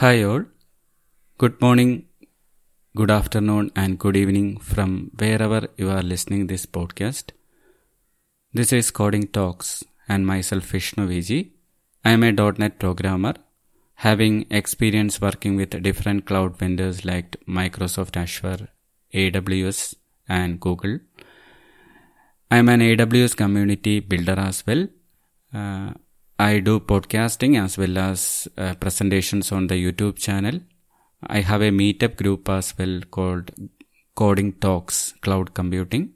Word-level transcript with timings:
Hi 0.00 0.22
all. 0.24 0.44
Good 1.38 1.58
morning, 1.58 2.08
good 2.94 3.10
afternoon 3.10 3.70
and 3.74 3.98
good 3.98 4.14
evening 4.14 4.58
from 4.58 5.10
wherever 5.16 5.68
you 5.78 5.88
are 5.88 6.02
listening 6.02 6.48
this 6.48 6.66
podcast. 6.66 7.30
This 8.52 8.74
is 8.74 8.90
Coding 8.90 9.28
Talks 9.28 9.84
and 10.06 10.26
myself 10.26 10.64
Vishnu 10.64 11.08
Viji. 11.08 11.52
I 12.04 12.10
am 12.10 12.24
a 12.24 12.30
.NET 12.30 12.78
programmer 12.78 13.36
having 13.94 14.44
experience 14.50 15.18
working 15.18 15.56
with 15.56 15.82
different 15.82 16.26
cloud 16.26 16.58
vendors 16.58 17.06
like 17.06 17.34
Microsoft 17.48 18.18
Azure, 18.18 18.68
AWS 19.14 19.94
and 20.28 20.60
Google. 20.60 20.98
I 22.50 22.58
am 22.58 22.68
an 22.68 22.80
AWS 22.80 23.34
community 23.34 24.00
builder 24.00 24.38
as 24.38 24.62
well. 24.66 24.88
Uh, 25.54 25.94
I 26.38 26.58
do 26.58 26.80
podcasting 26.80 27.58
as 27.62 27.78
well 27.78 27.96
as 27.96 28.46
uh, 28.58 28.74
presentations 28.74 29.52
on 29.52 29.68
the 29.68 29.74
YouTube 29.74 30.18
channel. 30.18 30.60
I 31.26 31.40
have 31.40 31.62
a 31.62 31.70
meetup 31.70 32.16
group 32.16 32.50
as 32.50 32.74
well 32.78 33.00
called 33.10 33.50
Coding 34.14 34.52
Talks 34.54 35.14
Cloud 35.22 35.54
Computing. 35.54 36.12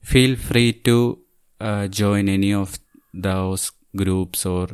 Feel 0.00 0.36
free 0.36 0.72
to 0.84 1.18
uh, 1.60 1.88
join 1.88 2.30
any 2.30 2.54
of 2.54 2.78
those 3.12 3.72
groups 3.94 4.46
or 4.46 4.68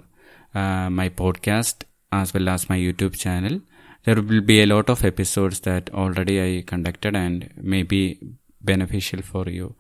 uh, 0.55 0.89
my 0.89 1.09
podcast 1.09 1.83
as 2.13 2.33
well 2.33 2.49
as 2.49 2.69
my 2.69 2.79
YouTube 2.79 3.19
channel. 3.19 3.61
There 4.05 4.23
will 4.23 4.41
be 4.41 4.63
a 4.63 4.67
lot 4.67 4.89
of 4.89 5.05
episodes 5.05 5.61
that 5.61 5.91
already 5.93 6.41
I 6.41 6.63
conducted 6.63 7.17
and 7.17 7.51
may 7.57 7.83
be 7.83 8.21
beneficial 8.61 9.21
for 9.23 9.49
you. 9.49 9.75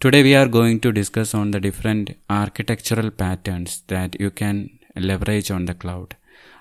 Today 0.00 0.22
we 0.22 0.36
are 0.36 0.46
going 0.46 0.78
to 0.82 0.92
discuss 0.92 1.34
on 1.34 1.50
the 1.50 1.58
different 1.58 2.16
architectural 2.30 3.10
patterns 3.10 3.82
that 3.88 4.20
you 4.20 4.30
can 4.30 4.78
leverage 4.94 5.50
on 5.50 5.64
the 5.64 5.74
cloud. 5.74 6.14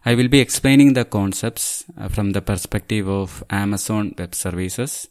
I 0.03 0.15
will 0.15 0.27
be 0.27 0.39
explaining 0.39 0.93
the 0.93 1.05
concepts 1.05 1.85
uh, 1.99 2.07
from 2.07 2.31
the 2.31 2.41
perspective 2.41 3.07
of 3.07 3.43
Amazon 3.51 4.15
Web 4.17 4.33
Services 4.33 5.09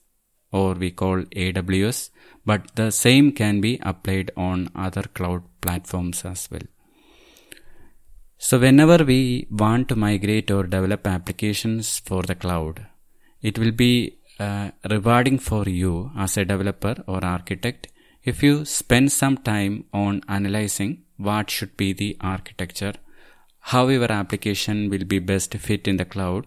or 0.51 0.75
we 0.75 0.91
call 0.91 1.19
AWS, 1.19 2.11
but 2.45 2.75
the 2.75 2.91
same 2.91 3.31
can 3.31 3.61
be 3.61 3.79
applied 3.85 4.33
on 4.37 4.71
other 4.75 5.05
cloud 5.05 5.45
platforms 5.61 6.25
as 6.25 6.49
well. 6.51 6.67
So 8.39 8.59
whenever 8.59 9.05
we 9.05 9.47
want 9.53 9.89
to 9.91 9.95
migrate 9.95 10.51
or 10.51 10.65
develop 10.65 11.07
applications 11.07 12.01
for 12.01 12.25
the 12.25 12.35
cloud, 12.35 12.89
it 13.41 13.57
will 13.57 13.71
be 13.71 14.19
uh, 14.41 14.73
rewarding 14.91 15.39
for 15.39 15.69
you 15.69 16.11
as 16.19 16.37
a 16.37 16.45
developer 16.45 16.97
or 17.07 17.25
architect 17.25 17.87
if 18.31 18.43
you 18.43 18.65
spend 18.65 19.13
some 19.13 19.37
time 19.39 19.85
on 19.95 20.21
analyzing 20.29 21.05
what 21.17 21.49
should 21.49 21.77
be 21.77 21.93
the 21.93 22.17
architecture, 22.21 22.95
how 23.71 23.87
your 23.89 24.11
application 24.11 24.91
will 24.91 25.05
be 25.05 25.19
best 25.19 25.55
fit 25.55 25.87
in 25.89 25.97
the 25.97 26.05
cloud, 26.05 26.45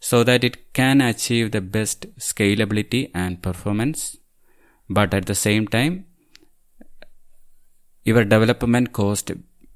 so 0.00 0.24
that 0.24 0.42
it 0.42 0.72
can 0.72 1.02
achieve 1.02 1.50
the 1.50 1.60
best 1.60 2.06
scalability 2.18 3.10
and 3.14 3.42
performance, 3.42 4.16
but 4.88 5.12
at 5.12 5.26
the 5.26 5.34
same 5.34 5.68
time, 5.68 6.06
your 8.02 8.24
development 8.24 8.92
cost 8.94 9.30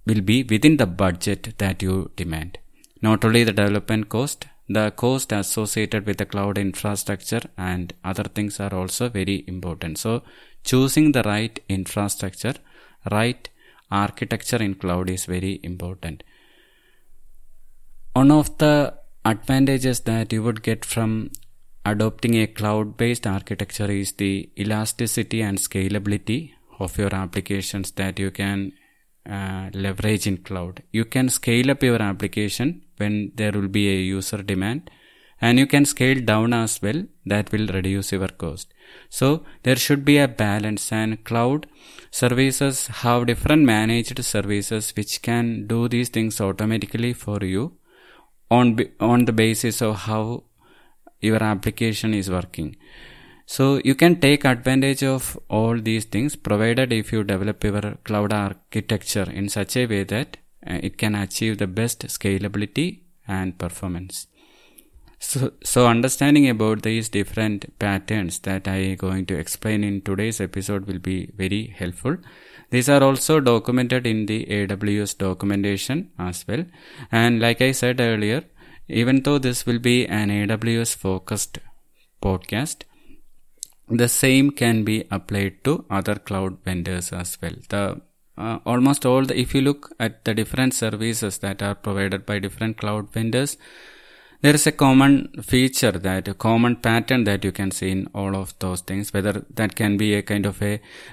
will 0.07 0.23
be 0.23 0.43
within 0.43 0.79
the 0.79 0.87
budget 0.87 1.59
that 1.59 1.83
you 1.83 2.11
demand. 2.17 2.59
Not 3.03 3.23
only 3.23 3.45
the 3.45 3.53
development 3.53 4.09
cost, 4.09 4.47
the 4.67 4.91
cost 4.93 5.31
associated 5.31 6.07
with 6.07 6.17
the 6.17 6.25
cloud 6.25 6.57
infrastructure 6.57 7.43
and 7.59 7.93
other 8.03 8.25
things 8.25 8.59
are 8.61 8.75
also 8.75 9.11
very 9.11 9.45
important. 9.47 9.99
So 9.99 10.23
choosing 10.65 11.13
the 11.13 11.23
right 11.23 11.59
infrastructure, 11.69 12.55
right 13.11 13.49
architecture 13.91 14.63
in 14.63 14.75
cloud 14.75 15.11
is 15.11 15.27
very 15.27 15.61
important. 15.63 16.23
One 18.15 18.31
of 18.31 18.59
the 18.59 18.95
advantages 19.25 20.01
that 20.01 20.33
you 20.33 20.43
would 20.43 20.63
get 20.63 20.85
from 20.85 21.31
adopting 21.85 22.35
a 22.37 22.47
cloud 22.47 22.97
based 22.97 23.27
architecture 23.27 23.91
is 23.91 24.13
the 24.13 24.49
elasticity 24.59 25.43
and 25.43 25.59
scalability 25.59 26.53
of 26.79 26.97
your 26.99 27.15
applications 27.15 27.93
that 27.93 28.19
you 28.19 28.31
can 28.31 28.73
uh, 29.29 29.71
leverage 29.73 30.27
in 30.27 30.39
cloud. 30.39 30.83
You 30.93 31.05
can 31.05 31.29
scale 31.29 31.71
up 31.71 31.83
your 31.83 32.01
application 32.01 32.83
when 32.97 33.33
there 33.35 33.53
will 33.53 33.69
be 33.69 33.89
a 33.89 34.01
user 34.01 34.43
demand 34.43 34.91
and 35.41 35.59
you 35.59 35.67
can 35.67 35.85
scale 35.85 36.21
down 36.21 36.53
as 36.53 36.81
well. 36.81 37.05
That 37.27 37.53
will 37.53 37.67
reduce 37.67 38.13
your 38.13 38.29
cost. 38.29 38.73
So 39.09 39.45
there 39.63 39.77
should 39.77 40.05
be 40.05 40.19
a 40.19 40.29
balance. 40.29 40.93
And 40.93 41.23
cloud 41.25 41.67
services 42.11 42.87
have 42.87 43.27
different 43.27 43.63
managed 43.63 44.25
services 44.25 44.93
which 44.97 45.23
can 45.23 45.67
do 45.67 45.89
these 45.89 46.09
things 46.09 46.41
automatically 46.41 47.13
for 47.13 47.39
you 47.45 47.77
on 48.51 48.79
on 49.01 49.25
the 49.25 49.33
basis 49.33 49.81
of 49.83 49.97
how 50.03 50.45
your 51.21 51.43
application 51.43 52.15
is 52.15 52.31
working. 52.31 52.77
So 53.47 53.81
you 53.85 53.95
can 53.95 54.21
take 54.21 54.45
advantage 54.45 55.03
of 55.03 55.39
all 55.49 55.79
these 55.79 56.07
things 56.07 56.35
provided 56.37 56.93
if 56.93 57.13
you 57.13 57.25
develop 57.25 57.63
your 57.63 57.99
cloud 58.05 58.33
architecture 58.33 59.31
in 59.31 59.49
such 59.49 59.77
a 59.77 59.87
way 59.87 60.05
that 60.05 60.39
uh, 60.67 60.79
it 60.83 60.97
can 60.97 61.15
achieve 61.15 61.59
the 61.59 61.67
best 61.67 62.07
scalability 62.07 63.01
and 63.29 63.59
performance. 63.59 64.27
So, 65.27 65.53
so 65.65 65.87
understanding 65.87 66.49
about 66.51 66.83
these 66.83 67.09
different 67.09 67.79
patterns 67.79 68.39
that 68.41 68.69
I 68.69 68.77
am 68.91 68.97
going 68.97 69.25
to 69.27 69.39
explain 69.39 69.83
in 69.83 70.03
today's 70.03 70.39
episode 70.41 70.87
will 70.87 70.99
be 70.99 71.31
very 71.35 71.75
helpful. 71.79 72.19
These 72.71 72.91
are 72.91 73.03
also 73.03 73.41
documented 73.41 74.07
in 74.07 74.27
the 74.27 74.45
AWS 74.45 75.17
documentation 75.17 76.11
as 76.19 76.47
well. 76.47 76.65
And 77.11 77.41
like 77.41 77.63
I 77.63 77.73
said 77.73 78.01
earlier, 78.01 78.45
even 78.87 79.23
though 79.23 79.39
this 79.39 79.65
will 79.65 79.79
be 79.79 80.07
an 80.07 80.29
AWS 80.29 80.95
focused 80.95 81.59
podcast, 82.23 82.83
the 83.89 84.09
same 84.09 84.51
can 84.51 84.85
be 84.85 85.05
applied 85.11 85.65
to 85.65 85.87
other 85.91 86.17
cloud 86.17 86.59
vendors 86.65 87.13
as 87.13 87.39
well. 87.41 87.57
The 87.71 88.03
uh, 88.37 88.59
almost 88.67 89.07
all 89.07 89.25
the 89.25 89.39
if 89.39 89.55
you 89.55 89.63
look 89.63 89.91
at 89.99 90.25
the 90.25 90.35
different 90.35 90.75
services 90.75 91.39
that 91.39 91.63
are 91.63 91.75
provided 91.75 92.27
by 92.27 92.41
different 92.41 92.77
cloud 92.77 93.13
vendors 93.13 93.57
there 94.45 94.57
is 94.57 94.67
a 94.67 94.73
common 94.73 95.13
feature 95.51 95.93
that 96.07 96.29
a 96.29 96.35
common 96.35 96.75
pattern 96.77 97.25
that 97.25 97.43
you 97.47 97.51
can 97.59 97.71
see 97.71 97.91
in 97.91 98.01
all 98.15 98.37
of 98.37 98.49
those 98.59 98.83
things 98.83 99.11
whether 99.15 99.33
that 99.59 99.75
can 99.75 99.97
be 99.97 100.09
a 100.17 100.23
kind 100.31 100.45
of 100.45 100.61
a 100.61 100.73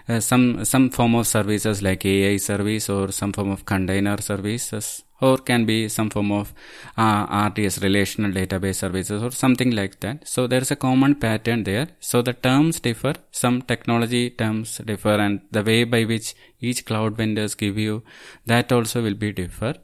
uh, 0.09 0.19
some 0.19 0.65
some 0.71 0.89
form 0.89 1.15
of 1.19 1.25
services 1.25 1.81
like 1.87 2.03
ai 2.13 2.35
service 2.35 2.89
or 2.95 3.05
some 3.19 3.31
form 3.37 3.49
of 3.55 3.63
container 3.63 4.17
services 4.19 4.87
or 5.21 5.37
can 5.37 5.63
be 5.65 5.77
some 5.87 6.09
form 6.09 6.31
of 6.39 6.53
uh, 6.97 7.47
RDS 7.47 7.81
relational 7.81 8.31
database 8.39 8.79
services 8.83 9.23
or 9.23 9.31
something 9.31 9.71
like 9.71 9.99
that. 9.99 10.27
So 10.27 10.47
there 10.47 10.61
is 10.61 10.71
a 10.71 10.75
common 10.75 11.13
pattern 11.13 11.63
there. 11.63 11.89
So 11.99 12.23
the 12.23 12.33
terms 12.33 12.79
differ, 12.79 13.13
some 13.31 13.61
technology 13.61 14.31
terms 14.31 14.81
differ 14.83 15.15
and 15.25 15.41
the 15.51 15.63
way 15.63 15.83
by 15.83 16.05
which 16.05 16.33
each 16.59 16.85
cloud 16.85 17.17
vendors 17.17 17.53
give 17.53 17.77
you 17.77 18.01
that 18.47 18.71
also 18.71 19.03
will 19.03 19.13
be 19.13 19.31
differ. 19.31 19.75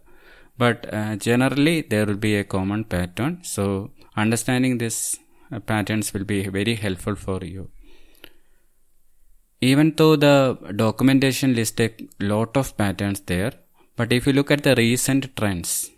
But 0.58 0.92
uh, 0.92 1.16
generally 1.18 1.82
there 1.82 2.06
will 2.06 2.16
be 2.16 2.36
a 2.36 2.44
common 2.44 2.84
pattern. 2.84 3.40
So 3.44 3.92
understanding 4.16 4.78
this 4.78 5.18
uh, 5.52 5.60
patterns 5.60 6.14
will 6.14 6.24
be 6.24 6.48
very 6.48 6.76
helpful 6.76 7.16
for 7.16 7.44
you. 7.44 7.70
Even 9.62 9.94
though 9.96 10.16
the 10.16 10.58
documentation 10.76 11.56
lists 11.56 11.80
a 11.80 11.92
lot 12.20 12.56
of 12.56 12.78
patterns 12.78 13.22
there, 13.22 13.54
but 13.96 14.14
if 14.14 14.28
you 14.28 14.34
look 14.34 14.52
at 14.52 14.64
the 14.64 14.76
recent 14.76 15.36
trends, 15.36 15.90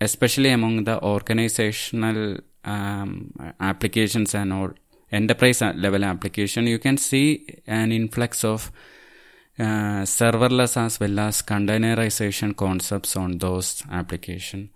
especially 0.00 0.50
among 0.50 0.84
the 0.84 1.02
organizational 1.02 2.38
um, 2.64 3.32
applications 3.60 4.34
and 4.34 4.52
all 4.52 4.70
enterprise 5.10 5.62
level 5.62 6.04
application, 6.04 6.66
you 6.66 6.78
can 6.78 6.98
see 6.98 7.46
an 7.66 7.92
influx 7.92 8.44
of 8.44 8.70
uh, 9.58 10.02
serverless 10.04 10.76
as 10.76 11.00
well 11.00 11.18
as 11.20 11.42
containerization 11.42 12.56
concepts 12.56 13.16
on 13.16 13.38
those 13.38 13.82
applications. 13.90 14.70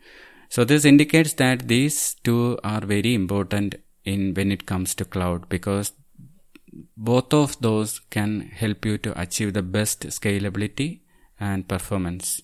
So 0.48 0.65
this 0.65 0.84
indicates 0.84 1.34
that 1.34 1.69
these 1.69 2.15
two 2.22 2.58
are 2.62 2.81
very 2.81 3.14
important 3.14 3.76
in 4.05 4.34
when 4.34 4.52
it 4.52 4.67
comes 4.67 4.94
to 4.96 5.05
cloud 5.05 5.49
because 5.49 5.93
both 6.96 7.32
of 7.32 7.61
those 7.61 8.00
can 8.11 8.40
help 8.40 8.84
you 8.84 8.99
to 8.99 9.20
achieve 9.20 9.52
the 9.52 9.62
best 9.62 10.00
scalability 10.08 11.00
and 11.38 11.69
performance 11.69 12.40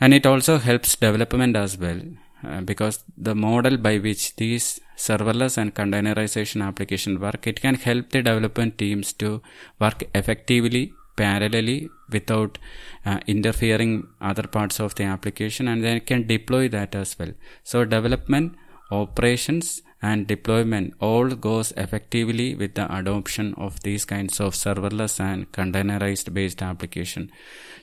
and 0.00 0.12
it 0.12 0.26
also 0.26 0.58
helps 0.58 0.96
development 0.96 1.56
as 1.56 1.78
well 1.78 2.00
uh, 2.44 2.60
because 2.60 3.04
the 3.16 3.34
model 3.34 3.76
by 3.76 3.98
which 3.98 4.34
these 4.36 4.80
serverless 4.96 5.56
and 5.58 5.74
containerization 5.74 6.66
application 6.66 7.20
work 7.20 7.46
it 7.46 7.60
can 7.60 7.76
help 7.76 8.10
the 8.10 8.22
development 8.22 8.76
teams 8.78 9.12
to 9.12 9.40
work 9.78 10.04
effectively 10.14 10.92
parallelly 11.16 11.88
without 12.10 12.58
uh, 13.04 13.20
interfering 13.26 14.06
other 14.20 14.44
parts 14.44 14.80
of 14.80 14.94
the 14.94 15.04
application 15.04 15.68
and 15.68 15.84
then 15.84 16.00
can 16.00 16.26
deploy 16.26 16.68
that 16.68 16.94
as 16.94 17.18
well. 17.18 17.32
So 17.64 17.84
development 17.84 18.54
operations 18.90 19.82
and 20.02 20.26
deployment 20.26 20.94
all 21.00 21.28
goes 21.28 21.72
effectively 21.76 22.54
with 22.56 22.74
the 22.74 22.92
adoption 22.94 23.54
of 23.56 23.80
these 23.82 24.04
kinds 24.04 24.40
of 24.40 24.54
serverless 24.54 25.20
and 25.20 25.50
containerized 25.52 26.32
based 26.34 26.60
application. 26.60 27.30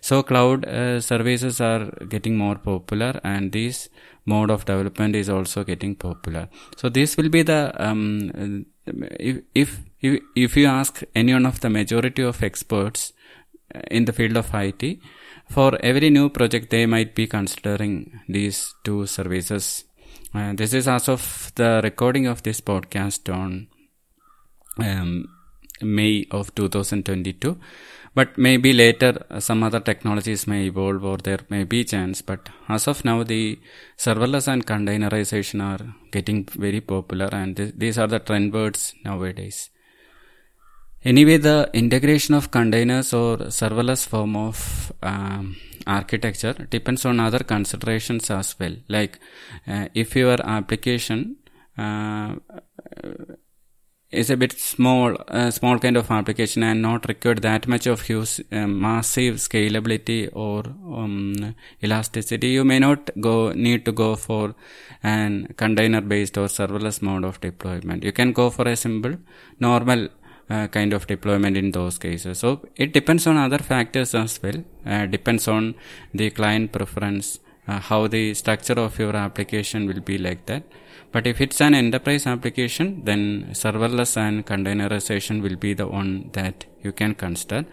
So 0.01 0.21
cloud 0.23 0.65
uh, 0.65 0.99
services 0.99 1.61
are 1.61 1.85
getting 2.09 2.37
more 2.37 2.55
popular 2.55 3.19
and 3.23 3.51
this 3.51 3.87
mode 4.25 4.51
of 4.51 4.65
development 4.65 5.15
is 5.15 5.29
also 5.29 5.63
getting 5.63 5.95
popular. 5.95 6.49
So 6.75 6.89
this 6.89 7.15
will 7.15 7.29
be 7.29 7.41
the 7.41 7.73
um, 7.79 8.65
if, 8.85 9.41
if 9.55 9.79
if 10.35 10.57
you 10.57 10.65
ask 10.67 11.01
any 11.15 11.33
one 11.33 11.45
of 11.45 11.61
the 11.61 11.69
majority 11.69 12.23
of 12.23 12.43
experts 12.43 13.13
in 13.89 14.05
the 14.05 14.13
field 14.13 14.37
of 14.37 14.53
IT 14.53 14.99
for 15.49 15.77
every 15.83 16.09
new 16.09 16.29
project 16.29 16.69
they 16.69 16.85
might 16.85 17.15
be 17.15 17.27
considering 17.27 18.19
these 18.27 18.73
two 18.83 19.05
services 19.05 19.85
uh, 20.33 20.53
this 20.53 20.73
is 20.73 20.87
as 20.87 21.09
of 21.09 21.51
the 21.55 21.81
recording 21.83 22.27
of 22.27 22.43
this 22.43 22.61
podcast 22.61 23.33
on 23.33 23.67
um, 24.77 25.25
May 25.81 26.27
of 26.29 26.53
2022. 26.53 27.57
But 28.13 28.37
maybe 28.37 28.73
later 28.73 29.25
uh, 29.29 29.39
some 29.39 29.63
other 29.63 29.79
technologies 29.79 30.45
may 30.45 30.65
evolve 30.65 31.03
or 31.03 31.17
there 31.17 31.39
may 31.49 31.63
be 31.63 31.83
chance. 31.83 32.21
But 32.21 32.49
as 32.67 32.87
of 32.87 33.03
now, 33.05 33.23
the 33.23 33.59
serverless 33.97 34.47
and 34.47 34.65
containerization 34.65 35.63
are 35.63 35.95
getting 36.11 36.45
very 36.45 36.81
popular 36.81 37.29
and 37.31 37.55
th- 37.55 37.73
these 37.75 37.97
are 37.97 38.07
the 38.07 38.19
trend 38.19 38.53
words 38.53 38.93
nowadays. 39.03 39.69
Anyway, 41.03 41.37
the 41.37 41.69
integration 41.73 42.35
of 42.35 42.51
containers 42.51 43.13
or 43.13 43.37
serverless 43.37 44.05
form 44.05 44.35
of 44.35 44.91
um, 45.01 45.55
architecture 45.87 46.53
depends 46.69 47.05
on 47.05 47.19
other 47.21 47.39
considerations 47.39 48.29
as 48.29 48.59
well. 48.59 48.75
Like 48.89 49.17
uh, 49.65 49.87
if 49.93 50.15
your 50.15 50.37
application 50.45 51.37
uh, 51.77 52.35
is 54.11 54.29
a 54.29 54.35
bit 54.35 54.51
small, 54.59 55.15
uh, 55.29 55.51
small 55.51 55.79
kind 55.79 55.95
of 55.95 56.11
application 56.11 56.63
and 56.63 56.81
not 56.81 57.07
required 57.07 57.43
that 57.43 57.67
much 57.67 57.85
of 57.87 58.01
huge, 58.01 58.41
massive 58.51 59.35
scalability 59.35 60.27
or 60.33 60.63
um, 60.65 61.55
elasticity, 61.81 62.49
you 62.49 62.65
may 62.65 62.79
not 62.79 63.09
go 63.21 63.51
need 63.53 63.85
to 63.85 63.93
go 63.93 64.15
for 64.15 64.55
an 65.03 65.53
container 65.55 66.01
based 66.01 66.37
or 66.37 66.47
serverless 66.47 67.01
mode 67.01 67.23
of 67.23 67.39
deployment. 67.39 68.03
You 68.03 68.11
can 68.11 68.33
go 68.33 68.49
for 68.49 68.67
a 68.67 68.75
simple, 68.75 69.15
normal 69.59 70.09
uh, 70.49 70.67
kind 70.67 70.93
of 70.93 71.07
deployment 71.07 71.55
in 71.57 71.71
those 71.71 71.97
cases. 71.97 72.39
So 72.39 72.61
it 72.75 72.93
depends 72.93 73.27
on 73.27 73.37
other 73.37 73.59
factors 73.59 74.15
as 74.15 74.41
well. 74.41 74.63
Uh, 74.85 75.05
depends 75.05 75.47
on 75.47 75.75
the 76.13 76.29
client 76.31 76.71
preference, 76.71 77.39
uh, 77.67 77.79
how 77.79 78.07
the 78.07 78.33
structure 78.33 78.79
of 78.79 78.97
your 78.97 79.15
application 79.15 79.87
will 79.87 80.01
be 80.01 80.17
like 80.17 80.45
that. 80.47 80.63
But 81.11 81.25
if 81.25 81.41
it's 81.41 81.59
an 81.59 81.73
enterprise 81.73 82.27
application, 82.27 83.03
then 83.03 83.49
serverless 83.51 84.15
and 84.15 84.45
containerization 84.45 85.41
will 85.41 85.55
be 85.55 85.73
the 85.73 85.87
one 85.87 86.29
that 86.33 86.65
you 86.83 86.91
can 86.91 87.15
consider. 87.15 87.65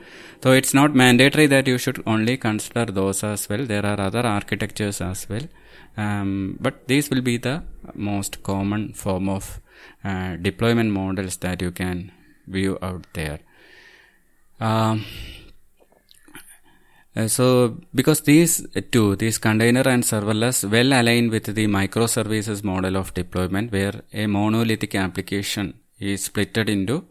So 0.42 0.52
it's 0.52 0.72
not 0.72 0.94
mandatory 0.94 1.46
that 1.46 1.66
you 1.66 1.76
should 1.76 2.02
only 2.06 2.38
consider 2.38 2.86
those 2.86 3.22
as 3.22 3.48
well. 3.48 3.64
There 3.66 3.84
are 3.84 4.00
other 4.00 4.26
architectures 4.26 5.00
as 5.02 5.28
well. 5.28 5.42
Um, 5.98 6.58
but 6.60 6.88
these 6.88 7.10
will 7.10 7.20
be 7.22 7.36
the 7.36 7.62
most 7.94 8.42
common 8.42 8.94
form 8.94 9.28
of 9.28 9.60
uh, 10.02 10.36
deployment 10.36 10.90
models 10.90 11.36
that 11.38 11.60
you 11.60 11.70
can 11.70 12.12
view 12.46 12.78
out 12.82 13.06
there. 13.12 13.40
Um, 14.60 15.04
uh, 17.14 17.28
so 17.28 17.78
because 17.94 18.20
these 18.22 18.66
two, 18.90 19.16
these 19.16 19.38
container 19.38 19.82
and 19.88 20.02
serverless 20.02 20.70
well 20.70 20.92
align 21.00 21.30
with 21.30 21.46
the 21.54 21.66
microservices 21.66 22.62
model 22.62 22.96
of 22.96 23.14
deployment 23.14 23.72
where 23.72 24.02
a 24.12 24.26
monolithic 24.26 24.94
application 24.94 25.74
is 25.98 26.28
splitted 26.28 26.68
into 26.68 27.04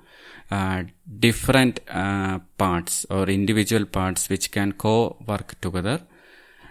uh, 0.51 0.83
different 1.19 1.79
uh, 1.89 2.37
parts 2.57 3.05
or 3.09 3.27
individual 3.27 3.85
parts 3.85 4.29
which 4.29 4.51
can 4.51 4.73
co-work 4.73 5.59
together. 5.59 6.01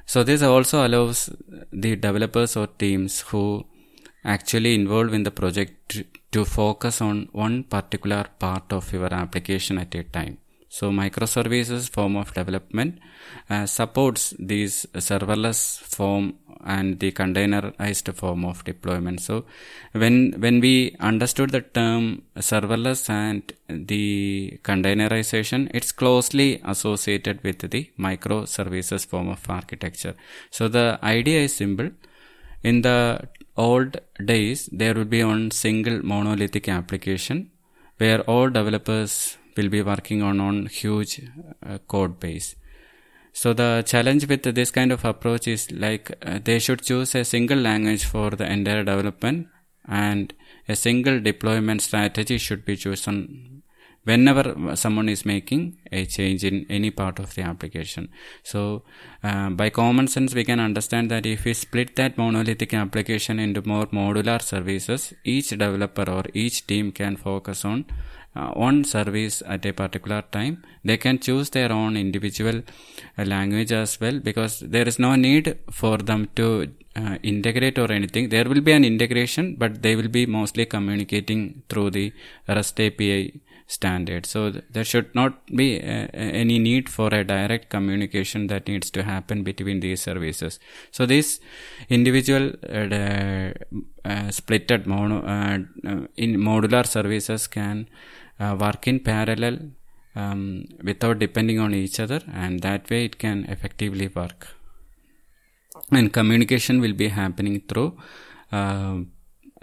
So 0.07 0.23
this 0.23 0.43
also 0.43 0.87
allows 0.87 1.31
the 1.73 1.97
developers 1.97 2.57
or 2.57 2.69
teams 2.69 3.23
who 3.23 3.67
actually 4.25 4.75
involved 4.75 5.15
in 5.15 5.23
the 5.23 5.31
project 5.31 6.03
to 6.33 6.45
focus 6.45 7.01
on 7.01 7.29
one 7.33 7.65
particular 7.65 8.25
part 8.39 8.73
of 8.73 8.93
your 8.93 9.13
application 9.13 9.79
at 9.79 9.95
a 9.95 10.03
time. 10.05 10.39
So 10.69 10.91
microservices 10.91 11.89
form 11.89 12.17
of 12.17 12.35
development 12.35 12.99
uh, 13.49 13.65
supports 13.65 14.35
these 14.41 14.87
serverless 14.95 15.79
form 15.79 16.35
and 16.65 16.99
the 16.99 17.13
containerized 17.13 18.13
form 18.15 18.45
of 18.45 18.65
deployment. 18.65 19.21
So 19.21 19.45
when 19.93 20.33
when 20.45 20.59
we 20.59 20.97
understood 20.99 21.51
the 21.51 21.61
term 21.61 22.23
serverless 22.39 23.09
and 23.09 23.53
the 23.69 24.59
containerization, 24.65 25.71
it's 25.73 25.93
closely 25.93 26.61
associated 26.65 27.45
with 27.45 27.71
the 27.71 27.91
microservices 27.97 29.07
form 29.07 29.29
of 29.29 29.49
architecture. 29.49 30.17
So 30.51 30.67
the 30.67 30.99
idea 31.05 31.43
is 31.43 31.55
simple. 31.55 31.91
In 32.65 32.83
the 32.83 33.29
old 33.57 34.01
days, 34.25 34.69
there 34.73 34.95
would 34.95 35.11
be 35.11 35.23
one 35.23 35.51
single 35.51 36.05
monolithic 36.05 36.69
application 36.69 37.51
where 37.99 38.21
all 38.23 38.51
developers 38.51 39.37
will 39.57 39.69
be 39.69 39.83
working 39.83 40.23
on 40.23 40.41
on 40.41 40.67
huge 40.67 41.21
uh, 41.65 41.79
code 41.87 42.19
base. 42.19 42.57
So 43.33 43.53
the 43.53 43.85
challenge 43.87 44.29
with 44.29 44.43
this 44.43 44.71
kind 44.71 44.93
of 44.93 45.05
approach 45.05 45.49
is 45.49 45.71
like 45.71 46.11
uh, 46.23 46.39
they 46.43 46.59
should 46.59 46.83
choose 46.83 47.15
a 47.15 47.25
single 47.25 47.59
language 47.59 48.05
for 48.05 48.31
the 48.31 48.51
entire 48.51 48.85
development 48.85 49.49
and 49.87 50.33
a 50.69 50.77
single 50.77 51.21
deployment 51.21 51.83
strategy 51.83 52.39
should 52.39 52.65
be 52.65 52.77
chosen 52.77 53.54
whenever 54.05 54.77
someone 54.77 55.09
is 55.09 55.25
making 55.25 55.63
a 55.91 56.05
change 56.05 56.45
in 56.45 56.67
any 56.69 56.91
part 56.91 57.19
of 57.19 57.35
the 57.35 57.43
application. 57.43 58.09
So, 58.43 58.83
uh, 59.23 59.51
by 59.51 59.71
common 59.71 60.09
sense, 60.09 60.35
we 60.35 60.45
can 60.45 60.61
understand 60.61 61.11
that 61.11 61.27
if 61.27 61.45
we 61.45 61.55
split 61.55 61.97
that 61.97 62.19
monolithic 62.19 62.75
application 62.75 63.39
into 63.39 63.63
more 63.67 63.87
modular 63.87 64.41
services, 64.41 65.15
each 65.25 65.51
developer 65.51 66.09
or 66.11 66.25
each 66.35 66.67
team 66.67 66.93
can 66.93 67.17
focus 67.17 67.65
on 67.65 67.87
uh, 68.37 68.51
one 68.53 68.85
service 68.85 69.43
at 69.47 69.65
a 69.65 69.73
particular 69.73 70.23
time. 70.23 70.63
They 70.85 70.97
can 70.97 71.19
choose 71.19 71.51
their 71.51 71.73
own 71.73 71.97
individual 71.97 72.63
uh, 73.19 73.25
language 73.25 73.73
as 73.73 74.01
well 74.01 74.19
because 74.19 74.61
there 74.61 74.89
is 74.89 74.99
no 74.99 75.15
need 75.15 75.59
for 75.71 75.99
them 75.99 76.29
to 76.37 76.73
uh, 76.97 77.17
integrate 77.23 77.79
or 77.79 77.91
anything. 77.91 78.29
There 78.29 78.45
will 78.45 78.61
be 78.61 78.73
an 78.73 78.85
integration, 78.85 79.57
but 79.57 79.83
they 79.83 79.97
will 79.97 80.09
be 80.09 80.27
mostly 80.27 80.67
communicating 80.67 81.63
through 81.69 81.91
the 81.91 82.13
REST 82.49 82.81
API 82.81 83.41
standard. 83.67 84.27
So 84.27 84.51
th- 84.51 84.65
there 84.71 84.85
should 84.85 85.15
not 85.15 85.47
be 85.47 85.81
uh, 85.81 86.09
any 86.13 86.59
need 86.59 86.89
for 86.89 87.09
a 87.15 87.25
direct 87.25 87.71
communication 87.71 88.47
that 88.49 88.69
needs 88.69 88.91
to 88.91 89.03
happen 89.03 89.43
between 89.43 89.81
these 89.81 90.03
services. 90.03 90.59
So 90.91 91.07
these 91.07 91.41
individual 91.89 92.53
uh, 92.69 93.53
uh, 94.05 94.29
splitted 94.29 94.87
mono, 94.87 95.21
in 96.17 96.37
modular 96.37 96.87
services 96.87 97.47
can 97.47 97.89
work 98.39 98.87
in 98.87 99.01
parallel 99.01 99.71
um, 100.17 100.67
without 100.83 101.19
depending 101.19 101.59
on 101.59 101.75
each 101.75 101.99
other, 102.01 102.21
and 102.33 102.61
that 102.61 102.91
way 102.91 103.05
it 103.07 103.19
can 103.19 103.45
effectively 103.45 104.09
work. 104.09 104.49
And 105.91 106.13
communication 106.13 106.81
will 106.81 106.93
be 106.93 107.09
happening 107.09 107.63
through 107.69 107.99
uh, 108.53 108.99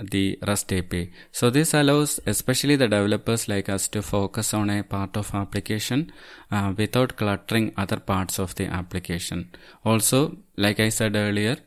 the 0.01 0.39
REST 0.47 0.73
API. 0.73 1.11
So 1.31 1.49
this 1.49 1.73
allows 1.73 2.19
especially 2.25 2.75
the 2.75 2.87
developers 2.87 3.47
like 3.47 3.69
us 3.69 3.87
to 3.89 4.01
focus 4.01 4.53
on 4.53 4.69
a 4.69 4.83
part 4.83 5.15
of 5.15 5.33
application 5.33 6.11
uh, 6.51 6.73
without 6.75 7.15
cluttering 7.17 7.73
other 7.77 7.97
parts 7.97 8.39
of 8.39 8.55
the 8.55 8.65
application. 8.65 9.51
Also, 9.85 10.37
like 10.57 10.79
I 10.79 10.89
said 10.89 11.15
earlier, 11.15 11.57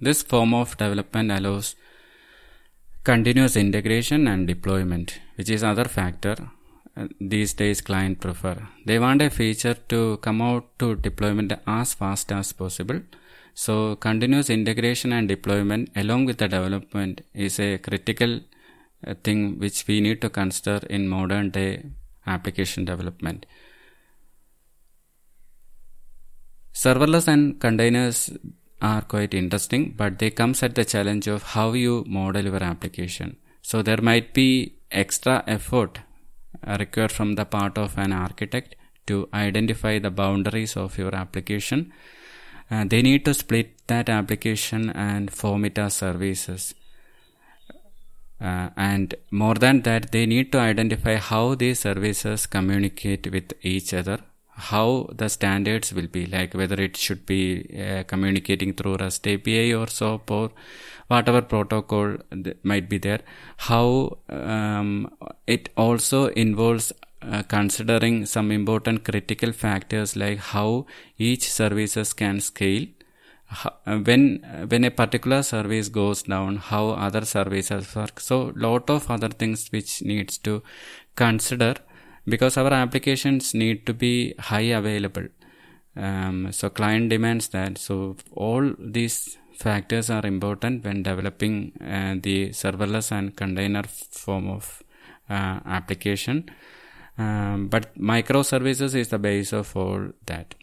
this 0.00 0.22
form 0.22 0.54
of 0.54 0.76
development 0.76 1.30
allows 1.30 1.74
continuous 3.04 3.56
integration 3.56 4.28
and 4.28 4.46
deployment, 4.46 5.20
which 5.36 5.50
is 5.50 5.62
another 5.62 5.84
factor 5.86 6.36
uh, 6.96 7.08
these 7.20 7.54
days 7.54 7.80
client 7.80 8.20
prefer. 8.20 8.56
They 8.84 8.98
want 8.98 9.22
a 9.22 9.30
feature 9.30 9.74
to 9.88 10.18
come 10.18 10.42
out 10.42 10.78
to 10.78 10.94
deployment 10.94 11.52
as 11.66 11.94
fast 11.94 12.30
as 12.32 12.52
possible 12.52 13.00
so 13.54 13.96
continuous 13.96 14.48
integration 14.50 15.12
and 15.12 15.28
deployment 15.28 15.90
along 15.94 16.24
with 16.24 16.38
the 16.38 16.48
development 16.48 17.20
is 17.34 17.60
a 17.60 17.78
critical 17.78 18.40
uh, 19.06 19.14
thing 19.22 19.58
which 19.58 19.86
we 19.86 20.00
need 20.00 20.20
to 20.22 20.30
consider 20.30 20.80
in 20.88 21.08
modern 21.08 21.50
day 21.50 21.84
application 22.26 22.84
development. 22.84 23.46
Serverless 26.72 27.28
and 27.28 27.60
containers 27.60 28.30
are 28.80 29.02
quite 29.02 29.34
interesting, 29.34 29.94
but 29.96 30.18
they 30.18 30.30
comes 30.30 30.62
at 30.62 30.74
the 30.74 30.84
challenge 30.84 31.26
of 31.26 31.42
how 31.42 31.72
you 31.72 32.04
model 32.08 32.44
your 32.44 32.62
application. 32.62 33.36
So 33.60 33.82
there 33.82 34.00
might 34.00 34.32
be 34.32 34.78
extra 34.90 35.44
effort 35.46 36.00
uh, 36.66 36.76
required 36.80 37.12
from 37.12 37.34
the 37.34 37.44
part 37.44 37.76
of 37.76 37.98
an 37.98 38.12
architect 38.12 38.74
to 39.06 39.28
identify 39.34 39.98
the 39.98 40.10
boundaries 40.10 40.76
of 40.76 40.98
your 40.98 41.14
application 41.14 41.92
uh, 42.72 42.84
they 42.88 43.02
need 43.02 43.22
to 43.26 43.34
split 43.34 43.70
that 43.86 44.08
application 44.08 44.88
and 44.90 45.30
form 45.30 45.64
it 45.66 45.78
as 45.78 45.94
services. 45.94 46.74
Uh, 48.40 48.70
and 48.76 49.14
more 49.30 49.54
than 49.54 49.82
that, 49.82 50.10
they 50.10 50.24
need 50.26 50.50
to 50.52 50.58
identify 50.58 51.16
how 51.16 51.54
these 51.54 51.80
services 51.80 52.46
communicate 52.46 53.30
with 53.30 53.52
each 53.62 53.92
other, 53.92 54.18
how 54.72 55.06
the 55.12 55.28
standards 55.28 55.92
will 55.92 56.06
be, 56.06 56.24
like 56.24 56.54
whether 56.54 56.80
it 56.80 56.96
should 56.96 57.26
be 57.26 57.42
uh, 57.78 58.04
communicating 58.04 58.72
through 58.72 58.96
REST 58.96 59.28
API 59.28 59.74
or 59.74 59.86
SOAP 59.86 60.30
or 60.30 60.50
whatever 61.08 61.42
protocol 61.42 62.16
might 62.62 62.88
be 62.88 62.96
there, 62.96 63.20
how 63.58 64.18
um, 64.30 65.12
it 65.46 65.68
also 65.76 66.28
involves 66.28 66.92
uh, 67.30 67.42
considering 67.42 68.26
some 68.26 68.50
important 68.50 69.04
critical 69.04 69.52
factors 69.52 70.16
like 70.16 70.38
how 70.38 70.86
each 71.18 71.50
services 71.50 72.12
can 72.12 72.40
scale 72.40 72.86
uh, 73.64 73.98
when 73.98 74.44
uh, 74.44 74.66
when 74.66 74.84
a 74.84 74.90
particular 74.90 75.42
service 75.42 75.88
goes 75.88 76.22
down 76.22 76.56
how 76.56 76.90
other 76.90 77.24
services 77.24 77.94
work. 77.94 78.20
So 78.20 78.52
lot 78.56 78.88
of 78.90 79.10
other 79.10 79.28
things 79.28 79.68
which 79.70 80.02
needs 80.02 80.38
to 80.38 80.62
consider 81.16 81.74
because 82.26 82.56
our 82.56 82.72
applications 82.72 83.52
need 83.54 83.86
to 83.86 83.94
be 83.94 84.34
high 84.38 84.68
available. 84.80 85.28
Um, 85.96 86.50
so 86.52 86.70
client 86.70 87.10
demands 87.10 87.48
that. 87.48 87.78
So 87.78 88.16
all 88.32 88.74
these 88.78 89.36
factors 89.58 90.08
are 90.10 90.26
important 90.26 90.84
when 90.84 91.02
developing 91.02 91.72
uh, 91.80 92.14
the 92.20 92.50
serverless 92.50 93.12
and 93.12 93.36
container 93.36 93.82
form 93.82 94.48
of 94.48 94.82
uh, 95.28 95.60
application 95.66 96.50
um, 97.18 97.68
but 97.68 97.96
microservices 97.98 98.94
is 98.94 99.08
the 99.08 99.18
base 99.18 99.52
of 99.52 99.76
all 99.76 100.10
that. 100.26 100.54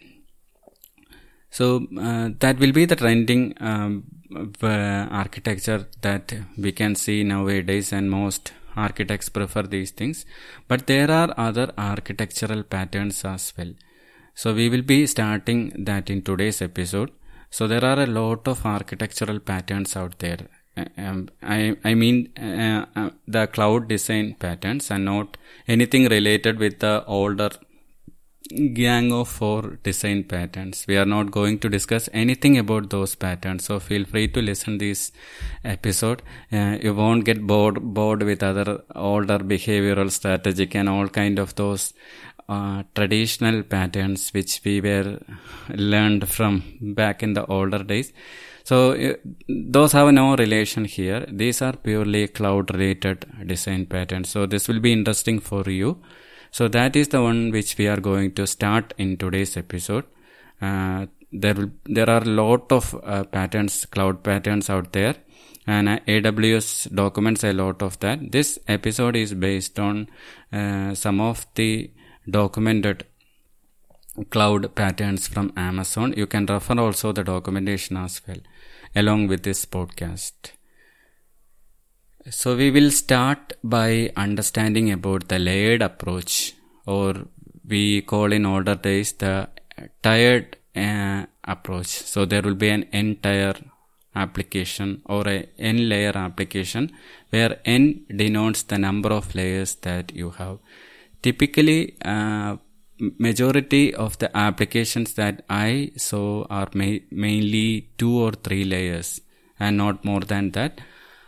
So 1.51 1.87
uh, 1.99 2.29
that 2.39 2.59
will 2.59 2.71
be 2.71 2.85
the 2.85 2.95
trending 2.95 3.55
um, 3.59 4.03
architecture 4.61 5.87
that 6.01 6.33
we 6.57 6.71
can 6.71 6.95
see 6.95 7.23
nowadays 7.23 7.91
and 7.91 8.09
most 8.09 8.53
architects 8.75 9.29
prefer 9.29 9.63
these 9.63 9.91
things. 9.91 10.25
But 10.67 10.87
there 10.87 11.09
are 11.09 11.33
other 11.37 11.71
architectural 11.77 12.63
patterns 12.63 13.25
as 13.25 13.53
well. 13.57 13.73
So 14.35 14.53
we 14.53 14.69
will 14.69 14.83
be 14.83 15.07
starting 15.07 15.73
that 15.85 16.09
in 16.09 16.21
today's 16.21 16.61
episode. 16.61 17.11
So 17.49 17.67
there 17.67 17.83
are 17.83 17.99
a 17.99 18.05
lot 18.05 18.47
of 18.47 18.65
architectural 18.65 19.39
patterns 19.39 19.95
out 19.95 20.19
there 20.19 20.47
um, 20.97 21.29
I, 21.41 21.75
I 21.83 21.93
mean 21.95 22.29
uh, 22.37 22.85
uh, 22.95 23.09
the 23.27 23.47
cloud 23.47 23.87
design 23.87 24.35
patterns 24.39 24.91
and 24.91 25.05
not 25.05 25.37
anything 25.67 26.05
related 26.07 26.59
with 26.59 26.79
the 26.79 27.03
older 27.05 27.49
gang 28.73 29.11
of 29.11 29.27
four 29.29 29.77
design 29.83 30.23
patterns. 30.23 30.85
We 30.87 30.97
are 30.97 31.05
not 31.05 31.29
going 31.31 31.59
to 31.59 31.69
discuss 31.69 32.09
anything 32.13 32.57
about 32.57 32.89
those 32.89 33.13
patterns, 33.13 33.65
so 33.65 33.79
feel 33.79 34.05
free 34.05 34.27
to 34.29 34.41
listen 34.41 34.79
this 34.79 35.11
episode. 35.63 36.23
Uh, 36.51 36.77
you 36.81 36.93
won't 36.95 37.25
get 37.25 37.45
bored 37.45 37.79
bored 37.81 38.23
with 38.23 38.41
other 38.41 38.81
older 38.95 39.39
behavioral 39.39 40.11
strategic 40.11 40.75
and 40.75 40.89
all 40.89 41.07
kind 41.07 41.37
of 41.37 41.53
those 41.55 41.93
uh, 42.47 42.81
traditional 42.95 43.61
patterns 43.61 44.31
which 44.31 44.59
we 44.65 44.81
were 44.81 45.19
learned 45.69 46.27
from 46.27 46.63
back 46.81 47.21
in 47.21 47.33
the 47.33 47.45
older 47.45 47.83
days. 47.83 48.11
So 48.69 48.91
uh, 48.91 49.13
those 49.47 49.93
have 49.93 50.13
no 50.13 50.35
relation 50.35 50.85
here. 50.85 51.25
These 51.27 51.63
are 51.63 51.73
purely 51.73 52.27
cloud 52.27 52.71
related 52.71 53.25
design 53.47 53.87
patterns. 53.87 54.29
So 54.29 54.45
this 54.45 54.67
will 54.67 54.79
be 54.79 54.91
interesting 54.93 55.39
for 55.39 55.63
you. 55.67 55.97
So 56.51 56.67
that 56.67 56.95
is 56.95 57.07
the 57.07 57.21
one 57.23 57.49
which 57.49 57.79
we 57.79 57.87
are 57.87 57.99
going 57.99 58.35
to 58.35 58.45
start 58.45 58.93
in 58.99 59.17
today's 59.17 59.57
episode. 59.57 60.05
Uh, 60.61 61.07
there 61.31 61.55
will, 61.55 61.71
there 61.85 62.09
are 62.09 62.21
a 62.21 62.33
lot 62.41 62.71
of 62.71 62.93
uh, 63.03 63.23
patterns, 63.23 63.87
cloud 63.87 64.23
patterns 64.23 64.69
out 64.69 64.93
there, 64.93 65.15
and 65.65 65.89
uh, 65.89 65.99
AWS 66.07 66.93
documents 66.93 67.43
a 67.43 67.53
lot 67.53 67.81
of 67.81 67.99
that. 68.01 68.31
This 68.31 68.59
episode 68.67 69.15
is 69.15 69.33
based 69.33 69.79
on 69.79 70.09
uh, 70.53 70.93
some 70.93 71.19
of 71.19 71.47
the 71.55 71.89
documented 72.29 73.05
cloud 74.29 74.73
patterns 74.75 75.27
from 75.27 75.53
Amazon. 75.55 76.13
You 76.15 76.27
can 76.27 76.45
refer 76.45 76.79
also 76.79 77.11
the 77.11 77.23
documentation 77.23 77.97
as 77.97 78.21
well, 78.27 78.37
along 78.95 79.27
with 79.27 79.43
this 79.43 79.65
podcast. 79.65 80.51
So 82.29 82.55
we 82.55 82.69
will 82.69 82.91
start 82.91 83.53
by 83.63 84.11
understanding 84.15 84.91
about 84.91 85.29
the 85.29 85.39
layered 85.39 85.81
approach 85.81 86.53
or 86.85 87.25
we 87.67 88.01
call 88.01 88.33
in 88.33 88.45
older 88.45 88.75
days 88.75 89.13
the 89.13 89.49
tiered 90.03 90.57
uh, 90.75 91.25
approach. 91.43 91.87
So 91.87 92.25
there 92.25 92.41
will 92.41 92.55
be 92.55 92.69
an 92.69 92.83
n-tier 92.91 93.55
application 94.15 95.01
or 95.05 95.27
a 95.27 95.47
n 95.57 95.87
layer 95.87 96.15
application 96.15 96.91
where 97.29 97.59
n 97.65 98.05
denotes 98.15 98.63
the 98.63 98.77
number 98.77 99.09
of 99.09 99.33
layers 99.35 99.75
that 99.75 100.13
you 100.13 100.31
have. 100.31 100.57
Typically, 101.21 101.95
uh, 102.03 102.57
majority 102.99 103.93
of 103.93 104.17
the 104.19 104.35
applications 104.35 105.13
that 105.13 105.43
I 105.49 105.91
saw 105.95 106.45
are 106.49 106.69
ma- 106.73 107.05
mainly 107.11 107.89
two 107.97 108.17
or 108.17 108.31
three 108.31 108.63
layers 108.63 109.21
and 109.59 109.77
not 109.77 110.05
more 110.05 110.21
than 110.21 110.51
that. 110.51 110.81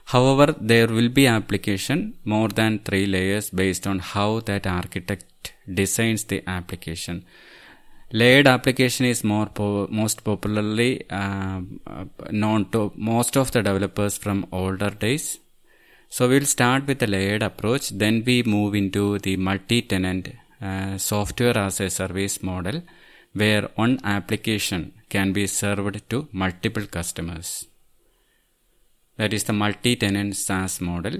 However, 0.05 0.55
there 0.59 0.87
will 0.87 1.09
be 1.09 1.27
application 1.27 2.15
more 2.25 2.49
than 2.49 2.79
three 2.79 3.05
layers 3.05 3.49
based 3.49 3.87
on 3.87 3.99
how 3.99 4.41
that 4.41 4.67
architect 4.67 5.53
designs 5.73 6.25
the 6.25 6.43
application. 6.47 7.25
Layered 8.11 8.47
application 8.47 9.05
is 9.05 9.23
more 9.23 9.45
po- 9.45 9.87
most 9.89 10.23
popularly 10.23 11.09
uh, 11.09 11.61
known 12.29 12.69
to 12.71 12.91
most 12.95 13.37
of 13.37 13.51
the 13.51 13.63
developers 13.63 14.17
from 14.17 14.45
older 14.51 14.89
days. 14.89 15.39
So 16.09 16.27
we'll 16.27 16.45
start 16.45 16.87
with 16.87 16.99
the 16.99 17.07
layered 17.07 17.41
approach, 17.41 17.89
then 17.91 18.23
we 18.25 18.43
move 18.43 18.75
into 18.75 19.17
the 19.19 19.37
multi-tenant 19.37 20.33
uh, 20.61 20.97
software 20.97 21.57
as 21.57 21.79
a 21.79 21.89
service 21.89 22.43
model 22.43 22.81
where 23.33 23.69
one 23.75 23.99
application 24.03 24.93
can 25.09 25.31
be 25.33 25.47
served 25.47 26.09
to 26.09 26.27
multiple 26.31 26.85
customers. 26.85 27.67
That 29.17 29.33
is 29.33 29.43
the 29.43 29.53
multi-tenant 29.53 30.35
SaaS 30.35 30.81
model. 30.81 31.17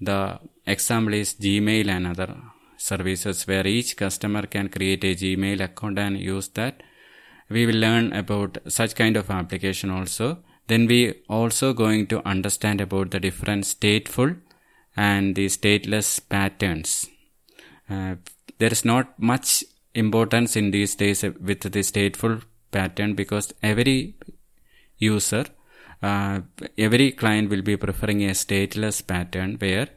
The 0.00 0.40
example 0.66 1.14
is 1.14 1.34
Gmail 1.34 1.88
and 1.88 2.06
other 2.06 2.36
services 2.76 3.46
where 3.46 3.66
each 3.66 3.96
customer 3.96 4.42
can 4.46 4.68
create 4.68 5.04
a 5.04 5.14
Gmail 5.14 5.60
account 5.60 5.98
and 5.98 6.18
use 6.18 6.48
that. 6.48 6.82
We 7.48 7.66
will 7.66 7.76
learn 7.76 8.12
about 8.12 8.58
such 8.68 8.94
kind 8.94 9.16
of 9.16 9.30
application 9.30 9.90
also. 9.90 10.38
Then 10.66 10.86
we 10.86 11.22
also 11.28 11.72
going 11.72 12.06
to 12.08 12.26
understand 12.26 12.80
about 12.80 13.10
the 13.10 13.20
different 13.20 13.64
stateful 13.64 14.36
and 14.96 15.34
the 15.34 15.46
stateless 15.46 16.20
patterns. 16.28 17.08
Uh, 17.88 18.16
there 18.58 18.72
is 18.72 18.84
not 18.84 19.18
much 19.18 19.64
importance 19.94 20.56
in 20.56 20.70
these 20.70 20.94
days 20.94 21.22
with 21.22 21.60
the 21.60 21.80
stateful 21.80 22.42
pattern 22.70 23.14
because 23.14 23.52
every 23.62 24.14
user 24.98 25.44
uh, 26.02 26.40
every 26.76 27.12
client 27.12 27.48
will 27.50 27.62
be 27.62 27.76
preferring 27.76 28.24
a 28.24 28.30
stateless 28.30 29.06
pattern 29.06 29.56
where 29.58 29.88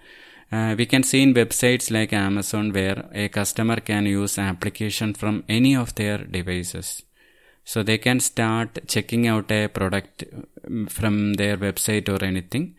uh, 0.51 0.75
we 0.77 0.85
can 0.85 1.03
see 1.03 1.21
in 1.23 1.33
websites 1.33 1.89
like 1.89 2.13
Amazon 2.13 2.71
where 2.71 3.09
a 3.13 3.27
customer 3.29 3.77
can 3.77 4.05
use 4.05 4.37
application 4.37 5.13
from 5.13 5.43
any 5.49 5.75
of 5.75 5.95
their 5.95 6.19
devices. 6.19 7.01
So 7.63 7.81
they 7.81 7.97
can 7.97 8.19
start 8.19 8.87
checking 8.87 9.27
out 9.27 9.51
a 9.51 9.67
product 9.67 10.23
um, 10.67 10.85
from 10.85 11.33
their 11.33 11.57
website 11.57 12.07
or 12.07 12.23
anything. 12.23 12.75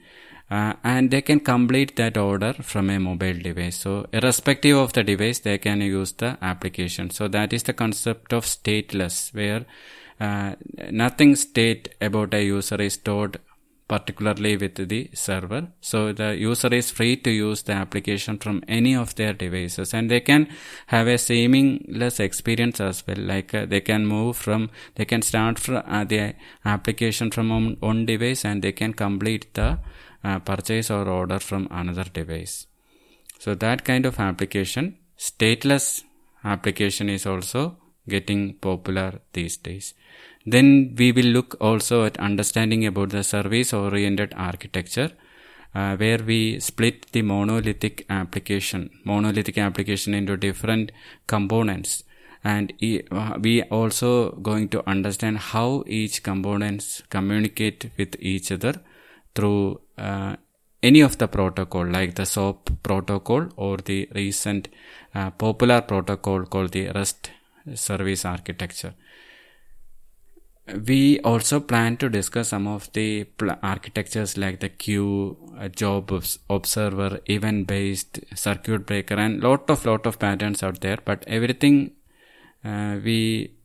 Uh, 0.49 0.75
and 0.85 1.11
they 1.11 1.23
can 1.23 1.41
complete 1.41 1.97
that 1.97 2.17
order 2.17 2.53
from 2.53 2.89
a 2.89 3.01
mobile 3.01 3.39
device. 3.39 3.77
So 3.77 4.07
irrespective 4.13 4.77
of 4.77 4.93
the 4.93 5.03
device, 5.03 5.41
they 5.41 5.59
can 5.59 5.81
use 5.81 6.13
the 6.13 6.39
application. 6.41 7.11
So 7.11 7.27
that 7.29 7.53
is 7.53 7.65
the 7.65 7.73
concept 7.73 8.33
of 8.33 8.45
stateless 8.45 9.35
where 9.35 9.67
uh, 10.21 10.55
nothing 10.91 11.35
state 11.35 11.95
about 12.01 12.33
a 12.33 12.45
user 12.45 12.81
is 12.81 12.95
stored 12.95 13.41
particularly 13.89 14.57
with 14.57 14.89
the 14.89 15.11
server. 15.15 15.69
So 15.81 16.13
the 16.13 16.37
user 16.37 16.73
is 16.75 16.91
free 16.91 17.17
to 17.19 17.31
use 17.31 17.63
the 17.63 17.73
application 17.73 18.39
from 18.39 18.63
any 18.67 18.97
of 18.97 19.15
their 19.15 19.33
devices 19.33 19.95
and 19.95 20.11
they 20.11 20.21
can 20.21 20.49
have 20.87 21.07
a 21.07 21.19
seamless 21.19 22.19
experience 22.19 22.81
as 22.81 23.07
well. 23.07 23.19
Like 23.19 23.55
uh, 23.55 23.67
they 23.67 23.81
can 23.81 24.07
move 24.07 24.37
from, 24.37 24.71
they 24.97 25.05
can 25.05 25.23
start 25.23 25.59
from 25.59 25.83
uh, 25.87 26.05
the 26.05 26.35
application 26.65 27.31
from 27.31 27.77
one 27.79 28.07
device 28.07 28.45
and 28.45 28.63
they 28.63 28.73
can 28.73 28.93
complete 28.93 29.55
the 29.55 29.79
uh, 30.25 30.39
purchase 30.39 30.91
or 30.91 31.09
order 31.09 31.39
from 31.39 31.69
another 31.71 32.05
device. 32.05 32.67
So 33.39 33.55
that 33.55 33.85
kind 33.85 34.07
of 34.07 34.19
application, 34.19 34.99
stateless 35.19 36.03
application 36.45 37.09
is 37.09 37.27
also 37.27 37.77
getting 38.09 38.55
popular 38.55 39.21
these 39.33 39.57
days. 39.57 39.95
Then 40.45 40.95
we 40.97 41.13
will 41.13 41.27
look 41.27 41.57
also 41.61 42.05
at 42.05 42.19
understanding 42.19 42.87
about 42.87 43.11
the 43.11 43.25
service 43.25 43.73
oriented 43.73 44.33
architecture. 44.37 45.13
Uh, 45.75 45.95
where 45.97 46.21
we 46.25 46.59
split 46.59 47.07
the 47.13 47.21
monolithic 47.21 48.07
application, 48.09 48.89
monolithic 49.05 49.59
application 49.59 50.15
into 50.15 50.35
different 50.35 50.91
components. 51.27 52.03
And 52.43 52.73
uh, 53.11 53.37
we 53.39 53.63
also 53.65 54.31
going 54.37 54.71
to 54.71 54.89
understand 54.89 55.37
how 55.37 55.85
each 55.87 56.23
components 56.23 57.03
communicate 57.11 57.91
with 57.99 58.17
each 58.21 58.51
other 58.51 58.81
through 59.35 59.83
any 59.99 61.01
of 61.01 61.19
the 61.19 61.29
protocol 61.29 61.87
like 61.87 62.15
the 62.15 62.27
SOAP 62.27 62.71
protocol 62.83 63.49
or 63.57 63.79
the 63.79 64.09
recent 64.15 64.69
uh, 65.15 65.31
popular 65.31 65.81
protocol 65.81 66.45
called 66.45 66.73
the 66.73 66.89
REST 66.91 67.31
service 67.75 68.25
architecture. 68.25 68.95
We 70.87 71.21
also 71.21 71.61
plan 71.61 71.97
to 71.99 72.09
discuss 72.09 72.49
some 72.49 72.67
of 72.67 72.93
the 72.93 73.25
pl- 73.25 73.57
architectures 73.63 74.37
like 74.37 74.59
the 74.59 74.69
queue, 74.69 75.37
uh, 75.59 75.69
job 75.69 76.11
observer, 76.51 77.21
event 77.27 77.69
based, 77.69 78.19
circuit 78.35 78.85
breaker, 78.85 79.15
and 79.15 79.41
lot 79.43 79.71
of 79.71 79.85
lot 79.87 80.07
of 80.07 80.19
patterns 80.19 80.65
out 80.65 80.81
there. 80.81 80.99
But 81.05 81.23
everything 81.29 81.93
uh, 82.65 82.99
we 83.03 83.56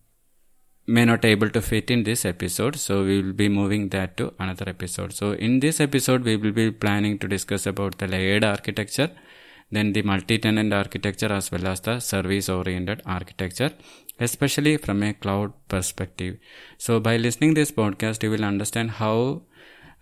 may 0.88 1.06
not 1.06 1.24
able 1.24 1.50
to 1.50 1.62
fit 1.62 1.92
in 1.92 2.04
this 2.04 2.26
episode 2.26 2.76
so 2.76 3.04
we 3.04 3.22
will 3.22 3.34
be 3.34 3.48
moving 3.48 3.90
that 3.90 4.18
to 4.18 4.34
another 4.40 4.68
episode. 4.68 5.14
So 5.14 5.34
in 5.34 5.60
this 5.60 5.80
episode 5.80 6.24
we 6.24 6.36
will 6.36 6.52
be 6.52 6.72
planning 6.72 7.20
to 7.20 7.28
discuss 7.28 7.66
about 7.66 7.98
the 7.98 8.08
layered 8.08 8.44
architecture 8.44 9.12
then 9.72 9.94
the 9.94 10.02
multi-tenant 10.02 10.74
architecture 10.74 11.32
as 11.32 11.52
well 11.52 11.66
as 11.68 11.80
the 11.82 12.00
service 12.00 12.50
oriented 12.50 13.02
architecture 13.06 13.72
especially 14.20 14.78
from 14.78 15.02
a 15.04 15.14
cloud 15.14 15.54
perspective. 15.68 16.38
So 16.78 17.00
by 17.00 17.18
listening 17.18 17.54
this 17.54 17.72
podcast 17.72 18.24
you 18.24 18.32
will 18.32 18.44
understand 18.44 18.92
how 18.92 19.44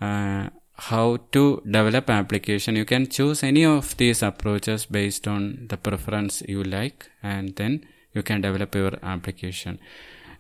uh, 0.02 0.50
how 0.80 1.18
to 1.34 1.62
develop 1.66 2.10
application. 2.10 2.76
You 2.78 2.86
can 2.86 3.08
choose 3.08 3.44
any 3.44 3.66
of 3.66 3.98
these 3.98 4.24
approaches 4.24 4.86
based 4.86 5.28
on 5.28 5.68
the 5.68 5.76
preference 5.76 6.42
you 6.48 6.64
like 6.64 7.10
and 7.22 7.56
then 7.58 7.86
you 8.14 8.24
can 8.24 8.42
develop 8.42 8.74
your 8.76 8.94
application 9.04 9.80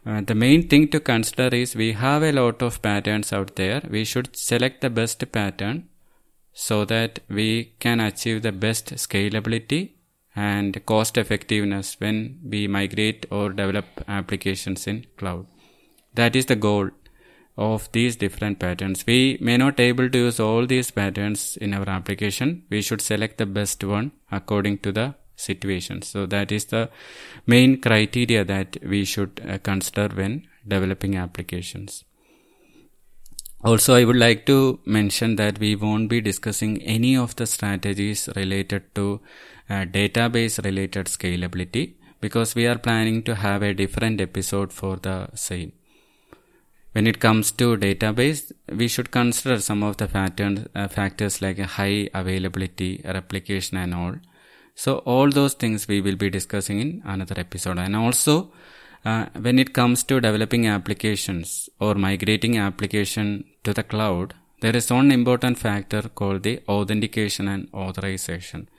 uh, 0.09 0.21
the 0.29 0.35
main 0.35 0.67
thing 0.71 0.87
to 0.93 0.99
consider 0.99 1.49
is 1.55 1.75
we 1.75 1.91
have 2.05 2.23
a 2.23 2.31
lot 2.41 2.61
of 2.67 2.81
patterns 2.87 3.31
out 3.37 3.55
there 3.61 3.81
we 3.95 4.03
should 4.11 4.29
select 4.35 4.81
the 4.81 4.89
best 4.99 5.31
pattern 5.37 5.77
so 6.67 6.83
that 6.85 7.19
we 7.29 7.49
can 7.79 7.99
achieve 7.99 8.41
the 8.41 8.51
best 8.51 8.93
scalability 9.05 9.81
and 10.35 10.83
cost 10.85 11.17
effectiveness 11.17 11.95
when 11.99 12.17
we 12.43 12.67
migrate 12.67 13.25
or 13.31 13.49
develop 13.49 13.85
applications 14.07 14.87
in 14.87 15.05
cloud. 15.17 15.45
That 16.15 16.35
is 16.35 16.47
the 16.47 16.55
goal 16.55 16.89
of 17.57 17.91
these 17.91 18.15
different 18.15 18.59
patterns. 18.59 19.05
We 19.05 19.37
may 19.41 19.57
not 19.57 19.79
able 19.79 20.09
to 20.09 20.17
use 20.17 20.39
all 20.39 20.65
these 20.65 20.91
patterns 20.91 21.57
in 21.57 21.73
our 21.73 21.89
application. 21.89 22.63
We 22.69 22.81
should 22.81 23.01
select 23.01 23.37
the 23.37 23.45
best 23.45 23.83
one 23.83 24.11
according 24.31 24.79
to 24.79 24.91
the 24.91 25.15
situation. 25.39 26.01
So 26.01 26.25
that 26.25 26.51
is 26.51 26.65
the 26.65 26.89
main 27.46 27.79
criteria 27.81 28.43
that 28.46 28.77
we 28.84 29.05
should 29.05 29.41
uh, 29.48 29.58
consider 29.60 30.08
when 30.13 30.48
developing 30.67 31.15
applications. 31.15 32.03
Also, 33.62 33.93
I 33.96 34.05
would 34.05 34.15
like 34.15 34.46
to 34.46 34.79
mention 34.86 35.36
that 35.36 35.60
we 35.60 35.75
won't 35.75 36.10
be 36.10 36.22
discussing 36.22 36.81
any 36.81 37.17
of 37.17 37.36
the 37.36 37.46
strategies 37.46 38.29
related 38.36 38.96
to 38.96 39.19
uh, 39.69 39.86
database 39.86 40.63
related 40.63 41.08
scalability 41.08 41.96
because 42.22 42.55
we 42.55 42.67
are 42.67 42.77
planning 42.77 43.22
to 43.24 43.36
have 43.36 43.62
a 43.62 43.74
different 43.74 44.22
episode 44.22 44.72
for 44.72 44.96
the 44.96 45.29
same. 45.36 45.74
When 46.93 47.05
it 47.05 47.19
comes 47.19 47.51
to 47.51 47.77
database, 47.77 48.51
we 48.74 48.88
should 48.88 49.12
consider 49.12 49.60
some 49.60 49.84
of 49.84 49.98
the 49.98 50.08
patterns, 50.08 50.67
uh, 50.74 50.88
factors 50.88 51.41
like 51.41 51.60
high 51.60 52.10
availability, 52.13 53.01
replication 53.05 53.77
and 53.77 53.93
all. 53.93 54.15
So 54.81 54.91
all 55.13 55.29
those 55.29 55.55
things 55.62 55.88
we 55.91 56.00
will 56.05 56.15
be 56.24 56.29
discussing 56.29 56.79
in 56.79 56.91
another 57.13 57.38
episode. 57.38 57.79
And 57.86 57.95
also, 57.95 58.36
uh, 59.03 59.25
when 59.45 59.59
it 59.63 59.74
comes 59.74 60.03
to 60.09 60.21
developing 60.27 60.67
applications 60.67 61.69
or 61.81 61.95
migrating 61.95 62.57
application 62.57 63.27
to 63.65 63.74
the 63.74 63.83
cloud, 63.83 64.36
there 64.62 64.75
is 64.75 64.89
one 64.89 65.12
important 65.12 65.57
factor 65.57 66.03
called 66.19 66.43
the 66.43 66.62
authentication 66.69 67.48
and 67.50 67.67
authorization. 67.74 68.69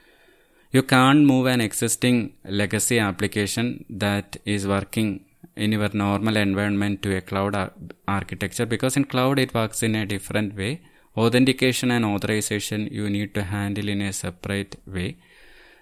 You 0.73 0.83
can't 0.83 1.26
move 1.26 1.47
an 1.47 1.61
existing 1.61 2.35
legacy 2.45 2.99
application 2.99 3.85
that 3.90 4.38
is 4.45 4.66
working 4.66 5.25
in 5.54 5.73
your 5.73 5.90
normal 5.92 6.37
environment 6.37 7.02
to 7.02 7.16
a 7.16 7.21
cloud 7.21 7.54
ar- 7.54 7.73
architecture 8.09 8.66
because 8.66 8.97
in 8.97 9.04
cloud 9.04 9.38
it 9.38 9.52
works 9.52 9.83
in 9.83 9.95
a 9.95 10.07
different 10.07 10.57
way. 10.57 10.80
Authentication 11.16 11.90
and 11.90 12.04
authorization 12.04 12.88
you 12.90 13.11
need 13.11 13.35
to 13.35 13.42
handle 13.42 13.88
in 13.88 14.00
a 14.00 14.12
separate 14.12 14.76
way. 14.87 15.16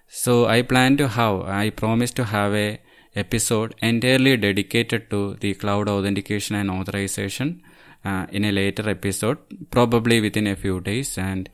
So 0.09 0.47
I 0.47 0.63
plan 0.63 0.97
to 0.97 1.09
have, 1.09 1.43
I 1.43 1.71
promise 1.71 2.13
to 2.13 2.25
have 2.25 2.55
a 2.55 2.81
episode 3.15 3.75
entirely 3.83 4.37
dedicated 4.37 5.11
to 5.11 5.35
the 5.35 5.55
cloud 5.55 5.89
authentication 5.89 6.57
and 6.57 6.71
authorization 6.71 7.63
uh, 8.05 8.27
in 8.31 8.45
a 8.45 8.53
later 8.53 8.89
episode, 8.89 9.39
probably 9.71 10.21
within 10.21 10.47
a 10.47 10.57
few 10.57 10.81
days. 10.81 11.19
And 11.19 11.49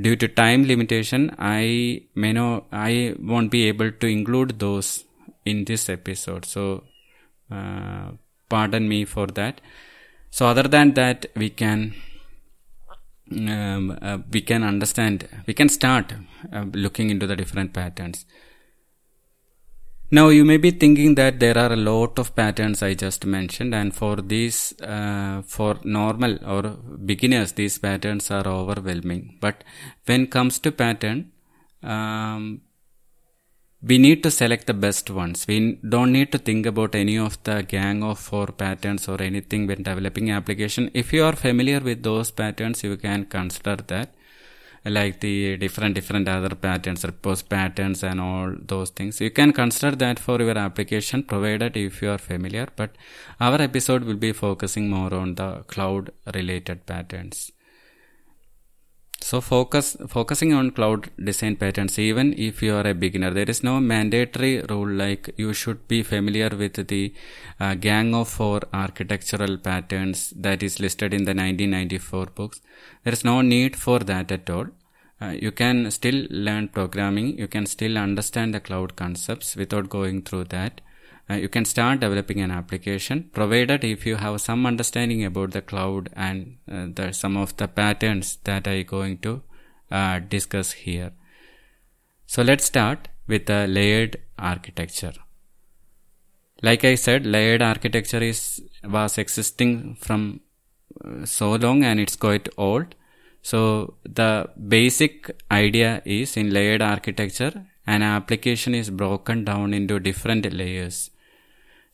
due 0.00 0.16
to 0.16 0.28
time 0.28 0.64
limitation, 0.64 1.34
I 1.38 2.02
may 2.14 2.32
know 2.32 2.66
I 2.72 3.14
won't 3.18 3.50
be 3.50 3.68
able 3.68 3.90
to 3.90 4.06
include 4.06 4.58
those 4.58 5.04
in 5.44 5.64
this 5.64 5.88
episode. 5.88 6.44
So, 6.44 6.84
uh, 7.50 8.10
pardon 8.48 8.88
me 8.88 9.04
for 9.04 9.26
that. 9.28 9.60
So, 10.30 10.46
other 10.46 10.64
than 10.64 10.94
that, 10.94 11.26
we 11.36 11.50
can 11.50 11.94
um, 13.30 13.98
uh, 14.00 14.18
we 14.30 14.40
can 14.40 14.62
understand. 14.62 15.28
We 15.46 15.54
can 15.54 15.68
start 15.68 16.12
uh, 16.52 16.64
looking 16.72 17.10
into 17.10 17.26
the 17.26 17.36
different 17.36 17.72
patterns. 17.72 18.26
Now 20.10 20.28
you 20.28 20.44
may 20.44 20.58
be 20.58 20.70
thinking 20.70 21.14
that 21.16 21.40
there 21.40 21.56
are 21.58 21.72
a 21.72 21.76
lot 21.76 22.18
of 22.18 22.36
patterns 22.36 22.82
I 22.82 22.94
just 22.94 23.24
mentioned 23.24 23.74
and 23.74 23.92
for 23.94 24.16
these, 24.16 24.78
uh, 24.80 25.42
for 25.42 25.80
normal 25.82 26.38
or 26.46 26.62
beginners, 27.04 27.52
these 27.52 27.78
patterns 27.78 28.30
are 28.30 28.46
overwhelming. 28.46 29.38
But 29.40 29.64
when 30.04 30.26
comes 30.26 30.58
to 30.60 30.70
pattern, 30.70 31.32
um, 31.82 32.60
we 33.86 33.98
need 33.98 34.22
to 34.22 34.30
select 34.30 34.66
the 34.66 34.74
best 34.74 35.10
ones. 35.10 35.46
We 35.46 35.78
don't 35.94 36.12
need 36.12 36.32
to 36.32 36.38
think 36.38 36.64
about 36.66 36.94
any 36.94 37.18
of 37.18 37.42
the 37.44 37.62
gang 37.62 38.02
of 38.02 38.18
four 38.18 38.46
patterns 38.46 39.08
or 39.08 39.20
anything 39.20 39.66
when 39.66 39.82
developing 39.82 40.30
application. 40.30 40.90
If 40.94 41.12
you 41.12 41.24
are 41.24 41.36
familiar 41.36 41.80
with 41.80 42.02
those 42.02 42.30
patterns, 42.30 42.82
you 42.82 42.96
can 42.96 43.26
consider 43.26 43.76
that 43.88 44.14
like 44.86 45.20
the 45.20 45.56
different 45.56 45.94
different 45.94 46.28
other 46.28 46.54
patterns 46.54 47.04
repose 47.04 47.42
patterns 47.42 48.02
and 48.02 48.20
all 48.20 48.54
those 48.72 48.90
things 48.90 49.18
you 49.18 49.30
can 49.30 49.50
consider 49.50 49.96
that 49.96 50.18
for 50.18 50.38
your 50.42 50.58
application 50.58 51.22
provided 51.22 51.74
if 51.74 52.02
you 52.02 52.10
are 52.10 52.18
familiar 52.18 52.68
but 52.76 52.90
our 53.40 53.60
episode 53.62 54.04
will 54.04 54.20
be 54.26 54.32
focusing 54.32 54.90
more 54.90 55.14
on 55.14 55.34
the 55.36 55.64
cloud 55.68 56.10
related 56.34 56.84
patterns 56.84 57.50
so 59.26 59.40
focus 59.40 59.86
focusing 60.14 60.52
on 60.58 60.70
cloud 60.76 61.06
design 61.28 61.54
patterns 61.60 61.98
even 61.98 62.34
if 62.46 62.62
you 62.64 62.72
are 62.78 62.86
a 62.90 62.94
beginner 63.02 63.30
there 63.38 63.50
is 63.52 63.60
no 63.68 63.74
mandatory 63.92 64.52
rule 64.70 64.90
like 65.02 65.30
you 65.42 65.52
should 65.60 65.80
be 65.92 66.02
familiar 66.02 66.50
with 66.62 66.76
the 66.92 67.04
uh, 67.58 67.74
gang 67.86 68.14
of 68.14 68.28
four 68.28 68.60
architectural 68.72 69.56
patterns 69.56 70.30
that 70.36 70.62
is 70.62 70.78
listed 70.78 71.14
in 71.14 71.24
the 71.24 71.34
1994 71.34 72.26
books. 72.34 72.60
There 73.04 73.12
is 73.12 73.24
no 73.24 73.40
need 73.40 73.76
for 73.76 73.98
that 74.00 74.30
at 74.30 74.50
all. 74.50 74.66
Uh, 75.22 75.34
you 75.44 75.52
can 75.52 75.90
still 75.90 76.26
learn 76.28 76.68
programming. 76.68 77.38
You 77.38 77.48
can 77.48 77.66
still 77.66 77.96
understand 77.96 78.52
the 78.52 78.60
cloud 78.60 78.94
concepts 78.96 79.56
without 79.56 79.88
going 79.88 80.22
through 80.22 80.44
that 80.56 80.80
uh, 81.30 81.34
you 81.34 81.48
can 81.48 81.64
start 81.64 82.00
developing 82.00 82.40
an 82.40 82.50
application 82.50 83.30
provided 83.32 83.82
if 83.82 84.04
you 84.04 84.16
have 84.16 84.40
some 84.40 84.66
understanding 84.66 85.24
about 85.24 85.52
the 85.52 85.62
cloud 85.62 86.10
and 86.14 86.58
uh, 86.70 86.86
the, 86.94 87.12
some 87.12 87.36
of 87.36 87.56
the 87.56 87.66
patterns 87.66 88.38
that 88.44 88.68
i 88.68 88.82
going 88.82 89.16
to 89.18 89.42
uh, 89.90 90.18
discuss 90.18 90.72
here. 90.72 91.12
So 92.26 92.42
let's 92.42 92.64
start 92.64 93.08
with 93.26 93.46
the 93.46 93.66
layered 93.66 94.20
architecture. 94.38 95.14
Like 96.62 96.84
i 96.84 96.94
said 96.94 97.26
layered 97.26 97.62
architecture 97.62 98.22
is 98.22 98.62
was 98.82 99.16
existing 99.18 99.96
from 99.96 100.40
uh, 101.04 101.24
so 101.24 101.54
long 101.54 101.84
and 101.84 102.00
it's 102.00 102.16
quite 102.16 102.48
old. 102.58 102.94
So 103.40 103.94
the 104.04 104.50
basic 104.68 105.30
idea 105.50 106.02
is 106.04 106.36
in 106.36 106.50
layered 106.50 106.82
architecture 106.82 107.66
an 107.86 108.02
application 108.02 108.74
is 108.74 108.88
broken 108.90 109.44
down 109.44 109.74
into 109.74 110.00
different 110.00 110.50
layers 110.52 111.10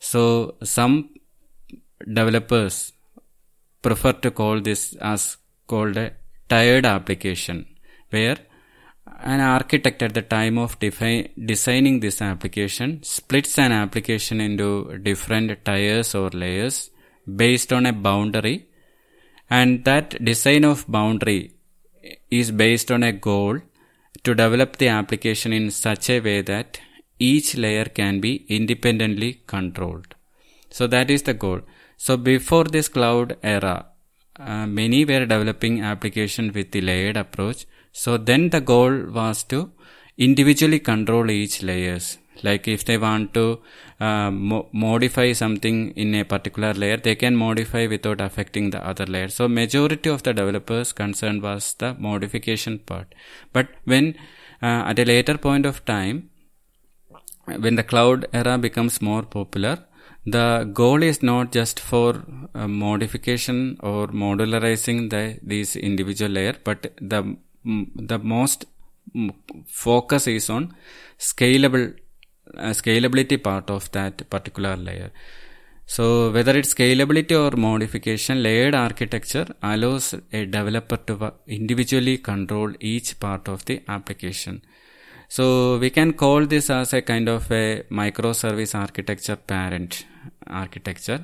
so 0.09 0.21
some 0.63 0.95
developers 2.19 2.93
prefer 3.81 4.13
to 4.23 4.31
call 4.31 4.59
this 4.59 4.95
as 5.13 5.37
called 5.67 5.97
a 5.97 6.07
tiered 6.49 6.85
application 6.85 7.59
where 8.09 8.37
an 9.33 9.39
architect 9.39 10.01
at 10.01 10.13
the 10.13 10.21
time 10.21 10.57
of 10.57 10.77
defi- 10.79 11.31
designing 11.51 11.99
this 11.99 12.21
application 12.21 13.01
splits 13.03 13.57
an 13.59 13.71
application 13.71 14.41
into 14.41 14.97
different 15.09 15.63
tiers 15.65 16.13
or 16.15 16.29
layers 16.43 16.77
based 17.43 17.71
on 17.71 17.85
a 17.85 17.93
boundary 17.93 18.57
and 19.49 19.85
that 19.85 20.23
design 20.29 20.65
of 20.65 20.85
boundary 20.97 21.41
is 22.29 22.49
based 22.63 22.91
on 22.91 23.03
a 23.03 23.11
goal 23.11 23.59
to 24.23 24.33
develop 24.33 24.77
the 24.77 24.87
application 24.87 25.53
in 25.53 25.69
such 25.69 26.09
a 26.09 26.19
way 26.19 26.41
that 26.41 26.79
each 27.29 27.55
layer 27.63 27.85
can 27.85 28.19
be 28.19 28.33
independently 28.57 29.31
controlled. 29.47 30.15
So 30.69 30.87
that 30.87 31.09
is 31.11 31.23
the 31.23 31.33
goal. 31.33 31.61
So 31.97 32.17
before 32.17 32.65
this 32.65 32.87
cloud 32.87 33.37
era, 33.43 33.85
uh, 34.39 34.65
many 34.65 35.05
were 35.05 35.25
developing 35.25 35.81
application 35.81 36.51
with 36.53 36.71
the 36.71 36.81
layered 36.81 37.17
approach 37.17 37.65
So 37.91 38.17
then 38.17 38.49
the 38.49 38.61
goal 38.61 38.93
was 39.11 39.43
to 39.51 39.71
individually 40.17 40.79
control 40.79 41.29
each 41.29 41.61
layers. 41.61 42.17
Like 42.43 42.67
if 42.67 42.85
they 42.85 42.97
want 42.97 43.33
to 43.35 43.59
uh, 43.99 44.31
mo- 44.31 44.67
modify 44.71 45.33
something 45.33 45.91
in 45.91 46.15
a 46.15 46.23
particular 46.23 46.73
layer, 46.73 46.97
they 46.97 47.15
can 47.15 47.35
modify 47.35 47.85
without 47.87 48.21
affecting 48.21 48.69
the 48.71 48.83
other 48.85 49.05
layer. 49.05 49.27
So 49.27 49.47
majority 49.47 50.09
of 50.09 50.23
the 50.23 50.33
developers 50.33 50.93
concerned 50.93 51.43
was 51.43 51.73
the 51.75 51.93
modification 51.95 52.79
part. 52.79 53.13
But 53.53 53.67
when 53.83 54.15
uh, 54.61 54.83
at 54.91 54.99
a 54.99 55.05
later 55.05 55.37
point 55.37 55.65
of 55.65 55.83
time, 55.85 56.30
when 57.59 57.75
the 57.75 57.83
cloud 57.83 58.27
era 58.33 58.57
becomes 58.57 59.01
more 59.01 59.23
popular, 59.23 59.79
the 60.25 60.69
goal 60.73 61.01
is 61.01 61.23
not 61.23 61.51
just 61.51 61.79
for 61.79 62.23
uh, 62.53 62.67
modification 62.67 63.77
or 63.81 64.07
modularizing 64.07 65.09
the 65.09 65.39
these 65.41 65.75
individual 65.75 66.31
layer, 66.31 66.55
but 66.63 66.93
the 66.99 67.37
the 67.63 68.19
most 68.19 68.65
focus 69.67 70.27
is 70.27 70.49
on 70.49 70.75
scalable 71.17 71.93
uh, 72.57 72.73
scalability 72.81 73.41
part 73.41 73.69
of 73.69 73.91
that 73.91 74.29
particular 74.29 74.75
layer. 74.75 75.11
So 75.85 76.31
whether 76.31 76.57
it's 76.57 76.73
scalability 76.73 77.35
or 77.43 77.55
modification, 77.57 78.41
layered 78.43 78.75
architecture 78.75 79.45
allows 79.61 80.13
a 80.31 80.45
developer 80.45 80.97
to 80.97 81.33
individually 81.47 82.17
control 82.17 82.73
each 82.79 83.19
part 83.19 83.47
of 83.47 83.65
the 83.65 83.81
application. 83.87 84.61
So 85.35 85.77
we 85.77 85.89
can 85.91 86.11
call 86.11 86.45
this 86.45 86.69
as 86.69 86.91
a 86.91 87.01
kind 87.01 87.29
of 87.29 87.49
a 87.53 87.83
microservice 87.89 88.75
architecture 88.77 89.37
parent 89.37 90.05
architecture. 90.45 91.23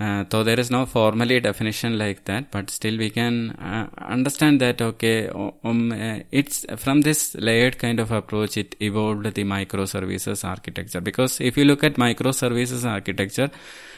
Uh, 0.00 0.24
though 0.30 0.42
there 0.42 0.58
is 0.58 0.70
no 0.70 0.84
formally 0.84 1.38
definition 1.38 1.96
like 1.96 2.24
that, 2.24 2.50
but 2.50 2.70
still 2.70 2.96
we 2.96 3.08
can 3.08 3.50
uh, 3.50 3.88
understand 3.98 4.60
that 4.60 4.80
okay, 4.80 5.28
um, 5.28 5.92
uh, 5.92 6.18
it's 6.30 6.64
from 6.76 7.02
this 7.02 7.36
layered 7.36 7.78
kind 7.78 8.00
of 8.00 8.10
approach 8.10 8.56
it 8.56 8.74
evolved 8.80 9.24
the 9.34 9.44
microservices 9.44 10.44
architecture. 10.44 11.00
Because 11.00 11.40
if 11.40 11.56
you 11.56 11.64
look 11.64 11.84
at 11.84 11.94
microservices 11.94 12.84
architecture, 12.88 13.50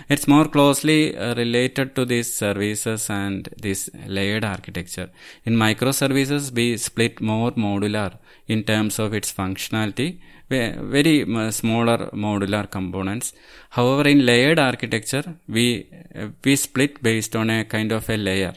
it's 0.08 0.28
more 0.28 0.46
closely 0.46 1.16
uh, 1.16 1.34
related 1.36 1.94
to 1.94 2.04
these 2.04 2.34
services 2.34 3.08
and 3.08 3.48
this 3.62 3.88
layered 4.06 4.44
architecture. 4.44 5.08
In 5.44 5.54
microservices, 5.54 6.52
we 6.52 6.76
split 6.76 7.20
more 7.20 7.52
modular 7.52 8.18
in 8.46 8.64
terms 8.64 8.98
of 8.98 9.14
its 9.14 9.32
functionality 9.32 10.18
very 10.96 11.16
smaller 11.52 11.98
modular 12.26 12.70
components. 12.70 13.32
However, 13.70 14.08
in 14.08 14.26
layered 14.26 14.58
architecture, 14.58 15.24
we 15.48 15.86
we 16.44 16.56
split 16.56 17.02
based 17.02 17.34
on 17.36 17.50
a 17.50 17.64
kind 17.64 17.92
of 17.92 18.08
a 18.10 18.16
layer. 18.16 18.54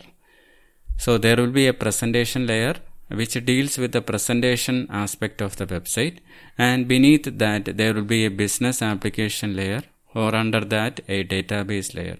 So 0.97 1.17
there 1.17 1.35
will 1.35 1.55
be 1.61 1.67
a 1.67 1.73
presentation 1.73 2.47
layer 2.47 2.75
which 3.09 3.33
deals 3.45 3.77
with 3.77 3.91
the 3.93 4.01
presentation 4.01 4.87
aspect 4.89 5.41
of 5.41 5.55
the 5.55 5.65
website, 5.65 6.17
and 6.57 6.87
beneath 6.87 7.37
that 7.37 7.77
there 7.77 7.93
will 7.93 8.09
be 8.17 8.25
a 8.25 8.31
business 8.43 8.81
application 8.81 9.55
layer, 9.55 9.83
or 10.13 10.35
under 10.35 10.61
that 10.61 10.99
a 11.07 11.23
database 11.23 11.95
layer. 11.95 12.17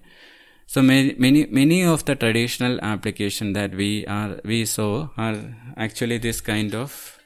So 0.66 0.82
many 0.82 1.14
many 1.18 1.46
many 1.46 1.82
of 1.84 2.04
the 2.04 2.14
traditional 2.14 2.80
application 2.80 3.52
that 3.54 3.74
we 3.74 4.06
are 4.06 4.40
we 4.44 4.64
saw 4.64 5.08
are 5.16 5.38
actually 5.76 6.18
this 6.18 6.40
kind 6.40 6.74
of 6.74 7.17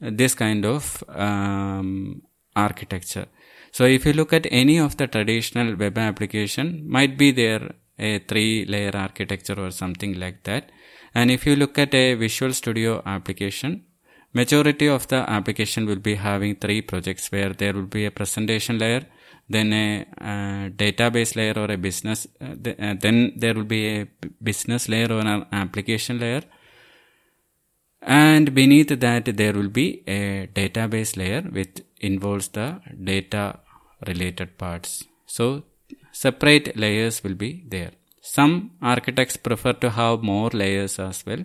this 0.00 0.34
kind 0.34 0.64
of 0.64 1.02
um, 1.08 2.22
architecture. 2.54 3.26
So 3.72 3.84
if 3.84 4.06
you 4.06 4.12
look 4.12 4.32
at 4.32 4.46
any 4.50 4.78
of 4.78 4.96
the 4.96 5.06
traditional 5.06 5.76
web 5.76 5.98
application, 5.98 6.84
might 6.88 7.18
be 7.18 7.30
there 7.32 7.74
a 7.98 8.18
three 8.20 8.64
layer 8.64 8.92
architecture 8.94 9.58
or 9.58 9.70
something 9.70 10.18
like 10.18 10.44
that. 10.44 10.70
And 11.14 11.30
if 11.30 11.46
you 11.46 11.56
look 11.56 11.78
at 11.78 11.94
a 11.94 12.14
Visual 12.14 12.52
Studio 12.52 13.02
application, 13.04 13.84
majority 14.32 14.88
of 14.88 15.08
the 15.08 15.28
application 15.28 15.86
will 15.86 15.96
be 15.96 16.14
having 16.14 16.56
three 16.56 16.82
projects 16.82 17.30
where 17.32 17.52
there 17.52 17.72
will 17.72 17.90
be 17.98 18.04
a 18.06 18.10
presentation 18.10 18.78
layer, 18.78 19.06
then 19.48 19.72
a 19.72 20.06
uh, 20.20 20.68
database 20.70 21.34
layer 21.34 21.54
or 21.56 21.70
a 21.70 21.78
business, 21.78 22.26
uh, 22.40 22.54
th- 22.62 22.78
uh, 22.78 22.94
then 23.00 23.32
there 23.36 23.54
will 23.54 23.64
be 23.64 24.00
a 24.00 24.06
business 24.42 24.88
layer 24.88 25.10
or 25.10 25.20
an 25.20 25.46
application 25.52 26.18
layer, 26.18 26.42
and 28.00 28.54
beneath 28.54 28.88
that 28.88 29.24
there 29.36 29.52
will 29.52 29.68
be 29.68 30.02
a 30.06 30.48
database 30.54 31.16
layer 31.16 31.42
which 31.42 31.80
involves 32.00 32.48
the 32.48 32.80
data 33.02 33.58
related 34.06 34.56
parts. 34.56 35.04
So 35.26 35.64
separate 36.12 36.76
layers 36.76 37.22
will 37.24 37.34
be 37.34 37.64
there. 37.68 37.92
Some 38.20 38.72
architects 38.82 39.36
prefer 39.36 39.72
to 39.74 39.90
have 39.90 40.22
more 40.22 40.50
layers 40.50 40.98
as 40.98 41.24
well. 41.26 41.44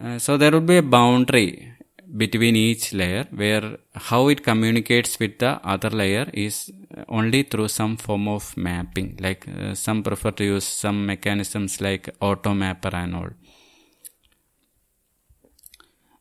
Uh, 0.00 0.18
so 0.18 0.36
there 0.36 0.52
will 0.52 0.60
be 0.60 0.76
a 0.76 0.82
boundary 0.82 1.72
between 2.16 2.54
each 2.54 2.92
layer 2.92 3.26
where 3.30 3.78
how 3.94 4.28
it 4.28 4.42
communicates 4.44 5.18
with 5.18 5.38
the 5.38 5.52
other 5.66 5.90
layer 5.90 6.28
is 6.32 6.70
only 7.08 7.42
through 7.42 7.68
some 7.68 7.96
form 7.96 8.28
of 8.28 8.56
mapping. 8.56 9.16
Like 9.20 9.48
uh, 9.48 9.74
some 9.74 10.02
prefer 10.02 10.30
to 10.32 10.44
use 10.44 10.64
some 10.64 11.06
mechanisms 11.06 11.80
like 11.80 12.14
auto 12.20 12.54
mapper 12.54 12.94
and 12.94 13.14
all 13.16 13.30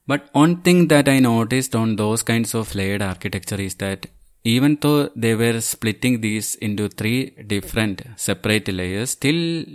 but 0.05 0.29
one 0.33 0.61
thing 0.61 0.87
that 0.89 1.07
I 1.07 1.19
noticed 1.19 1.75
on 1.75 1.95
those 1.95 2.23
kinds 2.23 2.53
of 2.53 2.75
layered 2.75 3.01
architecture 3.01 3.61
is 3.61 3.75
that 3.75 4.07
even 4.43 4.77
though 4.81 5.09
they 5.15 5.35
were 5.35 5.61
splitting 5.61 6.19
these 6.19 6.55
into 6.55 6.89
three 6.89 7.29
different 7.47 8.01
separate 8.17 8.67
layers, 8.67 9.11
still 9.11 9.65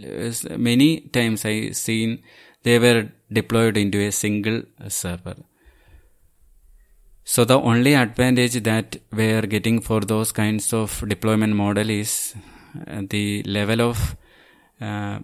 many 0.59 1.01
times 1.01 1.45
I 1.45 1.71
seen 1.71 2.23
they 2.63 2.79
were 2.79 3.09
deployed 3.33 3.77
into 3.79 3.99
a 4.01 4.13
single 4.13 4.63
server. 4.89 5.37
So 7.25 7.45
the 7.45 7.59
only 7.59 7.95
advantage 7.95 8.63
that 8.63 8.97
we 9.13 9.31
are 9.33 9.47
getting 9.55 9.81
for 9.81 10.01
those 10.01 10.33
kinds 10.33 10.73
of 10.73 11.03
deployment 11.07 11.55
model 11.55 11.89
is 11.89 12.35
uh, 12.87 13.03
the 13.09 13.43
level 13.45 13.83
of 13.83 14.17
uh, 14.81 15.19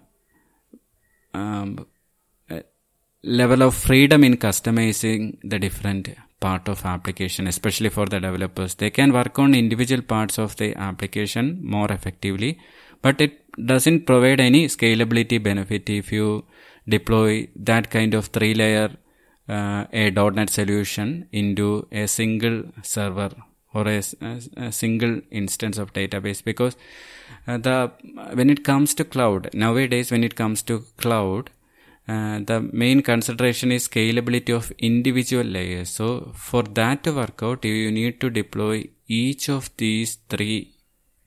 um, 1.33 1.87
level 3.25 3.61
of 3.63 3.73
freedom 3.73 4.23
in 4.23 4.37
customizing 4.37 5.37
the 5.43 5.59
different 5.59 6.09
part 6.39 6.67
of 6.69 6.85
application 6.85 7.47
especially 7.47 7.89
for 7.89 8.05
the 8.05 8.19
developers. 8.19 8.75
They 8.75 8.89
can 8.89 9.11
work 9.13 9.39
on 9.39 9.55
individual 9.55 10.01
parts 10.01 10.37
of 10.37 10.55
the 10.57 10.75
application 10.75 11.59
more 11.63 11.91
effectively 11.91 12.59
but 13.01 13.19
it 13.19 13.41
doesn't 13.65 14.05
provide 14.05 14.39
any 14.39 14.67
scalability 14.67 15.41
benefit 15.41 15.89
if 15.89 16.11
you 16.11 16.45
deploy 16.87 17.47
that 17.55 17.89
kind 17.89 18.13
of 18.13 18.27
three 18.27 18.53
layer 18.53 18.89
uh, 19.47 19.85
a 19.93 20.09
.NET 20.11 20.49
solution 20.49 21.27
into 21.31 21.87
a 21.91 22.07
single 22.07 22.63
server 22.81 23.31
or 23.73 23.87
a, 23.87 24.01
a, 24.57 24.71
single 24.71 25.21
instance 25.31 25.77
of 25.77 25.93
database. 25.93 26.43
Because 26.43 26.75
uh, 27.47 27.57
the 27.57 27.91
when 28.33 28.49
it 28.49 28.63
comes 28.63 28.93
to 28.95 29.03
cloud 29.03 29.49
nowadays 29.53 30.11
when 30.11 30.23
it 30.23 30.35
comes 30.35 30.61
to 30.63 30.85
cloud 30.97 31.51
uh, 32.07 32.39
the 32.39 32.59
main 32.71 33.01
consideration 33.01 33.71
is 33.71 33.87
scalability 33.87 34.55
of 34.55 34.71
individual 34.77 35.43
layers. 35.43 35.89
So 35.89 36.31
for 36.35 36.61
that 36.63 37.03
to 37.03 37.13
work 37.13 37.41
out, 37.41 37.65
you 37.65 37.91
need 37.91 38.21
to 38.21 38.29
deploy 38.29 38.89
each 39.07 39.49
of 39.49 39.69
these 39.77 40.17
three 40.29 40.75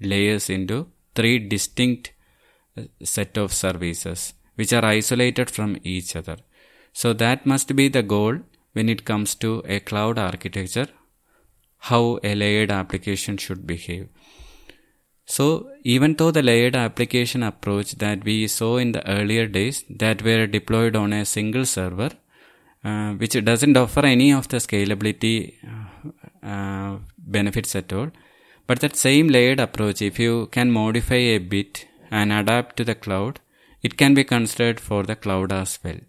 layers 0.01 0.49
into 0.49 0.87
three 1.15 1.39
distinct 1.41 2.13
uh, 2.77 2.83
set 3.03 3.37
of 3.37 3.53
services 3.53 4.35
which 4.55 4.73
are 4.73 4.85
isolated 4.85 5.51
from 5.51 5.77
each 5.83 6.15
other. 6.15 6.37
So 6.93 7.13
that 7.13 7.45
must 7.47 7.75
be 7.75 7.89
the 7.89 8.03
goal 8.03 8.39
when 8.73 8.89
it 8.89 9.05
comes 9.05 9.35
to 9.37 9.63
a 9.67 9.81
cloud 9.81 10.19
architecture, 10.19 10.89
how 11.79 12.19
a 12.23 12.35
layered 12.35 12.71
application 12.71 13.37
should 13.37 13.67
behave. 13.67 14.09
So 15.37 15.71
even 15.85 16.15
though 16.15 16.31
the 16.31 16.43
layered 16.43 16.75
application 16.75 17.43
approach 17.43 17.91
that 18.03 18.25
we 18.25 18.37
saw 18.49 18.79
in 18.79 18.93
the 18.93 19.07
earlier 19.07 19.47
days 19.47 19.85
that 19.91 20.23
were 20.23 20.47
deployed 20.47 20.97
on 20.97 21.13
a 21.13 21.27
single 21.27 21.67
server, 21.67 22.11
uh, 22.83 23.13
which 23.13 23.35
doesn't 23.45 23.77
offer 23.77 24.05
any 24.07 24.33
of 24.33 24.49
the 24.49 24.57
scalability 24.57 25.53
uh, 26.43 26.97
benefits 27.19 27.77
at 27.77 27.93
all, 27.93 28.11
but 28.67 28.81
that 28.81 28.97
same 28.97 29.29
layered 29.29 29.61
approach, 29.61 30.01
if 30.01 30.19
you 30.19 30.47
can 30.47 30.71
modify 30.71 31.23
a 31.37 31.39
bit 31.39 31.87
and 32.11 32.33
adapt 32.33 32.79
to 32.79 32.85
the 32.85 32.95
cloud, 32.95 33.41
it 33.83 33.99
can 33.99 34.15
be 34.15 34.25
considered 34.25 34.81
for 34.81 35.03
the 35.03 35.17
cloud 35.17 35.53
as 35.53 35.79
well. 35.85 36.01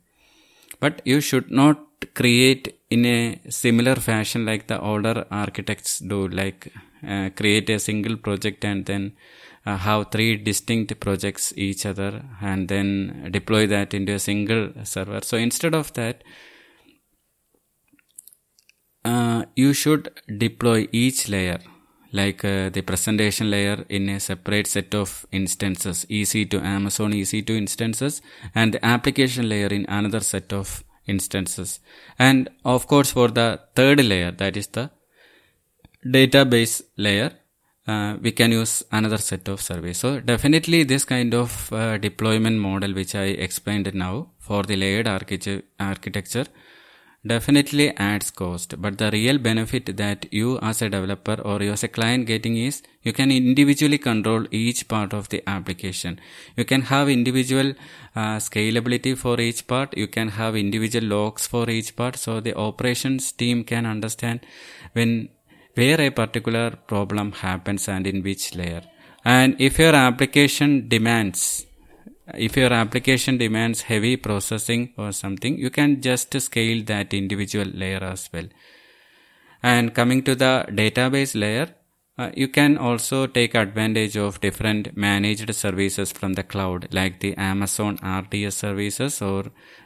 But 0.79 1.01
you 1.03 1.19
should 1.19 1.51
not 1.51 1.86
create 2.13 2.79
in 2.89 3.05
a 3.05 3.39
similar 3.49 3.95
fashion 3.95 4.45
like 4.45 4.67
the 4.67 4.79
older 4.79 5.25
architects 5.29 5.99
do, 5.99 6.29
like 6.29 6.71
uh, 7.07 7.29
create 7.35 7.69
a 7.69 7.79
single 7.79 8.17
project 8.17 8.63
and 8.63 8.85
then 8.85 9.13
uh, 9.65 9.77
have 9.77 10.12
three 10.12 10.35
distinct 10.38 10.99
projects 10.99 11.53
each 11.55 11.85
other 11.85 12.23
and 12.41 12.67
then 12.67 13.29
deploy 13.31 13.67
that 13.67 13.93
into 13.93 14.13
a 14.13 14.19
single 14.19 14.71
server 14.83 15.21
so 15.21 15.38
instead 15.38 15.73
of 15.73 15.91
that 15.93 16.23
uh, 19.05 19.43
you 19.55 19.73
should 19.73 20.09
deploy 20.38 20.88
each 20.91 21.29
layer 21.29 21.59
like 22.12 22.43
uh, 22.43 22.69
the 22.69 22.81
presentation 22.81 23.51
layer 23.51 23.85
in 23.88 24.09
a 24.09 24.19
separate 24.19 24.67
set 24.67 24.95
of 24.95 25.25
instances 25.31 26.05
EC2 26.09 26.62
Amazon 26.62 27.12
EC2 27.12 27.49
instances 27.51 28.21
and 28.55 28.73
the 28.73 28.85
application 28.85 29.47
layer 29.47 29.67
in 29.67 29.85
another 29.88 30.21
set 30.21 30.51
of 30.51 30.83
instances. 31.09 31.79
And 32.17 32.49
of 32.63 32.88
course, 32.88 33.12
for 33.12 33.27
the 33.27 33.59
third 33.75 34.03
layer, 34.03 34.31
that 34.31 34.55
is 34.55 34.67
the 34.67 34.91
database 36.05 36.81
layer, 36.97 37.31
uh, 37.88 38.17
we 38.21 38.31
can 38.31 38.51
use 38.51 38.83
another 38.91 39.17
set 39.17 39.47
of 39.47 39.62
service. 39.62 39.99
So 39.99 40.19
definitely 40.19 40.83
this 40.83 41.05
kind 41.05 41.33
of 41.33 41.71
uh, 41.73 41.97
deployment 41.97 42.59
model 42.59 42.93
which 42.93 43.15
I 43.15 43.25
explained 43.47 43.93
now 43.93 44.31
for 44.38 44.63
the 44.63 44.75
layered 44.75 45.07
architecture 45.07 46.45
definitely 47.25 47.95
adds 47.97 48.31
cost. 48.31 48.81
But 48.81 48.97
the 48.97 49.12
real 49.12 49.38
benefit 49.38 49.97
that 49.97 50.31
you 50.31 50.59
as 50.62 50.81
a 50.81 50.89
developer 50.89 51.41
or 51.41 51.62
you 51.62 51.71
as 51.71 51.83
a 51.83 51.88
client 51.88 52.27
getting 52.27 52.55
is 52.57 52.81
you 53.01 53.13
can 53.13 53.31
individually 53.31 53.97
control 53.97 54.45
each 54.51 54.88
part 54.88 55.13
of 55.13 55.29
the 55.29 55.43
application. 55.47 56.19
You 56.55 56.65
can 56.65 56.83
have 56.83 57.09
individual 57.09 57.73
uh, 58.15 58.38
scalability 58.38 59.17
for 59.17 59.39
each 59.39 59.67
part. 59.67 59.97
You 59.97 60.07
can 60.07 60.29
have 60.29 60.55
individual 60.55 61.05
logs 61.05 61.47
for 61.47 61.69
each 61.69 61.95
part. 61.95 62.15
So 62.15 62.39
the 62.39 62.55
operations 62.55 63.31
team 63.31 63.63
can 63.63 63.85
understand 63.85 64.41
when 64.93 65.29
where 65.79 66.01
a 66.01 66.09
particular 66.21 66.69
problem 66.93 67.31
happens 67.31 67.87
and 67.87 68.05
in 68.11 68.21
which 68.23 68.55
layer. 68.55 68.83
And 69.23 69.55
if 69.59 69.79
your 69.79 69.95
application 69.95 70.87
demands 70.87 71.65
if 72.35 72.55
your 72.55 72.71
application 72.71 73.37
demands 73.37 73.81
heavy 73.83 74.15
processing 74.15 74.93
or 74.97 75.11
something 75.11 75.57
you 75.57 75.69
can 75.69 76.01
just 76.01 76.39
scale 76.39 76.83
that 76.85 77.13
individual 77.13 77.65
layer 77.73 78.03
as 78.03 78.29
well. 78.31 78.47
And 79.63 79.93
coming 79.93 80.23
to 80.23 80.35
the 80.35 80.65
database 80.69 81.33
layer 81.39 81.67
uh, 82.19 82.31
you 82.35 82.49
can 82.49 82.77
also 82.77 83.27
take 83.27 83.55
advantage 83.55 84.17
of 84.17 84.41
different 84.41 84.95
managed 84.95 85.53
services 85.55 86.11
from 86.11 86.33
the 86.33 86.43
cloud 86.43 86.87
like 86.91 87.19
the 87.21 87.33
amazon 87.37 87.97
rds 87.99 88.53
services 88.53 89.21
or 89.21 89.45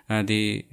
uh, 0.10 0.24
the 0.24 0.66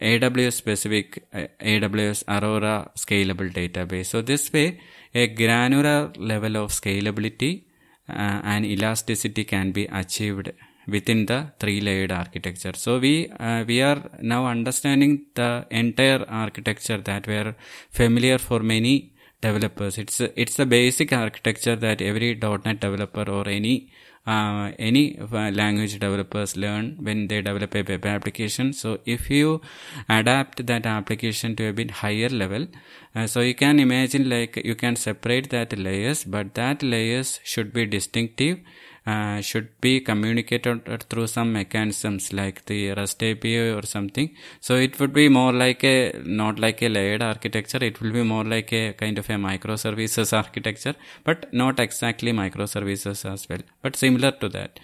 aws 0.00 0.54
specific 0.54 1.24
uh, 1.32 1.46
aws 1.60 2.24
aurora 2.28 2.90
scalable 2.96 3.52
database. 3.52 4.06
So 4.06 4.22
this 4.22 4.52
way 4.52 4.80
a 5.14 5.26
granular 5.28 6.12
level 6.16 6.56
of 6.56 6.70
scalability 6.70 7.64
uh, 8.08 8.40
and 8.44 8.64
elasticity 8.66 9.44
can 9.44 9.72
be 9.72 9.84
achieved 9.86 10.52
within 10.86 11.26
the 11.26 11.52
three 11.58 11.80
layered 11.80 12.12
architecture. 12.12 12.72
So 12.74 12.98
we 12.98 13.30
uh, 13.30 13.64
we 13.66 13.80
are 13.82 14.02
now 14.20 14.46
understanding 14.46 15.26
the 15.34 15.66
entire 15.70 16.24
architecture 16.28 16.98
that 16.98 17.26
were 17.26 17.54
familiar 17.90 18.38
for 18.38 18.60
many 18.60 19.12
developers. 19.40 19.96
It's 19.98 20.20
it's 20.20 20.56
the 20.56 20.66
basic 20.66 21.12
architecture 21.12 21.76
that 21.76 22.02
every 22.02 22.34
.NET 22.34 22.80
developer 22.80 23.30
or 23.30 23.48
any 23.48 23.90
uh, 24.26 24.72
any 24.78 25.18
language 25.20 25.98
developers 25.98 26.56
learn 26.56 26.96
when 27.00 27.28
they 27.28 27.42
develop 27.42 27.74
a 27.74 27.82
web 27.82 28.06
application? 28.06 28.72
So 28.72 28.98
if 29.04 29.30
you 29.30 29.60
adapt 30.08 30.66
that 30.66 30.86
application 30.86 31.56
to 31.56 31.68
a 31.68 31.72
bit 31.72 31.90
higher 31.90 32.28
level 32.28 32.66
uh, 33.14 33.26
so 33.26 33.40
you 33.40 33.54
can 33.54 33.78
imagine 33.78 34.28
like 34.28 34.56
you 34.64 34.74
can 34.74 34.96
separate 34.96 35.50
that 35.50 35.78
layers 35.78 36.24
but 36.24 36.54
that 36.54 36.82
layers 36.82 37.40
should 37.44 37.72
be 37.72 37.86
distinctive 37.86 38.58
uh, 39.06 39.40
should 39.40 39.68
be 39.80 40.00
communicated 40.00 41.04
through 41.10 41.26
some 41.26 41.52
mechanisms 41.52 42.32
like 42.32 42.64
the 42.66 42.92
REST 42.92 43.22
API 43.22 43.70
or 43.70 43.82
something. 43.82 44.34
So 44.60 44.76
it 44.76 44.98
would 44.98 45.12
be 45.12 45.28
more 45.28 45.52
like 45.52 45.84
a 45.84 46.12
not 46.24 46.58
like 46.58 46.82
a 46.82 46.88
layered 46.88 47.22
architecture. 47.22 47.82
It 47.82 48.00
will 48.00 48.12
be 48.12 48.22
more 48.22 48.44
like 48.44 48.72
a 48.72 48.94
kind 48.94 49.18
of 49.18 49.28
a 49.28 49.34
microservices 49.34 50.32
architecture, 50.32 50.94
but 51.22 51.52
not 51.52 51.78
exactly 51.80 52.32
microservices 52.32 53.30
as 53.30 53.48
well, 53.48 53.60
but 53.82 53.94
similar 53.96 54.30
to 54.32 54.48
that. 54.50 54.80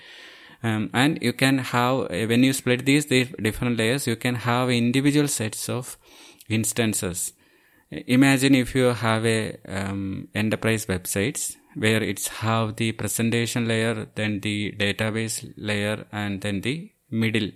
Um, 0.63 0.91
and 0.93 1.19
you 1.23 1.33
can 1.33 1.57
have 1.59 2.11
when 2.11 2.45
you 2.45 2.53
split 2.53 2.85
these 2.85 3.07
the 3.07 3.25
different 3.41 3.79
layers, 3.79 4.07
you 4.07 4.17
can 4.17 4.35
have 4.35 4.69
individual 4.69 5.29
sets 5.29 5.69
of 5.71 5.97
instances. 6.51 7.33
Imagine 7.91 8.55
if 8.55 8.75
you 8.75 8.93
have 8.93 9.25
a 9.25 9.57
um, 9.67 10.29
enterprise 10.35 10.87
websites 10.87 11.57
where 11.75 12.03
it's 12.03 12.29
have 12.29 12.77
the 12.77 12.93
presentation 12.93 13.67
layer, 13.69 14.07
then 14.15 14.41
the 14.41 14.73
database 14.73 15.53
layer, 15.57 16.07
and 16.13 16.41
then 16.41 16.61
the 16.61 16.91
middle 17.11 17.51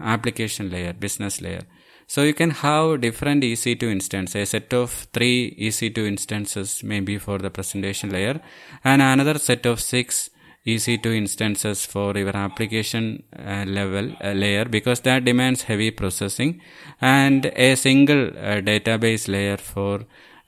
application 0.00 0.70
layer, 0.70 0.92
business 0.92 1.40
layer. 1.40 1.62
So 2.06 2.22
you 2.22 2.34
can 2.34 2.50
have 2.50 3.00
different 3.00 3.42
EC2 3.42 3.82
instances, 3.84 4.36
a 4.36 4.46
set 4.46 4.74
of 4.74 4.90
three 5.12 5.56
EC2 5.58 6.06
instances 6.06 6.82
maybe 6.82 7.18
for 7.18 7.38
the 7.38 7.50
presentation 7.50 8.10
layer, 8.10 8.40
and 8.84 9.00
another 9.00 9.38
set 9.38 9.64
of 9.64 9.80
six 9.80 10.30
EC2 10.66 11.16
instances 11.16 11.84
for 11.84 12.16
your 12.16 12.34
application 12.36 13.22
uh, 13.38 13.64
level 13.66 14.14
uh, 14.22 14.32
layer 14.32 14.64
because 14.64 15.00
that 15.00 15.24
demands 15.24 15.62
heavy 15.62 15.90
processing, 15.90 16.60
and 17.00 17.46
a 17.56 17.74
single 17.74 18.28
uh, 18.28 18.60
database 18.60 19.28
layer 19.28 19.56
for 19.56 20.04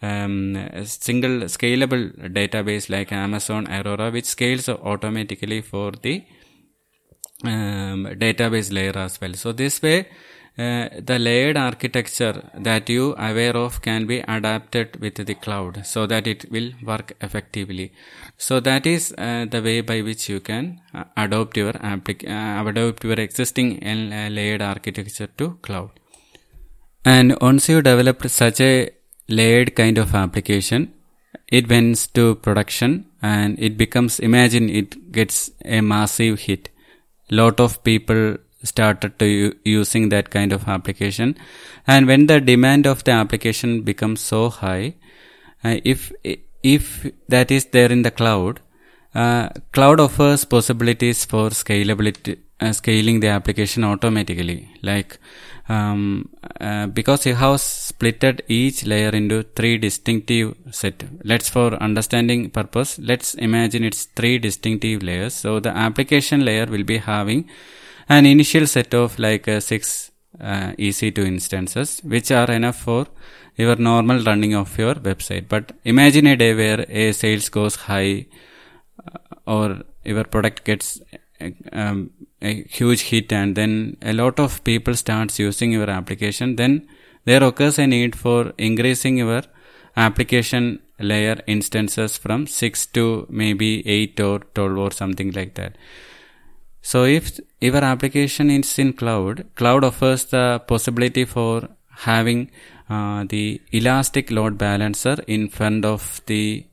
um, 0.07 0.37
single 0.85 1.37
scalable 1.57 2.05
database 2.39 2.89
like 2.91 3.13
Amazon 3.13 3.67
Aurora, 3.79 4.11
which 4.11 4.27
scales 4.27 4.69
automatically 4.69 5.61
for 5.63 5.93
the 6.07 6.25
um, 7.45 8.07
database 8.25 8.73
layer 8.73 8.97
as 8.97 9.21
well. 9.21 9.35
So 9.35 9.53
this 9.53 9.83
way, 9.83 10.09
uh, 10.59 10.89
the 11.01 11.19
layered 11.19 11.57
architecture 11.59 12.51
that 12.55 12.89
you 12.89 13.15
are 13.19 13.31
aware 13.31 13.55
of 13.55 13.83
can 13.83 14.07
be 14.07 14.21
adapted 14.21 14.97
with 15.01 15.17
the 15.27 15.35
cloud 15.35 15.85
so 15.85 16.07
that 16.07 16.27
it 16.27 16.51
will 16.51 16.71
work 16.83 17.13
effectively 17.21 17.93
so 18.39 18.59
that 18.59 18.87
is 18.87 19.13
uh, 19.19 19.45
the 19.51 19.61
way 19.61 19.83
by 19.83 20.01
which 20.01 20.31
you 20.31 20.41
can 20.41 20.81
uh, 20.95 21.05
adopt 21.19 21.59
your 21.59 21.75
applic- 21.75 22.27
uh, 22.27 22.67
adopt 22.67 23.05
your 23.05 23.21
existing 23.27 23.69
uh, 23.85 24.29
layered 24.31 24.63
architecture 24.63 25.29
to 25.37 25.59
cloud 25.61 25.91
and 27.05 27.37
once 27.43 27.69
you 27.69 27.83
developed 27.83 28.31
such 28.31 28.61
a 28.63 28.96
layered 29.29 29.75
kind 29.75 29.99
of 29.99 30.15
application. 30.15 30.93
It 31.49 31.69
went 31.69 32.09
to 32.15 32.35
production 32.37 33.07
and 33.23 33.59
it 33.59 33.77
becomes 33.77 34.19
imagine 34.19 34.69
it 34.69 35.13
gets 35.13 35.51
a 35.65 35.81
massive 35.81 36.41
hit. 36.41 36.71
Lot 37.31 37.61
of 37.61 37.83
people 37.85 38.39
started 38.63 39.19
to 39.19 39.55
using 39.65 40.09
that 40.09 40.31
kind 40.31 40.53
of 40.53 40.67
application. 40.67 41.37
And 41.87 42.07
when 42.07 42.27
the 42.27 42.41
demand 42.41 42.87
of 42.87 43.05
the 43.05 43.13
application 43.13 43.83
becomes 43.83 44.21
so 44.21 44.51
high 44.51 44.95
uh, 45.65 45.77
if 45.85 46.13
if 46.63 47.07
that 47.29 47.51
is 47.51 47.67
there 47.67 47.93
in 47.93 48.03
the 48.03 48.11
cloud 48.11 48.61
uh, 49.15 49.49
cloud 49.73 50.01
offers 50.01 50.45
possibilities 50.45 51.25
for 51.25 51.51
scalability 51.51 52.39
uh, 52.61 52.73
scaling 52.73 53.21
the 53.21 53.29
application 53.29 53.85
automatically. 53.85 54.69
Like 54.83 55.19
um, 55.69 56.29
uh, 56.61 56.87
because 56.87 57.27
you 57.27 57.35
have 57.35 57.57
splitted 57.57 58.41
each 58.49 58.85
layer 58.85 59.11
into 59.11 59.43
three 59.43 59.79
distinctive 59.79 60.57
set. 60.71 61.05
Let's 61.25 61.49
for 61.49 61.75
understanding 61.75 62.51
purpose 62.51 62.99
let's 62.99 63.35
imagine 63.35 63.85
it's 63.85 64.05
three 64.05 64.39
distinctive 64.39 65.03
layers. 65.03 65.35
So 65.35 65.61
the 65.61 65.71
application 65.71 66.45
layer 66.45 66.67
will 66.67 66.85
be 66.85 66.99
having 66.99 67.49
an 68.09 68.27
initial 68.27 68.67
set 68.67 68.95
of 68.95 69.19
like 69.19 69.49
uh, 69.49 69.61
six 69.61 70.13
uh, 70.41 70.73
EC2 70.79 71.27
instances 71.27 72.01
which 72.05 72.31
are 72.31 72.51
enough 72.51 72.81
for 72.81 73.07
your 73.57 73.77
normal 73.77 74.23
running 74.23 74.55
of 74.55 74.77
your 74.79 74.95
website. 74.95 75.49
But 75.49 75.73
imagine 75.85 76.27
a 76.27 76.37
day 76.37 76.55
where 76.55 76.85
a 76.89 77.13
sales 77.13 77.49
goes 77.49 77.77
high 77.77 78.27
uh, 79.05 79.19
or 79.47 79.83
your 80.05 80.25
product 80.25 80.65
gets 80.65 81.01
um, 81.73 82.11
a 82.49 82.51
huge 82.79 83.03
hit 83.11 83.33
and 83.33 83.57
then 83.61 83.97
a 84.03 84.13
lot 84.13 84.39
of 84.45 84.63
people 84.71 84.95
starts 84.95 85.39
using 85.39 85.73
your 85.73 85.91
application 85.99 86.57
then 86.57 86.75
there 87.27 87.43
occurs 87.43 87.79
a 87.79 87.87
need 87.87 88.15
for 88.25 88.53
increasing 88.57 89.17
your 89.19 89.43
application 89.97 90.81
layer 90.99 91.39
instances 91.47 92.17
from 92.17 92.47
6 92.47 92.87
to 92.87 93.27
maybe 93.29 93.87
8 93.87 94.21
or 94.21 94.39
12 94.55 94.79
or 94.79 94.91
something 94.91 95.33
like 95.33 95.55
that. 95.55 95.77
So 96.83 97.05
if 97.05 97.41
your 97.61 97.85
application 97.93 98.51
is 98.51 98.79
in 98.79 98.93
cloud 98.93 99.45
cloud 99.57 99.83
offers 99.85 100.27
the 100.27 100.63
possibility 100.69 101.25
for 101.25 101.69
having 102.09 102.51
uh, 102.89 103.25
the 103.29 103.61
elastic 103.73 104.31
load 104.31 104.57
balancer 104.57 105.17
in 105.27 105.49
front 105.49 105.85
of 105.85 106.21
the 106.27 106.65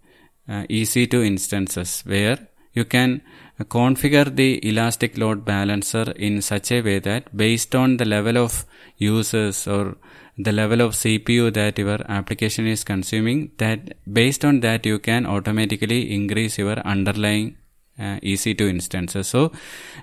uh, 0.48 0.64
ec2 0.70 1.26
instances 1.26 2.02
where 2.06 2.38
you 2.74 2.86
can 2.86 3.22
configure 3.62 4.36
the 4.36 4.68
elastic 4.68 5.18
load 5.18 5.46
balancer 5.46 6.12
in 6.16 6.42
such 6.42 6.72
a 6.72 6.82
way 6.82 7.00
that 7.00 7.36
based 7.36 7.76
on 7.76 7.98
the 7.98 8.06
level 8.06 8.38
of 8.38 8.66
users 8.98 9.68
or 9.68 9.96
the 10.38 10.52
level 10.52 10.82
of 10.82 10.94
CPU 10.94 11.54
that 11.54 11.78
your 11.78 12.00
application 12.10 12.66
is 12.66 12.84
consuming 12.84 13.52
that 13.58 13.94
based 14.12 14.44
on 14.44 14.62
that 14.62 14.86
you 14.86 14.98
can 14.98 15.26
automatically 15.26 16.14
increase 16.14 16.58
your 16.58 16.80
underlying 16.80 17.56
uh, 18.00 18.18
EC2 18.24 18.62
instances. 18.62 19.28
So 19.28 19.52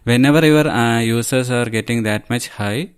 whenever 0.04 0.46
your 0.46 0.68
uh, 0.68 1.00
users 1.00 1.50
are 1.50 1.64
getting 1.64 2.04
that 2.04 2.30
much 2.30 2.48
high, 2.48 2.90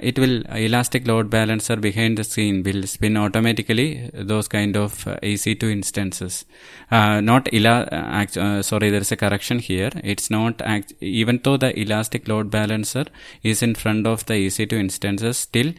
it 0.00 0.18
will 0.18 0.42
elastic 0.48 1.06
load 1.06 1.30
balancer 1.30 1.76
behind 1.76 2.18
the 2.18 2.24
scene 2.24 2.62
will 2.62 2.82
spin 2.86 3.16
automatically 3.16 4.10
those 4.12 4.48
kind 4.48 4.76
of 4.76 5.06
uh, 5.06 5.16
EC2 5.22 5.70
instances. 5.70 6.44
Uh, 6.90 7.20
not 7.20 7.48
ela- 7.52 7.86
uh, 7.90 8.62
sorry, 8.62 8.90
there 8.90 9.00
is 9.00 9.12
a 9.12 9.16
correction 9.16 9.58
here. 9.58 9.90
It's 10.04 10.30
not 10.30 10.60
act- 10.62 10.94
even 11.00 11.40
though 11.42 11.56
the 11.56 11.78
elastic 11.78 12.28
load 12.28 12.50
balancer 12.50 13.04
is 13.42 13.62
in 13.62 13.74
front 13.74 14.06
of 14.06 14.26
the 14.26 14.34
EC2 14.34 14.72
instances, 14.72 15.38
still 15.38 15.72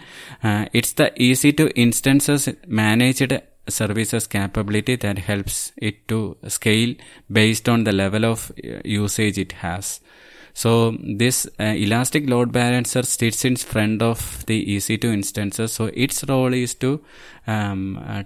uh, 0.44 0.66
it's 0.74 0.94
the 0.94 1.12
EC2 1.18 1.72
instances 1.76 2.50
managed 2.68 3.34
services 3.68 4.28
capability 4.28 4.96
that 4.96 5.20
helps 5.20 5.72
it 5.78 6.08
to 6.08 6.38
scale 6.48 6.96
based 7.32 7.70
on 7.70 7.84
the 7.84 7.92
level 7.92 8.26
of 8.26 8.52
uh, 8.52 8.80
usage 8.84 9.38
it 9.38 9.52
has. 9.54 10.00
So 10.60 10.98
this 11.22 11.48
uh, 11.58 11.64
elastic 11.64 12.30
load 12.30 12.52
balancer 12.52 13.04
sits 13.04 13.46
in 13.46 13.56
front 13.56 14.02
of 14.02 14.46
the 14.46 14.58
EC2 14.76 15.06
instances. 15.06 15.72
So 15.72 15.86
its 15.94 16.26
role 16.26 16.54
is 16.54 16.74
to 16.84 17.00
um, 17.48 17.98
uh, 18.06 18.24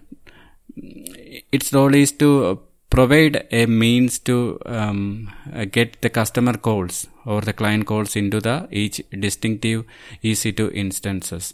its 1.52 1.72
role 1.72 1.94
is 1.94 2.12
to 2.14 2.60
provide 2.90 3.46
a 3.52 3.68
means 3.68 4.18
to 4.30 4.58
um, 4.66 5.30
uh, 5.54 5.66
get 5.66 6.02
the 6.02 6.10
customer 6.10 6.58
calls 6.58 7.06
or 7.24 7.42
the 7.42 7.54
client 7.54 7.86
calls 7.86 8.16
into 8.16 8.40
the 8.40 8.68
each 8.72 9.00
distinctive 9.12 9.86
EC2 10.24 10.74
instances. 10.74 11.54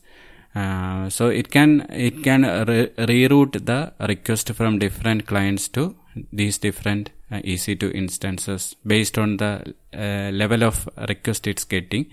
Uh, 0.56 1.10
so 1.10 1.28
it 1.28 1.52
can 1.52 1.86
it 1.90 2.24
can 2.24 2.44
re- 2.70 2.92
reroute 3.12 3.66
the 3.66 3.92
request 4.08 4.54
from 4.54 4.80
different 4.80 5.28
clients 5.28 5.68
to 5.68 5.94
these 6.32 6.58
different 6.58 7.10
uh, 7.32 7.38
EC2 7.38 7.94
instances 7.94 8.76
based 8.86 9.18
on 9.18 9.38
the 9.38 9.76
uh, 9.94 10.32
level 10.32 10.64
of 10.64 10.88
request 11.08 11.48
it's 11.48 11.64
getting. 11.64 12.10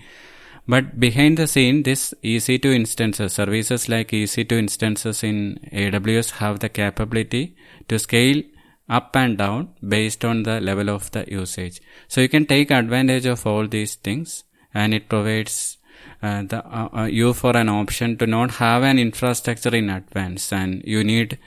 But 0.67 0.99
behind 0.99 1.37
the 1.37 1.47
scene, 1.47 1.83
this 1.83 2.13
EC2 2.23 2.75
instances, 2.75 3.33
services 3.33 3.87
like 3.87 4.09
EC2 4.09 4.51
instances 4.51 5.23
in 5.23 5.59
AWS 5.71 6.31
have 6.31 6.59
the 6.59 6.67
capability 6.67 7.55
to 7.87 7.97
scale 7.97 8.43
up 8.89 9.15
and 9.15 9.37
down 9.37 9.69
based 9.87 10.25
on 10.25 10.43
the 10.43 10.59
level 10.59 10.89
of 10.89 11.09
the 11.11 11.25
usage. 11.31 11.81
So 12.07 12.21
you 12.21 12.29
can 12.29 12.45
take 12.45 12.71
advantage 12.71 13.25
of 13.25 13.45
all 13.47 13.67
these 13.67 13.95
things 13.95 14.43
and 14.73 14.93
it 14.93 15.07
provides 15.07 15.76
the 16.21 16.65
uh, 16.65 16.89
uh, 16.93 17.03
you 17.05 17.33
for 17.33 17.55
an 17.55 17.69
option 17.69 18.17
to 18.17 18.25
not 18.25 18.51
have 18.51 18.83
an 18.83 18.97
infrastructure 18.97 19.75
in 19.75 19.89
advance 19.89 20.51
and 20.51 20.83
you 20.85 21.03
need 21.03 21.37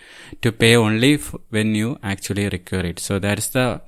to 0.42 0.52
pay 0.52 0.76
only 0.76 1.14
f- 1.14 1.34
when 1.50 1.74
you 1.74 1.98
actually 2.02 2.48
require 2.48 2.86
it. 2.86 2.98
So 2.98 3.18
that's 3.18 3.48
the 3.48 3.80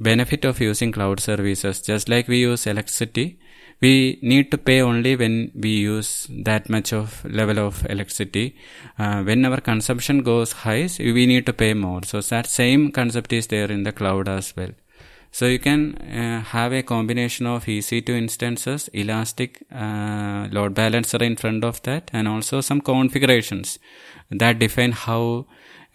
benefit 0.00 0.44
of 0.44 0.60
using 0.60 0.92
cloud 0.92 1.20
services. 1.20 1.80
Just 1.80 2.08
like 2.08 2.28
we 2.28 2.40
use 2.40 2.66
electricity 2.66 3.38
we 3.80 4.18
need 4.22 4.50
to 4.50 4.56
pay 4.56 4.80
only 4.80 5.14
when 5.16 5.50
we 5.54 5.70
use 5.70 6.28
that 6.30 6.70
much 6.70 6.92
of 6.92 7.24
level 7.24 7.58
of 7.58 7.84
electricity. 7.90 8.56
Uh, 8.98 9.22
when 9.22 9.44
our 9.44 9.60
consumption 9.60 10.22
goes 10.22 10.52
high 10.52 10.88
we 10.98 11.26
need 11.26 11.44
to 11.46 11.52
pay 11.52 11.74
more. 11.74 12.02
So 12.04 12.20
that 12.20 12.46
same 12.46 12.92
concept 12.92 13.32
is 13.32 13.48
there 13.48 13.70
in 13.70 13.82
the 13.82 13.92
cloud 13.92 14.28
as 14.28 14.56
well 14.56 14.70
so 15.34 15.46
you 15.46 15.58
can 15.58 15.96
uh, 15.96 16.42
have 16.42 16.72
a 16.72 16.84
combination 16.84 17.44
of 17.44 17.64
EC2 17.64 18.08
instances, 18.10 18.88
elastic 18.92 19.64
uh, 19.74 20.46
load 20.52 20.74
balancer 20.74 21.16
in 21.24 21.34
front 21.34 21.64
of 21.64 21.82
that, 21.82 22.08
and 22.12 22.28
also 22.28 22.60
some 22.60 22.80
configurations 22.80 23.80
that 24.30 24.60
define 24.60 24.92
how 24.92 25.46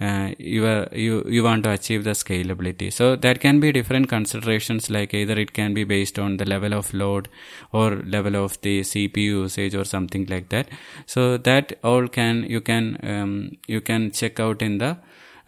uh, 0.01 0.31
you, 0.37 0.65
are, 0.65 0.89
you 0.91 1.23
you 1.25 1.41
want 1.41 1.63
to 1.63 1.71
achieve 1.71 2.03
the 2.03 2.15
scalability. 2.23 2.91
So 2.91 3.15
that 3.15 3.39
can 3.39 3.61
be 3.61 3.71
different 3.71 4.09
considerations, 4.09 4.89
like 4.89 5.13
either 5.13 5.39
it 5.39 5.53
can 5.53 5.73
be 5.73 5.85
based 5.85 6.19
on 6.19 6.35
the 6.35 6.43
level 6.43 6.73
of 6.73 6.93
load 6.93 7.29
or 7.71 7.95
level 7.95 8.35
of 8.35 8.59
the 8.59 8.81
CPU 8.81 9.43
usage 9.43 9.73
or 9.73 9.85
something 9.85 10.25
like 10.25 10.49
that. 10.49 10.67
So 11.05 11.37
that 11.37 11.79
all 11.81 12.09
can 12.09 12.43
you 12.43 12.59
can 12.59 12.97
um, 13.03 13.51
you 13.67 13.79
can 13.79 14.11
check 14.11 14.41
out 14.41 14.61
in 14.61 14.79
the 14.79 14.97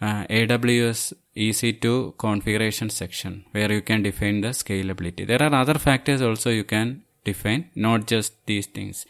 uh, 0.02 0.24
AWS 0.28 1.14
EC2 1.36 2.18
configuration 2.18 2.90
section 2.90 3.44
where 3.52 3.70
you 3.72 3.82
can 3.82 4.02
define 4.02 4.40
the 4.40 4.48
scalability. 4.48 5.26
There 5.26 5.42
are 5.42 5.54
other 5.54 5.78
factors 5.78 6.20
also 6.20 6.50
you 6.50 6.64
can 6.64 7.02
define, 7.24 7.70
not 7.74 8.06
just 8.06 8.34
these 8.46 8.66
things. 8.66 9.06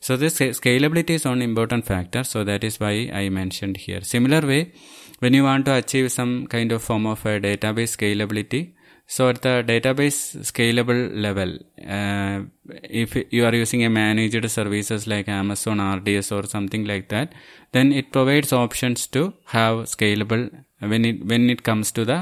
So 0.00 0.16
this 0.16 0.38
scalability 0.38 1.10
is 1.10 1.24
one 1.26 1.42
important 1.42 1.84
factor. 1.84 2.24
So 2.24 2.44
that 2.44 2.64
is 2.64 2.80
why 2.80 3.10
I 3.12 3.28
mentioned 3.28 3.76
here. 3.76 4.00
Similar 4.00 4.46
way, 4.46 4.72
when 5.18 5.34
you 5.34 5.44
want 5.44 5.66
to 5.66 5.74
achieve 5.74 6.10
some 6.10 6.46
kind 6.46 6.72
of 6.72 6.82
form 6.82 7.06
of 7.06 7.26
a 7.26 7.40
database 7.40 7.96
scalability, 7.98 8.70
so 9.14 9.28
at 9.28 9.42
the 9.42 9.54
database 9.66 10.18
scalable 10.48 11.00
level, 11.24 11.58
uh, 11.84 12.42
if 12.84 13.16
you 13.32 13.44
are 13.44 13.52
using 13.52 13.84
a 13.84 13.90
managed 13.90 14.48
services 14.48 15.08
like 15.08 15.28
Amazon 15.28 15.80
RDS 15.80 16.30
or 16.30 16.46
something 16.46 16.84
like 16.84 17.08
that, 17.08 17.32
then 17.72 17.90
it 17.92 18.12
provides 18.12 18.52
options 18.52 19.08
to 19.08 19.34
have 19.46 19.78
scalable 19.94 20.44
when 20.78 21.04
it 21.04 21.26
when 21.26 21.50
it 21.50 21.64
comes 21.64 21.90
to 21.90 22.04
the 22.04 22.18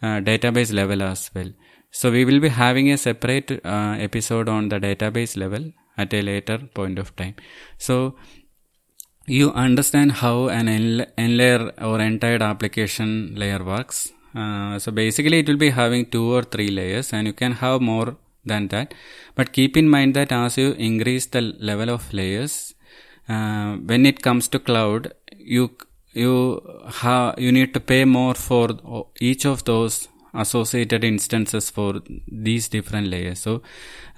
uh, 0.00 0.20
database 0.30 0.72
level 0.72 1.02
as 1.02 1.28
well. 1.34 1.50
So 1.90 2.12
we 2.12 2.24
will 2.24 2.38
be 2.38 2.50
having 2.50 2.92
a 2.92 2.98
separate 2.98 3.50
uh, 3.64 3.96
episode 3.98 4.48
on 4.48 4.68
the 4.68 4.78
database 4.78 5.36
level 5.36 5.72
at 5.98 6.14
a 6.14 6.22
later 6.22 6.58
point 6.72 7.00
of 7.00 7.16
time. 7.16 7.34
So 7.78 8.14
you 9.26 9.50
understand 9.50 10.12
how 10.24 10.48
an 10.50 10.68
n 10.68 11.36
layer 11.36 11.72
or 11.80 12.00
n-tier 12.00 12.42
application 12.54 13.34
layer 13.34 13.64
works 13.64 14.12
uh, 14.34 14.78
so 14.78 14.90
basically 14.92 15.40
it 15.40 15.48
will 15.48 15.56
be 15.56 15.70
having 15.70 16.06
two 16.06 16.32
or 16.32 16.42
three 16.42 16.68
layers 16.68 17.12
and 17.12 17.26
you 17.26 17.32
can 17.32 17.52
have 17.52 17.80
more 17.80 18.16
than 18.44 18.68
that. 18.68 18.94
But 19.34 19.52
keep 19.52 19.76
in 19.76 19.88
mind 19.88 20.14
that 20.14 20.32
as 20.32 20.56
you 20.58 20.72
increase 20.72 21.26
the 21.26 21.40
level 21.40 21.90
of 21.90 22.12
layers 22.12 22.74
uh, 23.28 23.76
when 23.76 24.06
it 24.06 24.22
comes 24.22 24.48
to 24.48 24.58
cloud 24.58 25.12
you 25.38 25.76
you 26.12 26.60
have 27.02 27.38
you 27.38 27.52
need 27.52 27.72
to 27.74 27.80
pay 27.80 28.04
more 28.04 28.34
for 28.34 28.68
each 29.20 29.44
of 29.46 29.64
those 29.64 30.08
associated 30.34 31.04
instances 31.04 31.70
for 31.70 32.00
these 32.26 32.68
different 32.68 33.08
layers. 33.08 33.40
So 33.40 33.62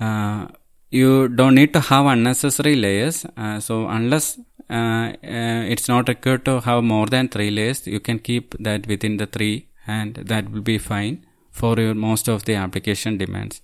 uh, 0.01 0.47
you 0.91 1.29
don't 1.29 1.55
need 1.55 1.73
to 1.73 1.81
have 1.81 2.07
unnecessary 2.07 2.77
layers. 2.77 3.25
Uh, 3.37 3.61
so 3.61 3.89
unless 3.89 4.39
uh, 4.71 5.13
uh, 5.23 5.63
it's 5.73 5.89
not 5.89 6.09
required 6.09 6.45
to 6.47 6.61
have 6.61 6.83
more 6.83 7.07
than 7.07 7.29
three 7.29 7.51
layers 7.51 7.87
you 7.87 8.01
can 8.01 8.19
keep 8.19 8.55
that 8.59 8.87
within 8.87 9.19
the 9.19 9.27
three 9.27 9.69
and 9.87 10.15
that 10.15 10.51
will 10.51 10.63
be 10.63 10.79
fine 10.79 11.25
for 11.51 11.79
your 11.79 11.95
most 11.95 12.29
of 12.29 12.45
the 12.45 12.55
application 12.55 13.19
demands. 13.19 13.61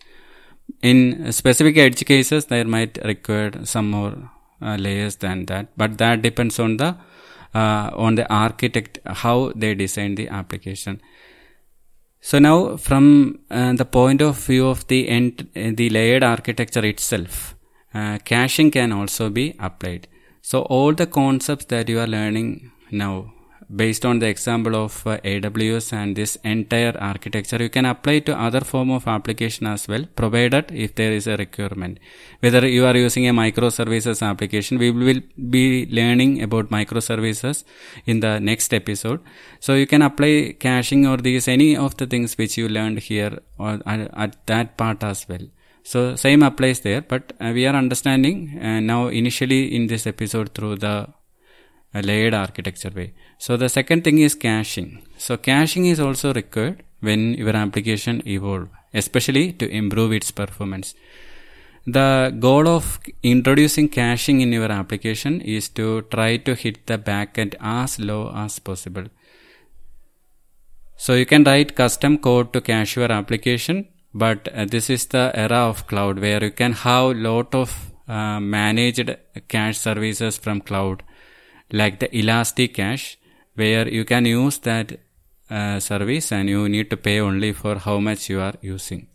In 0.82 1.32
specific 1.32 1.76
edge 1.76 2.04
cases, 2.04 2.46
there 2.46 2.64
might 2.64 2.98
require 3.04 3.64
some 3.64 3.90
more 3.90 4.30
uh, 4.62 4.76
layers 4.76 5.16
than 5.16 5.46
that, 5.46 5.68
but 5.76 5.98
that 5.98 6.22
depends 6.22 6.58
on 6.58 6.76
the 6.76 6.96
uh, 7.54 7.90
on 7.94 8.14
the 8.14 8.32
architect 8.32 8.98
how 9.06 9.52
they 9.56 9.74
design 9.74 10.14
the 10.14 10.28
application. 10.28 11.00
So 12.20 12.38
now, 12.38 12.76
from 12.76 13.40
uh, 13.50 13.72
the 13.72 13.84
point 13.84 14.20
of 14.20 14.38
view 14.38 14.68
of 14.68 14.86
the 14.86 15.08
end, 15.08 15.48
the 15.54 15.88
layered 15.88 16.22
architecture 16.22 16.84
itself, 16.84 17.56
uh, 17.94 18.18
caching 18.24 18.70
can 18.70 18.92
also 18.92 19.30
be 19.30 19.56
applied. 19.58 20.06
So 20.42 20.62
all 20.62 20.92
the 20.92 21.06
concepts 21.06 21.64
that 21.66 21.88
you 21.88 21.98
are 21.98 22.06
learning 22.06 22.70
now 22.90 23.32
based 23.74 24.04
on 24.04 24.18
the 24.18 24.26
example 24.26 24.74
of 24.74 25.06
uh, 25.06 25.18
AWS 25.18 25.92
and 25.92 26.16
this 26.16 26.36
entire 26.44 26.96
architecture, 26.98 27.62
you 27.62 27.68
can 27.68 27.86
apply 27.86 28.18
to 28.20 28.36
other 28.36 28.60
form 28.60 28.90
of 28.90 29.06
application 29.06 29.66
as 29.66 29.86
well, 29.86 30.04
provided 30.16 30.70
if 30.72 30.94
there 30.94 31.12
is 31.12 31.26
a 31.26 31.36
requirement. 31.36 31.98
Whether 32.40 32.66
you 32.66 32.86
are 32.86 32.96
using 32.96 33.28
a 33.28 33.32
microservices 33.32 34.26
application, 34.26 34.78
we 34.78 34.90
will 34.90 35.20
be 35.48 35.86
learning 35.86 36.42
about 36.42 36.70
microservices 36.70 37.64
in 38.06 38.20
the 38.20 38.40
next 38.40 38.74
episode. 38.74 39.20
So 39.60 39.74
you 39.74 39.86
can 39.86 40.02
apply 40.02 40.56
caching 40.58 41.06
or 41.06 41.18
these 41.18 41.46
any 41.46 41.76
of 41.76 41.96
the 41.96 42.06
things 42.06 42.36
which 42.36 42.58
you 42.58 42.68
learned 42.68 42.98
here 42.98 43.38
or 43.58 43.80
at, 43.86 44.10
at 44.14 44.46
that 44.46 44.76
part 44.76 45.04
as 45.04 45.28
well. 45.28 45.46
So 45.82 46.14
same 46.16 46.42
applies 46.42 46.80
there, 46.80 47.00
but 47.00 47.32
uh, 47.40 47.52
we 47.54 47.66
are 47.66 47.74
understanding 47.74 48.60
uh, 48.60 48.80
now 48.80 49.06
initially 49.06 49.74
in 49.74 49.86
this 49.86 50.06
episode 50.06 50.54
through 50.54 50.76
the 50.76 51.08
a 51.92 52.02
layered 52.02 52.34
architecture 52.34 52.92
way. 52.94 53.12
So 53.44 53.56
the 53.56 53.70
second 53.70 54.04
thing 54.04 54.18
is 54.18 54.34
caching. 54.34 55.02
So 55.16 55.38
caching 55.38 55.86
is 55.86 55.98
also 55.98 56.34
required 56.34 56.82
when 57.00 57.32
your 57.32 57.56
application 57.56 58.22
evolve, 58.28 58.68
especially 58.92 59.52
to 59.54 59.66
improve 59.66 60.12
its 60.12 60.30
performance. 60.30 60.94
The 61.86 62.36
goal 62.38 62.68
of 62.68 63.00
introducing 63.22 63.88
caching 63.88 64.42
in 64.42 64.52
your 64.52 64.70
application 64.70 65.40
is 65.40 65.70
to 65.70 66.02
try 66.10 66.36
to 66.36 66.54
hit 66.54 66.86
the 66.86 66.98
backend 66.98 67.54
as 67.60 67.98
low 67.98 68.30
as 68.36 68.58
possible. 68.58 69.04
So 70.98 71.14
you 71.14 71.24
can 71.24 71.42
write 71.44 71.74
custom 71.74 72.18
code 72.18 72.52
to 72.52 72.60
cache 72.60 72.96
your 72.96 73.10
application, 73.10 73.88
but 74.12 74.48
uh, 74.48 74.66
this 74.66 74.90
is 74.90 75.06
the 75.06 75.32
era 75.34 75.60
of 75.70 75.86
cloud 75.86 76.18
where 76.18 76.44
you 76.44 76.50
can 76.50 76.74
have 76.74 77.16
lot 77.16 77.54
of 77.54 77.90
uh, 78.06 78.38
managed 78.38 79.16
cache 79.48 79.78
services 79.78 80.36
from 80.36 80.60
cloud 80.60 81.02
like 81.72 82.00
the 82.00 82.08
ElastiCache 82.08 83.16
where 83.62 83.86
you 83.98 84.04
can 84.12 84.24
use 84.26 84.58
that 84.70 84.98
uh, 85.50 85.78
service 85.80 86.32
and 86.32 86.48
you 86.48 86.68
need 86.68 86.88
to 86.90 86.96
pay 86.96 87.18
only 87.20 87.52
for 87.52 87.76
how 87.86 87.98
much 87.98 88.28
you 88.30 88.40
are 88.40 88.54
using. 88.62 89.06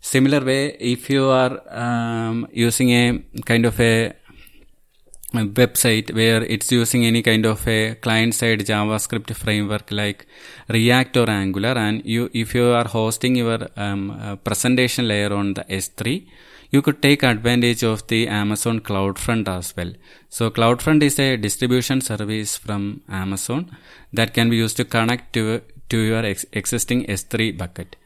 Similar 0.00 0.44
way 0.44 0.62
if 0.94 1.10
you 1.10 1.24
are 1.42 1.54
um, 1.84 2.46
using 2.52 2.90
a 2.90 3.04
kind 3.50 3.64
of 3.66 3.80
a 3.80 4.14
website 5.34 6.14
where 6.14 6.42
it's 6.44 6.70
using 6.72 7.04
any 7.04 7.22
kind 7.22 7.44
of 7.44 7.66
a 7.68 7.94
client 7.96 8.34
side 8.34 8.60
javascript 8.60 9.34
framework 9.34 9.90
like 9.90 10.26
react 10.68 11.16
or 11.16 11.28
angular 11.28 11.74
and 11.76 12.04
you 12.04 12.30
if 12.32 12.54
you 12.54 12.66
are 12.80 12.88
hosting 12.88 13.36
your 13.36 13.58
um, 13.76 14.10
uh, 14.10 14.36
presentation 14.36 15.06
layer 15.08 15.32
on 15.34 15.54
the 15.54 15.64
s3 15.64 16.26
you 16.76 16.82
could 16.86 17.00
take 17.08 17.22
advantage 17.32 17.82
of 17.90 18.06
the 18.12 18.20
amazon 18.28 18.80
cloudfront 18.88 19.48
as 19.48 19.74
well. 19.76 19.92
So 20.28 20.50
cloudfront 20.50 21.02
is 21.08 21.18
a 21.26 21.36
distribution 21.36 22.00
service 22.00 22.56
from 22.56 22.82
amazon 23.08 23.70
that 24.12 24.34
can 24.38 24.50
be 24.50 24.58
used 24.64 24.76
to 24.82 24.84
connect 24.96 25.32
to 25.36 25.62
to 25.88 25.98
your 26.10 26.24
ex- 26.32 26.46
existing 26.52 27.06
s3 27.18 27.56
bucket 27.62 27.96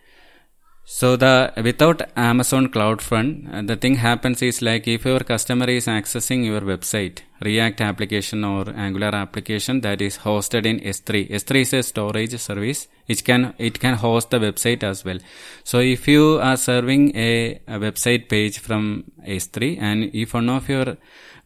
so 0.93 1.15
the 1.15 1.53
without 1.63 2.03
Amazon 2.17 2.67
CloudFront, 2.67 3.55
uh, 3.55 3.63
the 3.63 3.77
thing 3.77 3.95
happens 3.95 4.43
is 4.43 4.61
like 4.61 4.89
if 4.89 5.05
your 5.05 5.21
customer 5.21 5.67
is 5.71 5.87
accessing 5.87 6.45
your 6.45 6.63
website, 6.63 7.21
React 7.43 7.81
application 7.83 8.43
or 8.43 8.69
Angular 8.71 9.15
application 9.15 9.83
that 9.83 10.03
is 10.03 10.19
hosted 10.19 10.67
in 10.67 10.81
S3. 10.81 11.31
S3 11.31 11.61
is 11.61 11.73
a 11.75 11.83
storage 11.85 12.37
service. 12.39 12.89
It 13.07 13.25
can 13.25 13.55
it 13.57 13.79
can 13.79 13.95
host 13.95 14.31
the 14.31 14.41
website 14.41 14.83
as 14.83 15.05
well. 15.05 15.21
So 15.63 15.79
if 15.79 16.09
you 16.09 16.41
are 16.43 16.57
serving 16.57 17.17
a, 17.17 17.61
a 17.69 17.79
website 17.79 18.29
page 18.29 18.59
from 18.59 19.05
S3 19.25 19.81
and 19.81 20.11
if 20.13 20.35
one 20.35 20.49
of 20.49 20.69
your 20.69 20.97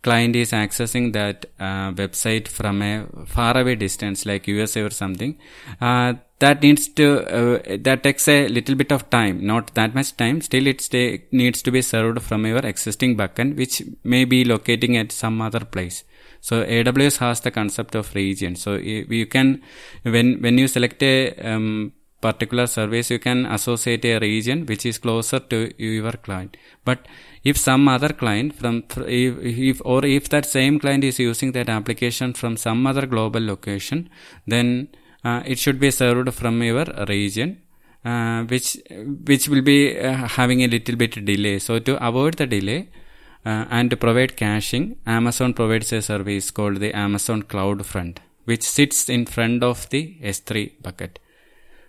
client 0.02 0.36
is 0.36 0.52
accessing 0.52 1.12
that 1.12 1.46
uh, 1.60 1.90
website 1.92 2.48
from 2.48 2.80
a 2.80 3.06
far 3.26 3.56
away 3.58 3.74
distance 3.74 4.24
like 4.24 4.48
USA 4.48 4.80
or 4.80 4.90
something, 4.90 5.36
uh, 5.82 6.14
that 6.44 6.62
needs 6.62 6.88
to 6.98 7.06
uh, 7.38 7.76
that 7.88 8.02
takes 8.06 8.26
a 8.28 8.48
little 8.48 8.74
bit 8.74 8.92
of 8.96 9.08
time, 9.10 9.36
not 9.52 9.74
that 9.74 9.94
much 9.94 10.16
time. 10.22 10.40
Still, 10.40 10.66
it 10.66 11.32
needs 11.32 11.62
to 11.62 11.70
be 11.70 11.82
served 11.82 12.22
from 12.22 12.46
your 12.46 12.64
existing 12.72 13.16
backend, 13.16 13.56
which 13.56 13.82
may 14.02 14.24
be 14.24 14.44
locating 14.44 14.96
at 15.02 15.12
some 15.12 15.40
other 15.40 15.64
place. 15.64 16.04
So 16.40 16.62
AWS 16.62 17.18
has 17.18 17.40
the 17.40 17.50
concept 17.50 17.94
of 17.94 18.14
region. 18.14 18.56
So 18.56 18.74
you 18.74 19.26
can 19.26 19.62
when 20.02 20.40
when 20.42 20.58
you 20.58 20.68
select 20.68 21.02
a 21.02 21.14
um, 21.52 21.92
particular 22.20 22.66
service, 22.66 23.10
you 23.10 23.18
can 23.18 23.46
associate 23.46 24.04
a 24.04 24.18
region 24.18 24.66
which 24.66 24.84
is 24.90 24.98
closer 24.98 25.40
to 25.52 25.58
your 25.78 26.12
client. 26.26 26.58
But 26.84 27.06
if 27.42 27.56
some 27.56 27.88
other 27.94 28.12
client 28.22 28.54
from 28.58 28.82
if, 29.22 29.38
if 29.62 29.80
or 29.84 30.04
if 30.04 30.28
that 30.34 30.46
same 30.46 30.78
client 30.84 31.04
is 31.04 31.18
using 31.18 31.52
that 31.52 31.70
application 31.78 32.34
from 32.34 32.58
some 32.66 32.86
other 32.86 33.06
global 33.06 33.46
location, 33.52 34.10
then 34.46 34.68
it 35.24 35.58
should 35.58 35.78
be 35.80 35.90
served 35.90 36.32
from 36.34 36.62
your 36.62 36.84
region 37.08 37.60
uh, 38.04 38.42
which 38.44 38.76
which 39.24 39.48
will 39.48 39.62
be 39.62 39.98
uh, 39.98 40.28
having 40.38 40.62
a 40.62 40.66
little 40.66 40.96
bit 40.96 41.24
delay. 41.24 41.58
So 41.58 41.78
to 41.78 42.06
avoid 42.06 42.34
the 42.34 42.46
delay 42.46 42.88
uh, 43.46 43.64
and 43.70 43.90
to 43.90 43.96
provide 43.96 44.36
caching 44.36 44.96
amazon 45.06 45.54
provides 45.54 45.92
a 45.92 46.02
service 46.02 46.50
called 46.50 46.80
the 46.80 46.92
amazon 46.94 47.42
cloud 47.42 47.84
front 47.86 48.20
which 48.44 48.62
sits 48.62 49.08
in 49.08 49.24
front 49.24 49.62
of 49.62 49.88
the 49.90 50.16
s3 50.22 50.82
bucket. 50.82 51.18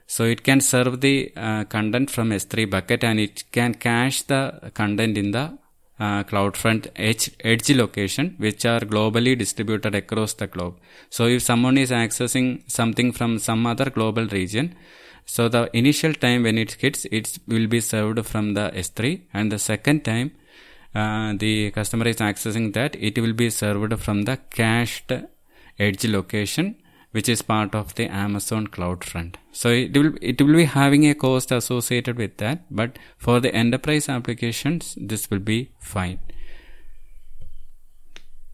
So 0.08 0.24
it 0.24 0.44
can 0.44 0.62
serve 0.62 1.02
the 1.02 1.34
uh, 1.36 1.64
content 1.66 2.12
from 2.12 2.30
s3 2.30 2.70
bucket 2.70 3.04
and 3.04 3.20
it 3.20 3.44
can 3.52 3.74
cache 3.74 4.22
the 4.24 4.72
content 4.74 5.18
in 5.18 5.32
the 5.32 5.58
CloudFront 6.00 6.88
edge, 6.96 7.32
edge 7.42 7.70
location, 7.70 8.36
which 8.38 8.66
are 8.66 8.82
globally 8.82 9.38
distributed 9.38 9.96
across 9.96 10.34
the 10.34 10.48
globe. 10.48 10.78
So 11.10 11.28
if 11.28 11.42
someone 11.42 11.78
is 11.78 11.92
accessing 11.92 12.70
something 12.70 13.12
from 13.12 13.40
some 13.40 13.66
other 13.66 13.90
global 13.90 14.28
region, 14.28 14.76
so 15.26 15.48
the 15.48 15.70
initial 15.76 16.14
time 16.14 16.44
when 16.44 16.58
it 16.58 16.74
hits, 16.74 17.06
it 17.06 17.40
will 17.48 17.68
be 17.68 17.82
served 17.82 18.26
from 18.26 18.54
the 18.54 18.72
S3, 18.76 19.22
and 19.34 19.52
the 19.52 19.60
second 19.60 20.04
time 20.06 20.32
uh, 20.94 21.34
the 21.38 21.72
customer 21.72 22.08
is 22.08 22.18
accessing 22.18 22.74
that, 22.74 22.96
it 22.96 23.18
will 23.18 23.34
be 23.34 23.50
served 23.50 24.00
from 24.00 24.24
the 24.24 24.38
cached 24.50 25.12
edge 25.78 26.06
location 26.06 26.76
which 27.16 27.30
is 27.30 27.42
part 27.42 27.74
of 27.74 27.96
the 27.96 28.08
Amazon 28.08 28.68
CloudFront. 28.68 29.36
So 29.60 29.70
it 29.70 29.96
will 29.98 30.14
it 30.22 30.42
will 30.42 30.58
be 30.62 30.66
having 30.66 31.04
a 31.10 31.16
cost 31.16 31.52
associated 31.58 32.18
with 32.18 32.38
that, 32.40 32.64
but 32.70 32.98
for 33.18 33.40
the 33.40 33.52
enterprise 33.56 34.10
applications, 34.10 34.98
this 35.12 35.30
will 35.32 35.40
be 35.40 35.60
fine. 35.80 36.20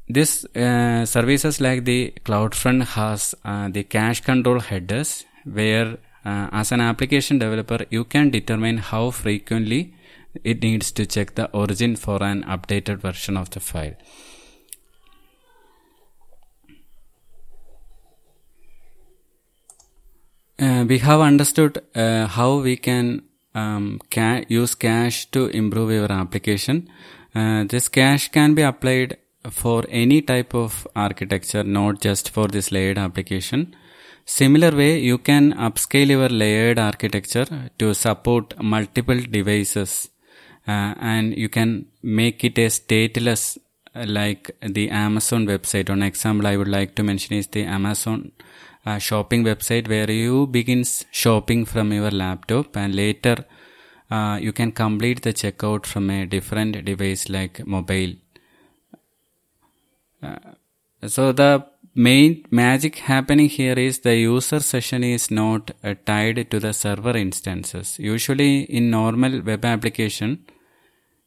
This 0.08 0.46
uh, 0.56 1.06
services 1.06 1.60
like 1.60 1.86
the 1.86 2.14
CloudFront 2.24 2.86
has 2.94 3.34
uh, 3.44 3.70
the 3.70 3.84
cache 3.84 4.22
control 4.22 4.60
headers, 4.60 5.26
where 5.44 5.98
uh, 6.24 6.50
as 6.52 6.72
an 6.72 6.82
application 6.82 7.40
developer 7.40 7.80
you 7.90 8.04
can 8.04 8.30
determine 8.30 8.78
how 8.78 9.10
frequently 9.10 9.96
it 10.44 10.62
needs 10.62 10.92
to 10.92 11.08
check 11.08 11.34
the 11.34 11.50
origin 11.52 11.96
for 11.96 12.22
an 12.22 12.44
updated 12.44 13.00
version 13.00 13.38
of 13.38 13.50
the 13.50 13.60
file. 13.60 13.96
Uh, 20.62 20.86
we 20.88 21.00
have 21.00 21.20
understood 21.22 21.82
uh, 21.96 22.28
how 22.28 22.60
we 22.60 22.78
can 22.78 23.24
um, 23.56 24.00
ca- 24.12 24.44
use 24.48 24.76
cache 24.76 25.26
to 25.32 25.48
improve 25.48 25.92
your 25.92 26.12
application. 26.12 26.88
Uh, 27.34 27.64
this 27.68 27.88
cache 27.90 28.30
can 28.30 28.54
be 28.54 28.62
applied 28.62 29.18
for 29.50 29.84
any 29.90 30.22
type 30.22 30.54
of 30.54 30.88
architecture, 30.96 31.64
not 31.64 32.00
just 32.00 32.30
for 32.30 32.48
this 32.48 32.72
layered 32.72 32.98
application. 32.98 33.76
Similar 34.26 34.76
way, 34.76 35.00
you 35.00 35.18
can 35.18 35.54
upscale 35.54 36.10
your 36.10 36.30
layered 36.30 36.78
architecture 36.78 37.72
to 37.80 37.94
support 37.94 38.54
multiple 38.62 39.20
devices, 39.20 40.10
uh, 40.68 40.94
and 41.00 41.36
you 41.36 41.50
can 41.50 41.88
make 42.04 42.44
it 42.44 42.58
a 42.60 42.68
stateless, 42.68 43.58
uh, 43.96 44.06
like 44.08 44.52
the 44.62 44.90
Amazon 44.92 45.48
website. 45.48 45.90
One 45.90 46.04
example 46.04 46.46
I 46.46 46.56
would 46.56 46.68
like 46.68 46.94
to 46.96 47.04
mention 47.04 47.36
is 47.36 47.48
the 47.48 47.64
Amazon 47.64 48.32
a 48.86 49.00
shopping 49.00 49.44
website 49.44 49.88
where 49.88 50.10
you 50.10 50.48
begins 50.48 51.06
shopping 51.12 51.66
from 51.66 51.92
your 51.94 52.12
laptop 52.12 52.76
and 52.76 52.96
later 52.96 53.46
uh, 54.10 54.38
you 54.42 54.52
can 54.52 54.72
complete 54.72 55.22
the 55.22 55.34
checkout 55.34 55.86
from 55.86 56.10
a 56.10 56.26
different 56.26 56.84
device 56.84 57.30
like 57.30 57.66
mobile. 57.66 58.14
Uh, 60.22 60.36
so 61.08 61.32
the 61.32 61.66
main 61.94 62.46
magic 62.52 62.98
happening 62.98 63.50
here 63.50 63.78
is 63.78 64.00
the 64.00 64.16
user 64.16 64.60
session 64.60 65.04
is 65.04 65.30
not 65.32 65.72
uh, 65.84 65.94
tied 66.06 66.50
to 66.52 66.60
the 66.60 66.74
server 66.74 67.16
instances. 67.16 67.98
Usually 68.00 68.64
in 68.64 68.90
normal 68.90 69.42
web 69.42 69.64
application 69.66 70.46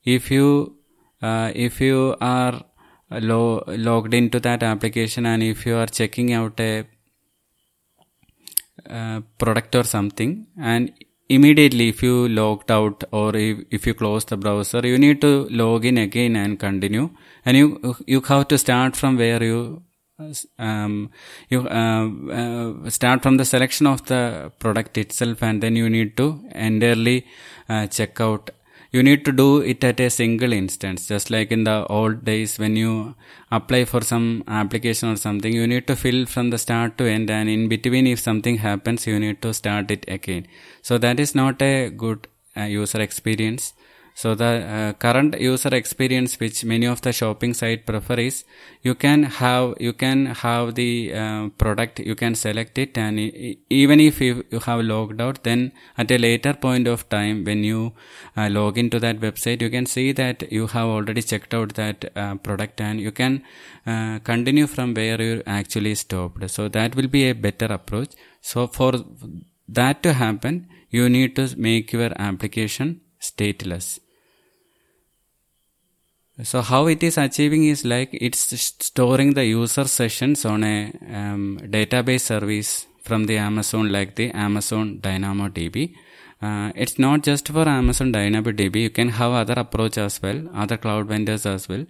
if 0.05 0.31
you 0.31 0.77
uh, 1.23 1.51
if 1.55 1.81
you 1.81 2.17
are 2.21 2.63
lo- 3.11 3.65
logged 3.67 4.13
into 4.15 4.39
that 4.41 4.63
application 4.63 5.25
and 5.27 5.43
if 5.43 5.65
you 5.65 5.77
are 5.77 5.87
checking 5.87 6.33
out 6.33 6.61
a 6.61 6.85
uh, 8.89 9.20
product 9.39 9.74
or 9.74 9.85
something 9.85 10.47
and 10.59 10.93
immediately 11.28 11.89
if 11.89 12.03
you 12.03 12.28
logged 12.28 12.70
out 12.70 13.05
or 13.11 13.35
if, 13.37 13.59
if 13.70 13.87
you 13.87 13.95
close 13.95 14.24
the 14.26 14.37
browser 14.37 14.87
you 14.87 14.99
need 14.99 15.20
to 15.20 15.49
log 15.51 15.85
in 15.85 15.99
again 15.99 16.37
and 16.37 16.59
continue. 16.59 17.11
And 17.45 17.57
you 17.57 17.97
you 18.07 18.20
have 18.20 18.49
to 18.49 18.59
start 18.59 18.97
from 18.97 19.16
where 19.16 19.43
you 19.43 19.82
um, 20.59 21.11
you 21.49 21.66
uh, 21.66 22.09
uh, 22.30 22.91
start 22.91 23.22
from 23.22 23.37
the 23.37 23.45
selection 23.45 23.87
of 23.87 24.05
the 24.07 24.53
product 24.59 24.97
itself 24.99 25.43
and 25.43 25.62
then 25.62 25.76
you 25.76 25.91
need 25.91 26.16
to 26.16 26.45
entirely 26.53 27.26
uh, 27.68 27.87
check 27.87 28.20
out 28.20 28.51
you 28.95 29.03
need 29.03 29.25
to 29.27 29.33
do 29.33 29.47
it 29.71 29.83
at 29.83 29.99
a 29.99 30.09
single 30.09 30.53
instance. 30.53 31.09
Just 31.09 31.31
like 31.35 31.51
in 31.51 31.65
the 31.65 31.85
old 31.89 32.25
days 32.25 32.59
when 32.61 32.77
you 32.77 33.17
apply 33.51 33.85
for 33.93 34.03
some 34.03 34.45
application 34.47 35.09
or 35.13 35.17
something 35.17 35.53
you 35.53 35.67
need 35.67 35.89
to 35.89 35.97
fill 35.97 36.27
from 36.27 36.51
the 36.51 36.59
start 36.59 36.97
to 36.99 37.05
end 37.15 37.29
and 37.29 37.49
in 37.49 37.69
between 37.69 38.07
if 38.07 38.21
something 38.21 38.59
happens 38.59 39.07
you 39.09 39.19
need 39.19 39.43
to 39.43 39.53
start 39.53 39.91
it 39.91 40.05
again. 40.07 40.47
So 40.83 40.99
that 40.99 41.19
is 41.19 41.35
not 41.35 41.61
a 41.61 41.91
good 41.91 42.29
uh, 42.57 42.63
user 42.63 43.01
experience 43.01 43.73
so 44.17 44.35
the 44.37 44.45
uh, 44.45 44.93
current 44.95 45.39
user 45.41 45.75
experience 45.75 46.39
which 46.39 46.65
many 46.65 46.87
of 46.87 47.01
the 47.01 47.12
shopping 47.12 47.53
site 47.53 47.85
prefer 47.85 48.15
is 48.15 48.45
you 48.83 48.95
can 48.95 49.25
have 49.25 49.75
you 49.81 49.93
can 49.93 50.27
have 50.27 50.77
the 50.77 51.12
uh, 51.12 51.49
product 51.59 51.99
you 51.99 52.15
can 52.15 52.37
select 52.37 52.79
it 52.79 52.97
and 52.97 53.19
even 53.71 53.99
if 53.99 54.21
you, 54.21 54.45
you 54.51 54.61
have 54.61 54.81
logged 54.81 55.21
out 55.21 55.43
then 55.43 55.73
at 55.99 56.12
a 56.12 56.19
later 56.19 56.55
point 56.55 56.87
of 56.87 57.09
time 57.09 57.43
when 57.45 57.65
you 57.65 57.93
uh, 58.37 58.49
log 58.49 58.79
into 58.79 59.01
that 59.01 59.19
website 59.19 59.61
you 59.61 59.69
can 59.69 59.85
see 59.85 60.12
that 60.12 60.51
you 60.53 60.69
have 60.69 60.87
already 60.87 61.21
checked 61.21 61.53
out 61.53 61.75
that 61.75 62.05
uh, 62.15 62.37
product 62.37 62.81
and 62.81 63.01
you 63.01 63.11
can 63.11 63.43
uh, 63.85 64.21
continue 64.21 64.69
from 64.69 64.95
where 64.95 65.21
you 65.21 65.43
actually 65.47 65.95
stopped. 65.97 66.49
So 66.51 66.69
that 66.69 66.95
will 66.95 67.09
be 67.09 67.29
a 67.29 67.35
better 67.35 67.67
approach. 67.67 68.11
So 68.41 68.69
for 68.69 68.93
that 69.69 70.03
to 70.05 70.12
happen 70.12 70.69
you 70.91 71.09
need 71.09 71.35
to 71.35 71.49
make 71.57 71.93
your 71.93 72.12
application 72.17 73.01
stateless 73.21 73.99
so 76.43 76.62
how 76.62 76.87
it 76.89 77.03
is 77.03 77.16
achieving 77.16 77.64
is 77.64 77.85
like 77.85 78.11
it's 78.12 78.41
storing 78.85 79.35
the 79.35 79.45
user 79.45 79.85
sessions 79.85 80.45
on 80.45 80.64
a 80.64 80.93
um, 81.12 81.61
database 81.62 82.22
service 82.22 82.87
from 83.03 83.24
the 83.26 83.37
Amazon 83.39 83.93
like 83.93 84.16
the 84.16 84.30
Amazon 84.32 84.99
DynamoDB. 85.01 85.95
Uh, 86.43 86.72
it's 86.74 86.99
not 86.99 87.22
just 87.22 87.49
for 87.49 87.68
Amazon 87.68 88.12
DynamoDB. 88.12 88.82
You 88.82 88.91
can 88.91 89.11
have 89.11 89.32
other 89.32 89.55
approach 89.57 89.97
as 89.97 90.20
well, 90.20 90.49
other 90.53 90.76
cloud 90.76 91.07
vendors 91.07 91.47
as 91.47 91.68
well. 91.68 91.87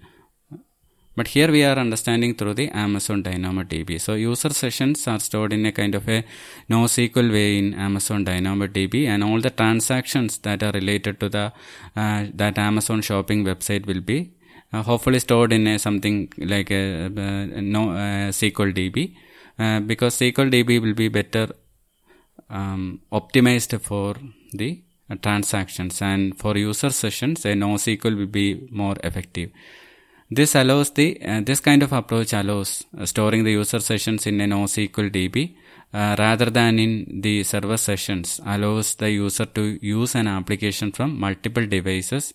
But 1.17 1.29
here 1.29 1.51
we 1.51 1.63
are 1.65 1.77
understanding 1.77 2.35
through 2.35 2.55
the 2.55 2.69
Amazon 2.71 3.23
DynamoDB. 3.23 4.01
So 4.01 4.15
user 4.15 4.51
sessions 4.51 5.07
are 5.07 5.21
stored 5.21 5.53
in 5.53 5.65
a 5.65 5.73
kind 5.73 5.95
of 5.95 6.09
a 6.09 6.25
NoSQL 6.69 7.31
way 7.33 7.59
in 7.59 7.75
Amazon 7.75 8.25
DynamoDB, 8.25 9.07
and 9.07 9.23
all 9.23 9.41
the 9.41 9.51
transactions 9.51 10.39
that 10.39 10.63
are 10.63 10.73
related 10.73 11.21
to 11.21 11.29
the 11.29 11.53
uh, 11.97 12.25
that 12.35 12.59
Amazon 12.59 13.01
shopping 13.01 13.45
website 13.45 13.87
will 13.87 14.01
be 14.01 14.33
uh, 14.75 14.83
hopefully 14.83 15.21
stored 15.21 15.53
in 15.53 15.67
a, 15.67 15.79
something 15.79 16.33
like 16.39 16.71
a, 16.71 17.07
uh, 17.07 17.61
no 17.61 17.91
uh, 17.91 18.31
SQL 18.41 18.73
DB, 18.75 19.15
uh, 19.59 19.81
because 19.81 20.17
SQL 20.17 20.51
DB 20.51 20.81
will 20.83 20.95
be 20.95 21.09
better 21.09 21.49
um, 22.51 23.01
optimized 23.13 23.81
for 23.81 24.17
the 24.53 24.83
uh, 25.11 25.15
transactions, 25.23 26.03
and 26.03 26.37
for 26.37 26.57
user 26.57 26.91
sessions, 26.91 27.45
a 27.45 27.53
NoSQL 27.53 28.17
will 28.17 28.27
be 28.27 28.67
more 28.71 28.97
effective. 29.05 29.51
This 30.39 30.55
allows 30.55 30.91
the 30.99 31.09
uh, 31.31 31.41
this 31.49 31.61
kind 31.61 31.83
of 31.87 31.93
approach 31.93 32.33
allows 32.33 32.71
uh, 32.99 33.07
storing 33.07 33.45
the 33.45 33.53
user 33.53 33.81
sessions 33.91 34.27
in 34.27 34.41
a 34.41 34.47
NoSQL 34.47 35.11
DB 35.17 35.55
uh, 35.93 36.17
rather 36.19 36.49
than 36.59 36.79
in 36.79 37.21
the 37.21 37.45
server 37.45 37.77
sessions 37.77 38.41
allows 38.45 38.95
the 38.97 39.11
user 39.11 39.47
to 39.59 39.79
use 39.81 40.15
an 40.17 40.27
application 40.27 40.91
from 40.91 41.21
multiple 41.27 41.67
devices 41.67 42.35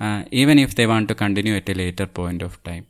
uh, 0.00 0.24
even 0.30 0.58
if 0.58 0.74
they 0.74 0.86
want 0.86 1.08
to 1.08 1.14
continue 1.14 1.56
at 1.56 1.68
a 1.68 1.74
later 1.74 2.06
point 2.06 2.42
of 2.42 2.62
time. 2.64 2.86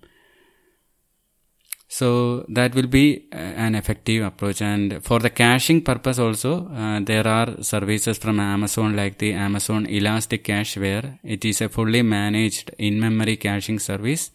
So 1.89 2.45
that 2.49 2.75
will 2.75 2.89
be 2.89 3.29
uh, 3.33 3.37
an 3.37 3.75
effective 3.75 4.25
approach. 4.25 4.61
And 4.61 5.05
for 5.05 5.19
the 5.21 5.31
caching 5.31 5.83
purpose 5.83 6.19
also, 6.19 6.69
uh, 6.69 7.01
there 7.01 7.27
are 7.27 7.63
services 7.63 8.19
from 8.19 8.41
Amazon 8.41 8.97
like 8.97 9.19
the 9.19 9.33
Amazon 9.33 9.87
ElastiCache 9.87 10.81
where 10.81 11.19
it 11.23 11.45
is 11.45 11.61
a 11.61 11.69
fully 11.69 12.03
managed 12.03 12.71
in-memory 12.79 13.37
caching 13.37 13.79
service. 13.79 14.31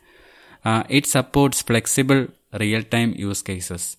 Uh, 0.64 0.84
it 0.90 1.06
supports 1.06 1.62
flexible 1.62 2.28
real-time 2.60 3.14
use 3.18 3.42
cases. 3.42 3.98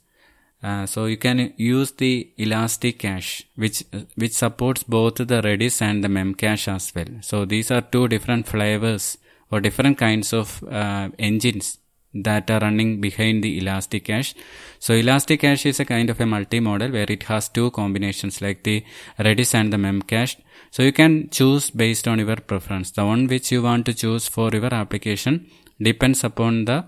Uh, 0.63 0.87
so 0.87 1.07
you 1.07 1.17
can 1.17 1.53
use 1.57 1.91
the 1.93 2.31
ElastiCache, 2.39 3.45
which 3.57 3.83
which 4.15 4.33
supports 4.33 4.85
both 4.85 5.17
the 5.17 5.43
Redis 5.43 5.83
and 5.83 6.05
the 6.05 6.09
Memcache 6.09 6.69
as 6.69 6.95
well. 6.95 7.09
So 7.21 7.45
these 7.45 7.73
are 7.73 7.81
two 7.81 8.07
different 8.07 8.47
flavors 8.47 9.19
or 9.51 9.61
different 9.61 9.99
kinds 9.99 10.33
of 10.33 10.63
uh, 10.63 11.09
engines 11.19 11.79
that 12.15 12.51
are 12.51 12.61
running 12.61 13.01
behind 13.01 13.43
the 13.43 13.61
ElastiCache. 13.61 14.35
So 14.79 14.95
ElastiCache 14.95 15.67
is 15.67 15.81
a 15.81 15.85
kind 15.85 16.11
of 16.11 16.21
a 16.21 16.27
multi-model 16.27 16.93
where 16.93 17.11
it 17.11 17.25
has 17.25 17.49
two 17.49 17.71
combinations 17.73 18.41
like 18.41 18.63
the 18.63 18.85
Redis 19.19 19.55
and 19.55 19.73
the 19.73 19.79
Memcache. 19.79 20.37
So 20.71 20.83
you 20.83 20.93
can 20.93 21.29
choose 21.31 21.71
based 21.71 22.07
on 22.07 22.19
your 22.19 22.37
preference. 22.37 22.93
The 22.93 23.05
one 23.05 23.27
which 23.27 23.51
you 23.51 23.63
want 23.63 23.87
to 23.87 23.95
choose 23.95 24.29
for 24.29 24.51
your 24.53 24.73
application 24.73 25.51
depends 25.83 26.25
upon 26.25 26.65
the 26.65 26.85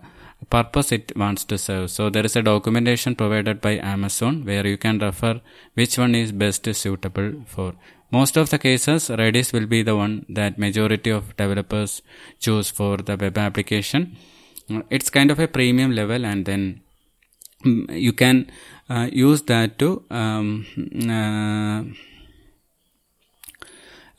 purpose 0.50 0.92
it 0.92 1.12
wants 1.16 1.44
to 1.44 1.58
serve. 1.58 1.90
So 1.90 2.10
there 2.10 2.24
is 2.24 2.36
a 2.36 2.42
documentation 2.42 3.14
provided 3.16 3.60
by 3.60 3.78
Amazon 3.78 4.44
where 4.44 4.66
you 4.66 4.76
can 4.76 4.98
refer 4.98 5.40
which 5.74 5.98
one 5.98 6.14
is 6.14 6.32
best 6.32 6.72
suitable 6.74 7.44
for. 7.46 7.74
Most 8.10 8.36
of 8.36 8.50
the 8.50 8.58
cases, 8.58 9.08
Redis 9.08 9.52
will 9.52 9.66
be 9.66 9.82
the 9.82 9.96
one 9.96 10.24
that 10.28 10.58
majority 10.58 11.10
of 11.10 11.36
developers 11.36 12.02
choose 12.38 12.70
for 12.70 12.98
the 12.98 13.16
web 13.16 13.38
application. 13.38 14.16
It's 14.90 15.10
kind 15.10 15.30
of 15.30 15.38
a 15.40 15.48
premium 15.48 15.92
level 15.92 16.24
and 16.24 16.44
then 16.44 16.82
you 17.64 18.12
can 18.12 18.50
uh, 18.88 19.08
use 19.12 19.42
that 19.42 19.78
to 19.78 20.04
um, 20.10 20.66
uh, 21.10 21.82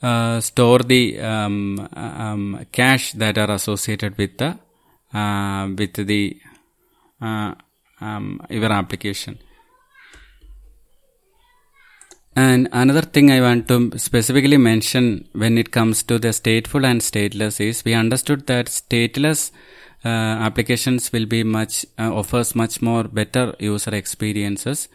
uh, 0.06 0.40
store 0.40 0.80
the 0.80 1.18
um, 1.20 1.88
um, 1.94 2.66
cache 2.72 3.12
that 3.12 3.38
are 3.38 3.50
associated 3.50 4.18
with 4.18 4.36
the 4.38 4.46
uh, 4.48 4.54
with 5.12 5.94
the 5.94 6.40
um, 7.20 8.40
your 8.50 8.72
application. 8.72 9.38
And 12.34 12.68
another 12.70 13.00
thing 13.00 13.30
I 13.30 13.40
want 13.40 13.66
to 13.68 13.98
specifically 13.98 14.58
mention 14.58 15.26
when 15.32 15.56
it 15.56 15.70
comes 15.70 16.02
to 16.02 16.18
the 16.18 16.28
stateful 16.28 16.84
and 16.84 17.00
stateless 17.00 17.60
is 17.66 17.82
we 17.82 17.94
understood 17.94 18.46
that 18.48 18.66
stateless 18.66 19.52
uh, 20.04 20.08
applications 20.08 21.10
will 21.12 21.24
be 21.24 21.42
much 21.42 21.86
uh, 21.98 22.14
offers 22.14 22.54
much 22.54 22.82
more 22.82 23.04
better 23.04 23.54
user 23.58 23.94
experiences 23.94 24.88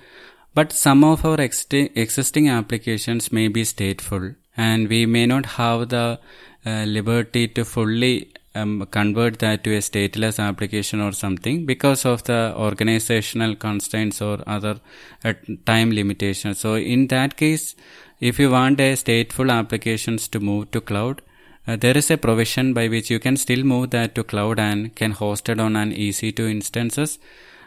but 0.53 0.71
some 0.71 1.03
of 1.03 1.25
our 1.25 1.41
ex- 1.41 1.65
existing 1.71 2.47
applications 2.47 3.31
may 3.31 3.47
be 3.47 3.63
stateful 3.63 4.35
and 4.55 4.87
we 4.87 5.07
may 5.07 5.25
not 5.25 5.45
have 5.57 5.89
the 5.89 6.19
uh, 6.65 6.83
liberty 6.83 7.47
to 7.47 7.65
fully 7.65 8.31
um, 8.55 8.85
convert 8.91 9.39
that 9.39 9.63
to 9.63 9.73
a 9.75 9.79
stateless 9.79 10.39
application 10.39 11.01
or 11.01 11.11
something 11.11 11.65
because 11.65 12.05
of 12.05 12.23
the 12.25 12.53
organizational 12.55 13.55
constraints 13.55 14.21
or 14.21 14.43
other 14.47 14.79
uh, 15.23 15.33
time 15.65 15.91
limitations. 15.91 16.59
So 16.59 16.75
in 16.75 17.07
that 17.07 17.37
case, 17.37 17.75
if 18.19 18.39
you 18.39 18.51
want 18.51 18.79
a 18.79 18.93
stateful 18.93 19.51
applications 19.51 20.27
to 20.29 20.39
move 20.39 20.71
to 20.71 20.81
cloud, 20.81 21.21
uh, 21.67 21.75
there 21.75 21.97
is 21.97 22.09
a 22.11 22.17
provision 22.17 22.73
by 22.73 22.87
which 22.87 23.09
you 23.09 23.19
can 23.19 23.37
still 23.37 23.63
move 23.63 23.91
that 23.91 24.15
to 24.15 24.23
cloud 24.23 24.59
and 24.59 24.95
can 24.95 25.11
host 25.11 25.47
it 25.47 25.59
on 25.59 25.75
an 25.75 25.91
EC2 25.91 26.49
instances. 26.51 27.19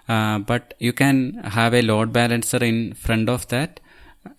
Uh, 0.09 0.39
but 0.39 0.74
you 0.78 0.93
can 0.93 1.35
have 1.45 1.72
a 1.72 1.80
load 1.80 2.12
balancer 2.12 2.59
in 2.59 2.93
front 2.93 3.28
of 3.28 3.49
that. 3.49 3.80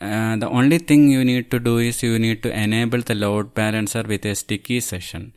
Uh, 0.01 0.35
the 0.35 0.49
only 0.49 0.77
thing 0.77 1.09
you 1.09 1.23
need 1.23 1.49
to 1.49 1.59
do 1.59 1.77
is 1.77 2.03
you 2.03 2.19
need 2.19 2.43
to 2.43 2.51
enable 2.51 3.01
the 3.01 3.15
load 3.15 3.53
balancer 3.53 4.03
with 4.03 4.25
a 4.25 4.35
sticky 4.35 4.79
session. 4.79 5.33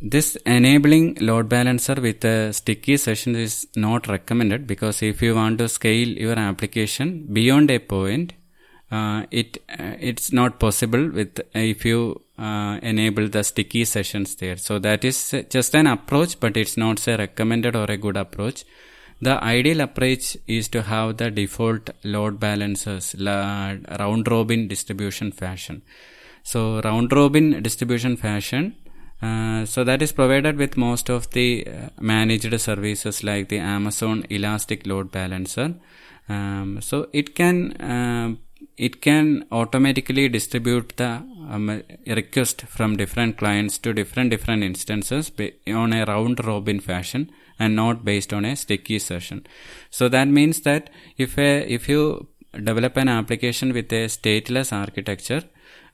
This 0.00 0.36
enabling 0.46 1.16
load 1.20 1.48
balancer 1.48 1.94
with 1.94 2.24
a 2.24 2.52
sticky 2.52 2.96
session 2.96 3.34
is 3.34 3.66
not 3.74 4.06
recommended 4.06 4.66
because 4.66 5.02
if 5.02 5.22
you 5.22 5.34
want 5.34 5.58
to 5.58 5.68
scale 5.68 6.08
your 6.08 6.38
application 6.38 7.26
beyond 7.32 7.70
a 7.70 7.78
point, 7.78 8.34
uh, 8.90 9.24
it 9.30 9.56
uh, 9.70 9.94
it's 9.98 10.30
not 10.32 10.60
possible 10.60 11.08
with 11.10 11.40
if 11.54 11.84
you 11.84 12.20
uh, 12.38 12.78
enable 12.82 13.28
the 13.28 13.42
sticky 13.42 13.84
sessions 13.84 14.36
there. 14.36 14.56
So 14.56 14.78
that 14.78 15.04
is 15.04 15.34
just 15.48 15.74
an 15.74 15.86
approach, 15.86 16.38
but 16.38 16.56
it's 16.56 16.76
not 16.76 17.06
a 17.08 17.16
recommended 17.16 17.74
or 17.74 17.86
a 17.90 17.96
good 17.96 18.16
approach. 18.16 18.64
The 19.20 19.42
ideal 19.42 19.80
approach 19.80 20.36
is 20.46 20.68
to 20.68 20.82
have 20.82 21.16
the 21.16 21.30
default 21.30 21.90
load 22.02 22.38
balancers 22.38 23.14
round 23.18 24.28
robin 24.28 24.68
distribution 24.68 25.32
fashion. 25.32 25.82
So 26.42 26.80
round 26.82 27.12
robin 27.12 27.62
distribution 27.62 28.16
fashion 28.16 28.74
uh, 29.24 29.64
so 29.64 29.84
that 29.84 30.02
is 30.02 30.12
provided 30.12 30.56
with 30.56 30.76
most 30.76 31.08
of 31.08 31.30
the 31.30 31.66
uh, 31.66 31.88
managed 32.00 32.60
services 32.60 33.22
like 33.22 33.48
the 33.48 33.58
Amazon 33.58 34.24
Elastic 34.28 34.86
Load 34.86 35.10
Balancer. 35.10 35.74
Um, 36.28 36.80
so 36.80 37.08
it 37.12 37.34
can 37.34 37.72
uh, 37.80 38.34
it 38.76 39.00
can 39.00 39.46
automatically 39.52 40.28
distribute 40.28 40.94
the 40.96 41.22
um, 41.54 41.82
request 42.06 42.62
from 42.62 42.96
different 42.96 43.36
clients 43.36 43.78
to 43.78 43.92
different 43.92 44.30
different 44.30 44.62
instances 44.62 45.30
on 45.68 45.92
a 45.92 46.04
round 46.04 46.44
robin 46.44 46.80
fashion 46.80 47.30
and 47.58 47.76
not 47.76 48.04
based 48.04 48.32
on 48.32 48.44
a 48.44 48.56
sticky 48.56 48.98
session. 48.98 49.46
So 49.90 50.08
that 50.08 50.28
means 50.28 50.62
that 50.62 50.90
if 51.16 51.38
a, 51.38 51.50
if 51.72 51.88
you 51.88 52.28
develop 52.52 52.96
an 52.96 53.08
application 53.08 53.72
with 53.72 53.92
a 53.92 54.06
stateless 54.06 54.72
architecture, 54.72 55.42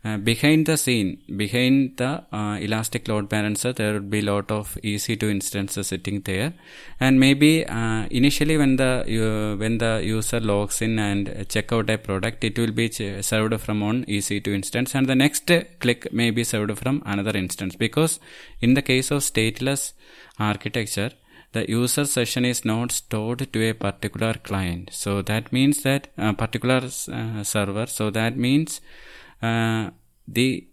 uh, 0.02 0.16
behind 0.16 0.64
the 0.64 0.78
scene, 0.78 1.20
behind 1.36 1.98
the 1.98 2.24
uh, 2.32 2.56
Elastic 2.58 3.06
Load 3.06 3.28
Balancer, 3.28 3.74
there 3.74 3.92
would 3.92 4.08
be 4.08 4.20
a 4.20 4.22
lot 4.22 4.50
of 4.50 4.78
EC2 4.82 5.30
instances 5.30 5.88
sitting 5.88 6.22
there, 6.22 6.54
and 6.98 7.20
maybe 7.20 7.66
uh, 7.66 8.06
initially 8.10 8.56
when 8.56 8.76
the 8.76 9.02
uh, 9.02 9.56
when 9.58 9.76
the 9.76 10.00
user 10.02 10.40
logs 10.40 10.80
in 10.80 10.98
and 10.98 11.46
check 11.50 11.70
out 11.70 11.90
a 11.90 11.98
product, 11.98 12.42
it 12.44 12.58
will 12.58 12.72
be 12.72 12.88
ch- 12.88 13.22
served 13.22 13.60
from 13.60 13.80
one 13.80 14.06
EC2 14.06 14.48
instance, 14.48 14.94
and 14.94 15.06
the 15.06 15.14
next 15.14 15.50
click 15.80 16.10
may 16.12 16.30
be 16.30 16.44
served 16.44 16.78
from 16.78 17.02
another 17.04 17.36
instance. 17.36 17.76
Because 17.76 18.20
in 18.62 18.72
the 18.72 18.82
case 18.82 19.10
of 19.10 19.20
stateless 19.20 19.92
architecture, 20.38 21.10
the 21.52 21.68
user 21.68 22.06
session 22.06 22.46
is 22.46 22.64
not 22.64 22.90
stored 22.92 23.52
to 23.52 23.68
a 23.68 23.74
particular 23.74 24.32
client. 24.32 24.88
So 24.92 25.20
that 25.20 25.52
means 25.52 25.82
that 25.82 26.08
a 26.16 26.32
particular 26.32 26.80
uh, 27.12 27.44
server. 27.44 27.86
So 27.86 28.08
that 28.10 28.38
means 28.38 28.80
uh, 28.80 29.09
the 29.40 30.68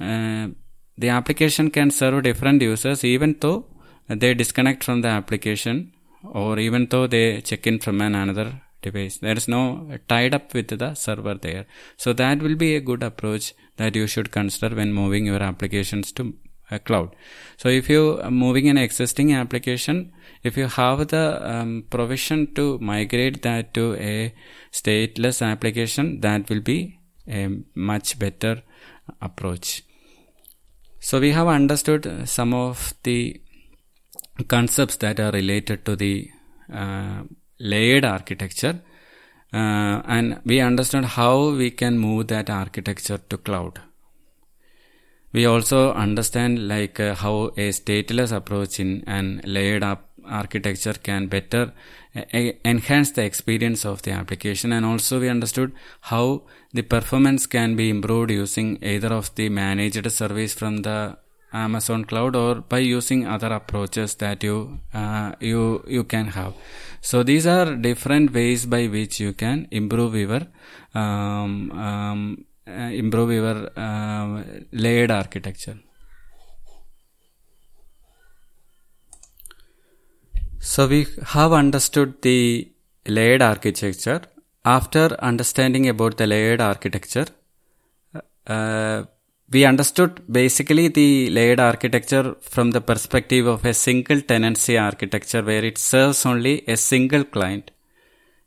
uh, 0.00 0.48
the 0.96 1.08
application 1.08 1.70
can 1.70 1.90
serve 1.90 2.22
different 2.22 2.62
users 2.62 3.04
even 3.04 3.36
though 3.40 3.66
they 4.08 4.34
disconnect 4.34 4.84
from 4.84 5.02
the 5.02 5.08
application 5.08 5.92
or 6.24 6.58
even 6.58 6.86
though 6.86 7.06
they 7.06 7.40
check 7.40 7.66
in 7.66 7.78
from 7.78 8.00
an 8.00 8.14
another 8.14 8.60
device. 8.82 9.18
There 9.18 9.36
is 9.36 9.48
no 9.48 9.98
tied 10.08 10.34
up 10.34 10.54
with 10.54 10.68
the 10.68 10.94
server 10.94 11.34
there. 11.34 11.66
So 11.96 12.12
that 12.12 12.40
will 12.40 12.56
be 12.56 12.74
a 12.76 12.80
good 12.80 13.02
approach 13.02 13.54
that 13.76 13.94
you 13.94 14.06
should 14.06 14.30
consider 14.30 14.74
when 14.74 14.92
moving 14.92 15.26
your 15.26 15.42
applications 15.42 16.12
to 16.12 16.34
a 16.70 16.78
cloud. 16.78 17.14
So 17.56 17.68
if 17.68 17.88
you 17.88 18.20
are 18.22 18.30
moving 18.30 18.68
an 18.68 18.78
existing 18.78 19.32
application 19.32 20.12
if 20.42 20.56
you 20.56 20.66
have 20.66 21.08
the 21.08 21.40
um, 21.50 21.84
provision 21.90 22.54
to 22.54 22.78
migrate 22.78 23.42
that 23.42 23.74
to 23.74 23.94
a 23.94 24.34
stateless 24.72 25.44
application 25.44 26.20
that 26.20 26.48
will 26.48 26.60
be 26.60 26.97
a 27.28 27.48
much 27.74 28.18
better 28.18 28.62
approach. 29.20 29.82
So 31.00 31.20
we 31.20 31.30
have 31.32 31.48
understood 31.48 32.28
some 32.28 32.52
of 32.54 32.94
the 33.02 33.40
concepts 34.46 34.96
that 34.96 35.20
are 35.20 35.30
related 35.30 35.84
to 35.84 35.96
the 35.96 36.30
uh, 36.72 37.22
layered 37.58 38.04
architecture 38.04 38.80
uh, 39.52 40.02
and 40.04 40.40
we 40.44 40.60
understand 40.60 41.06
how 41.06 41.50
we 41.50 41.70
can 41.70 41.98
move 41.98 42.28
that 42.28 42.50
architecture 42.50 43.18
to 43.18 43.36
cloud 43.38 43.80
we 45.32 45.44
also 45.44 45.92
understand 45.92 46.68
like 46.68 46.98
uh, 47.00 47.14
how 47.14 47.46
a 47.56 47.68
stateless 47.70 48.32
approach 48.32 48.80
in 48.80 49.04
an 49.06 49.40
layered 49.44 49.82
up 49.82 50.08
architecture 50.24 50.94
can 50.94 51.26
better 51.26 51.72
uh, 52.14 52.22
enhance 52.64 53.10
the 53.12 53.24
experience 53.24 53.84
of 53.84 54.02
the 54.02 54.10
application. 54.10 54.72
And 54.72 54.84
also 54.84 55.20
we 55.20 55.28
understood 55.28 55.72
how 56.02 56.42
the 56.72 56.82
performance 56.82 57.46
can 57.46 57.76
be 57.76 57.90
improved 57.90 58.30
using 58.30 58.78
either 58.82 59.08
of 59.08 59.34
the 59.34 59.48
managed 59.48 60.10
service 60.12 60.54
from 60.54 60.78
the 60.78 61.16
Amazon 61.52 62.04
cloud 62.04 62.36
or 62.36 62.56
by 62.56 62.78
using 62.78 63.26
other 63.26 63.48
approaches 63.48 64.14
that 64.16 64.42
you 64.42 64.78
uh, 64.92 65.32
you 65.40 65.82
you 65.86 66.04
can 66.04 66.26
have. 66.28 66.52
So 67.00 67.22
these 67.22 67.46
are 67.46 67.74
different 67.74 68.34
ways 68.34 68.66
by 68.66 68.86
which 68.86 69.18
you 69.20 69.32
can 69.32 69.66
improve 69.70 70.14
your 70.14 70.42
um, 70.94 71.70
um, 71.72 72.44
improve 73.02 73.32
your 73.32 73.70
uh, 73.76 74.42
layered 74.72 75.10
architecture 75.10 75.78
so 80.58 80.86
we 80.86 81.06
have 81.34 81.52
understood 81.52 82.20
the 82.22 82.70
layered 83.06 83.42
architecture 83.42 84.22
after 84.64 85.06
understanding 85.20 85.88
about 85.88 86.16
the 86.16 86.26
layered 86.26 86.60
architecture 86.60 87.26
uh, 88.46 89.04
we 89.50 89.64
understood 89.64 90.22
basically 90.30 90.88
the 90.88 91.30
layered 91.30 91.60
architecture 91.60 92.34
from 92.40 92.70
the 92.72 92.80
perspective 92.80 93.46
of 93.46 93.64
a 93.64 93.72
single 93.72 94.20
tenancy 94.20 94.76
architecture 94.76 95.42
where 95.42 95.64
it 95.64 95.78
serves 95.78 96.26
only 96.26 96.64
a 96.68 96.76
single 96.76 97.24
client. 97.24 97.70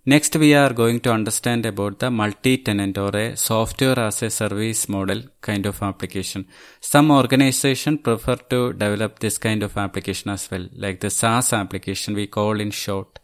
Next, 0.04 0.36
we 0.36 0.56
are 0.56 0.74
going 0.74 1.00
to 1.02 1.12
understand 1.12 1.64
about 1.64 2.00
the 2.00 2.10
multi-tenant 2.10 2.98
or 2.98 3.16
a 3.16 3.38
software 3.38 4.00
as 4.00 4.24
a 4.24 4.32
service 4.32 4.90
model 4.90 5.22
kind 5.42 5.68
of 5.68 5.84
application. 5.84 6.48
Some 6.80 7.12
organization 7.12 8.00
prefer 8.00 8.38
to 8.50 8.74
develop 8.74 9.20
this 9.20 9.38
kind 9.38 9.62
of 9.62 9.78
application 9.78 10.32
as 10.32 10.50
well, 10.50 10.68
like 10.76 11.02
the 11.02 11.12
SaaS 11.12 11.54
application 11.54 12.16
we 12.16 12.26
call 12.26 12.60
in 12.60 12.72
short. 12.72 13.20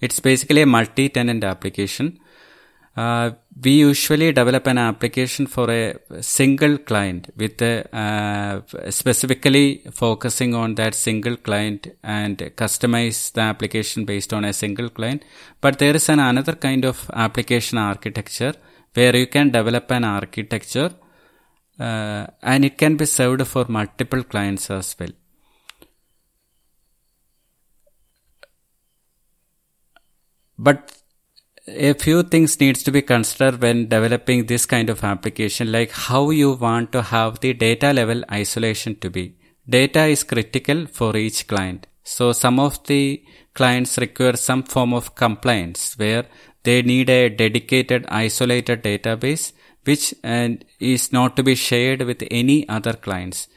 It's 0.00 0.18
basically 0.18 0.62
a 0.62 0.66
multi-tenant 0.66 1.44
application 1.44 2.18
uh, 2.96 3.30
we 3.62 3.72
usually 3.72 4.32
develop 4.32 4.66
an 4.66 4.78
application 4.78 5.46
for 5.46 5.70
a 5.70 5.98
single 6.22 6.78
client 6.78 7.30
with 7.36 7.60
a, 7.60 7.86
uh, 7.94 8.90
specifically 8.90 9.82
focusing 9.92 10.54
on 10.54 10.74
that 10.76 10.94
single 10.94 11.36
client 11.36 11.88
and 12.02 12.38
customize 12.56 13.32
the 13.32 13.42
application 13.42 14.06
based 14.06 14.32
on 14.32 14.44
a 14.44 14.52
single 14.52 14.88
client. 14.88 15.22
But 15.60 15.78
there 15.78 15.94
is 15.94 16.08
an 16.08 16.20
another 16.20 16.54
kind 16.54 16.84
of 16.86 17.10
application 17.12 17.76
architecture 17.76 18.54
where 18.94 19.14
you 19.14 19.26
can 19.26 19.50
develop 19.50 19.90
an 19.90 20.04
architecture 20.04 20.90
uh, 21.78 22.26
and 22.42 22.64
it 22.64 22.78
can 22.78 22.96
be 22.96 23.04
served 23.04 23.46
for 23.46 23.66
multiple 23.68 24.22
clients 24.22 24.70
as 24.70 24.96
well. 24.98 25.10
But 30.58 30.95
a 31.68 31.94
few 31.94 32.22
things 32.22 32.60
needs 32.60 32.82
to 32.84 32.92
be 32.92 33.02
considered 33.02 33.60
when 33.60 33.88
developing 33.88 34.46
this 34.46 34.66
kind 34.66 34.88
of 34.88 35.02
application 35.02 35.72
like 35.72 35.90
how 35.90 36.30
you 36.30 36.52
want 36.52 36.92
to 36.92 37.02
have 37.02 37.40
the 37.40 37.52
data 37.54 37.92
level 37.92 38.22
isolation 38.30 38.94
to 39.00 39.10
be. 39.10 39.34
Data 39.68 40.04
is 40.04 40.22
critical 40.22 40.86
for 40.86 41.16
each 41.16 41.48
client. 41.48 41.88
So 42.04 42.32
some 42.32 42.60
of 42.60 42.84
the 42.84 43.24
clients 43.52 43.98
require 43.98 44.36
some 44.36 44.62
form 44.62 44.94
of 44.94 45.16
compliance 45.16 45.98
where 45.98 46.26
they 46.62 46.82
need 46.82 47.10
a 47.10 47.30
dedicated 47.30 48.06
isolated 48.08 48.84
database 48.84 49.52
which 49.82 50.14
is 50.80 51.12
not 51.12 51.36
to 51.36 51.42
be 51.42 51.54
shared 51.54 52.02
with 52.02 52.22
any 52.30 52.68
other 52.68 52.92
clients. 52.92 53.48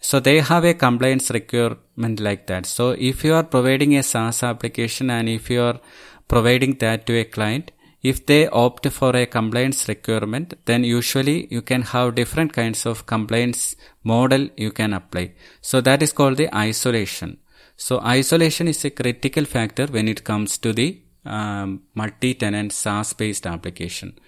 So 0.00 0.20
they 0.20 0.40
have 0.40 0.64
a 0.64 0.74
compliance 0.74 1.30
requirement 1.30 2.20
like 2.20 2.46
that. 2.48 2.66
So 2.66 2.90
if 2.90 3.24
you 3.24 3.34
are 3.34 3.42
providing 3.42 3.96
a 3.96 4.02
saas 4.02 4.42
application 4.42 5.08
and 5.08 5.28
if 5.28 5.48
you 5.48 5.62
are 5.62 5.80
providing 6.28 6.74
that 6.78 7.06
to 7.06 7.18
a 7.18 7.24
client. 7.24 7.70
If 8.02 8.26
they 8.26 8.48
opt 8.48 8.86
for 8.88 9.16
a 9.16 9.24
compliance 9.24 9.88
requirement, 9.88 10.54
then 10.66 10.84
usually 10.84 11.48
you 11.50 11.62
can 11.62 11.82
have 11.82 12.14
different 12.14 12.52
kinds 12.52 12.84
of 12.84 13.06
compliance 13.06 13.76
model 14.02 14.48
you 14.56 14.72
can 14.72 14.92
apply. 14.92 15.32
So 15.62 15.80
that 15.80 16.02
is 16.02 16.12
called 16.12 16.36
the 16.36 16.54
isolation. 16.54 17.38
So 17.76 18.00
isolation 18.00 18.68
is 18.68 18.84
a 18.84 18.90
critical 18.90 19.46
factor 19.46 19.86
when 19.86 20.06
it 20.06 20.22
comes 20.22 20.58
to 20.58 20.72
the 20.72 21.00
um, 21.24 21.82
multi-tenant 21.94 22.72
SaaS-based 22.72 23.46
application. 23.46 24.18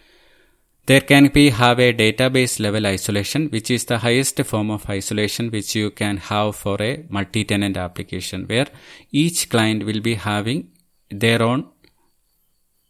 There 0.86 1.00
can 1.00 1.28
be 1.28 1.50
have 1.50 1.80
a 1.80 1.92
database 1.92 2.60
level 2.60 2.86
isolation, 2.86 3.48
which 3.48 3.70
is 3.70 3.84
the 3.84 3.98
highest 3.98 4.40
form 4.44 4.70
of 4.70 4.88
isolation 4.88 5.50
which 5.50 5.74
you 5.74 5.90
can 5.90 6.16
have 6.16 6.54
for 6.56 6.80
a 6.80 7.04
multi-tenant 7.08 7.76
application, 7.76 8.46
where 8.46 8.68
each 9.10 9.50
client 9.50 9.84
will 9.84 10.00
be 10.00 10.14
having 10.14 10.70
their 11.10 11.42
own 11.42 11.68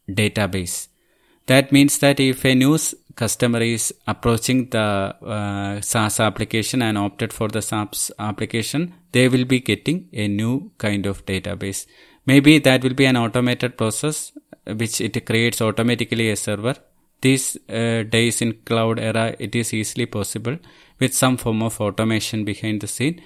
database. 0.09 0.89
That 1.47 1.71
means 1.73 1.99
that 1.99 2.19
if 2.19 2.45
a 2.45 2.55
new 2.55 2.79
customer 3.15 3.61
is 3.61 3.95
approaching 4.07 4.69
the 4.71 4.79
uh, 4.79 5.81
SaaS 5.81 6.21
application 6.21 6.83
and 6.83 6.99
opted 6.99 7.33
for 7.33 7.49
the 7.49 7.63
SaaS 7.63 8.11
application, 8.19 8.95
they 9.13 9.29
will 9.29 9.45
be 9.45 9.61
getting 9.61 10.09
a 10.13 10.29
new 10.29 10.71
kind 10.79 11.07
of 11.07 11.25
database. 11.25 11.87
Maybe 12.27 12.59
that 12.59 12.83
will 12.83 12.95
be 12.95 13.07
an 13.07 13.17
automated 13.17 13.79
process 13.79 14.33
which 14.67 15.01
it 15.01 15.25
creates 15.25 15.63
automatically 15.63 16.31
a 16.31 16.37
server. 16.37 16.75
These 17.21 17.57
uh, 17.69 18.03
days 18.03 18.43
in 18.43 18.55
cloud 18.65 18.99
era, 18.99 19.35
it 19.39 19.55
is 19.55 19.73
easily 19.73 20.07
possible 20.07 20.59
with 20.99 21.15
some 21.15 21.37
form 21.37 21.63
of 21.63 21.81
automation 21.81 22.45
behind 22.45 22.81
the 22.81 22.89
scene 22.89 23.23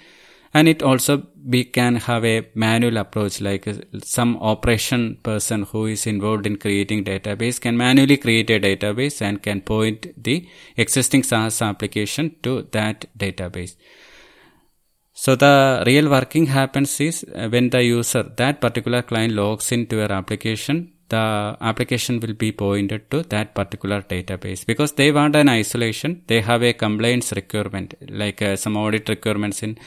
and 0.53 0.69
it 0.69 0.83
also 0.83 1.27
we 1.45 1.65
can 1.65 1.97
have 1.97 2.25
a 2.25 2.47
manual 2.55 2.97
approach 2.97 3.41
like 3.41 3.67
uh, 3.69 3.75
some 4.03 4.37
operation 4.39 5.17
person 5.23 5.63
who 5.63 5.87
is 5.87 6.07
involved 6.07 6.47
in 6.47 6.57
creating 6.57 7.05
database 7.05 7.61
can 7.61 7.77
manually 7.77 8.17
create 8.17 8.51
a 8.51 8.61
database 8.61 9.23
and 9.23 9.43
can 9.43 9.61
point 9.61 10.09
the 10.23 10.47
existing 10.77 11.23
SaaS 11.23 11.63
application 11.63 12.35
to 12.43 12.63
that 12.73 13.07
database. 13.17 13.77
So 15.13 15.37
the 15.37 15.83
real 15.87 16.09
working 16.09 16.47
happens 16.47 16.99
is 17.01 17.25
uh, 17.35 17.49
when 17.49 17.71
the 17.71 17.83
user, 17.83 18.23
that 18.23 18.61
particular 18.61 19.03
client 19.03 19.35
logs 19.35 19.71
into 19.71 19.97
your 19.97 20.13
application, 20.13 20.93
the 21.11 21.57
application 21.61 22.21
will 22.21 22.35
be 22.45 22.51
pointed 22.53 23.11
to 23.11 23.23
that 23.35 23.55
particular 23.55 24.01
database. 24.03 24.65
Because 24.65 24.93
they 24.93 25.11
want 25.13 25.37
an 25.37 25.49
isolation 25.49 26.23
they 26.27 26.41
have 26.41 26.63
a 26.63 26.73
compliance 26.73 27.33
requirement 27.33 27.95
like 28.09 28.41
uh, 28.43 28.57
some 28.57 28.77
audit 28.77 29.09
requirements 29.09 29.63
in 29.63 29.79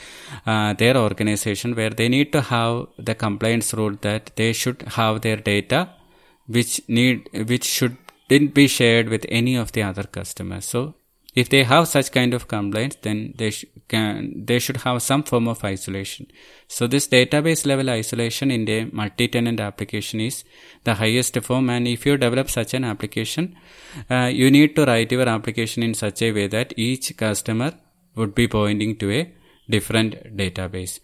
uh, 0.46 0.74
their 0.74 0.96
organization 0.98 1.76
where 1.76 1.90
they 1.90 2.10
need 2.10 2.32
to 2.38 2.42
have 2.42 2.88
the 2.98 3.16
compliance 3.16 3.74
rule 3.74 3.96
that 4.02 4.32
they 4.36 4.54
should 4.54 4.82
have 5.00 5.22
their 5.22 5.38
data 5.38 5.82
which 6.48 6.82
need 6.88 7.30
which 7.52 7.66
should 7.76 7.98
didn't 8.30 8.54
be 8.54 8.68
shared 8.68 9.10
with 9.10 9.26
any 9.30 9.56
of 9.56 9.72
the 9.74 9.84
other 9.84 10.04
customers. 10.04 10.66
So 10.66 10.96
if 11.36 11.50
they 11.50 11.64
have 11.64 11.88
such 11.88 12.12
kind 12.12 12.34
of 12.34 12.48
compliance, 12.48 12.96
then 13.02 13.34
they 13.38 13.50
sh- 13.52 13.66
can 13.88 14.46
they 14.46 14.60
should 14.60 14.78
have 14.78 15.02
some 15.02 15.24
form 15.24 15.48
of 15.48 15.64
isolation. 15.64 16.28
So 16.68 16.88
this 16.88 17.08
database 17.08 17.66
level 17.66 17.90
isolation 17.90 18.52
in 18.52 18.70
a 18.70 18.86
multi-tenant 18.86 19.60
application 19.60 20.22
is 20.22 20.44
the 20.84 20.96
highest 20.96 21.40
form. 21.42 21.70
And 21.70 21.88
if 21.88 22.06
you 22.06 22.18
develop 22.18 22.50
such 22.50 22.74
an 22.74 22.84
application, 22.84 23.56
uh, 24.10 24.30
you 24.42 24.52
need 24.52 24.76
to 24.76 24.86
write 24.86 25.12
your 25.12 25.28
application 25.28 25.84
in 25.84 25.94
such 25.94 26.22
a 26.22 26.32
way 26.32 26.48
that 26.48 26.74
each 26.78 27.16
customer 27.18 27.74
would 28.16 28.36
be 28.36 28.48
pointing 28.48 28.96
to 28.98 29.12
a 29.12 29.34
different 29.70 30.38
database. 30.38 31.00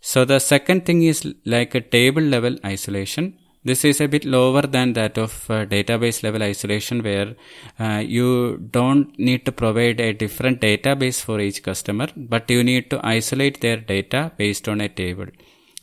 So 0.00 0.24
the 0.24 0.38
second 0.38 0.86
thing 0.86 1.02
is 1.02 1.26
like 1.44 1.74
a 1.74 1.80
table 1.80 2.22
level 2.22 2.56
isolation. 2.64 3.38
This 3.64 3.82
is 3.84 4.00
a 4.02 4.08
bit 4.08 4.26
lower 4.26 4.62
than 4.62 4.92
that 4.92 5.16
of 5.16 5.32
uh, 5.50 5.64
database 5.64 6.22
level 6.22 6.42
isolation 6.42 7.02
where 7.02 7.34
uh, 7.78 8.02
you 8.04 8.58
don't 8.70 9.18
need 9.18 9.46
to 9.46 9.52
provide 9.52 10.00
a 10.00 10.12
different 10.12 10.60
database 10.60 11.20
for 11.22 11.40
each 11.40 11.62
customer, 11.62 12.08
but 12.14 12.50
you 12.50 12.62
need 12.62 12.90
to 12.90 13.00
isolate 13.02 13.62
their 13.62 13.78
data 13.78 14.32
based 14.36 14.68
on 14.68 14.82
a 14.82 14.88
table. 14.90 15.26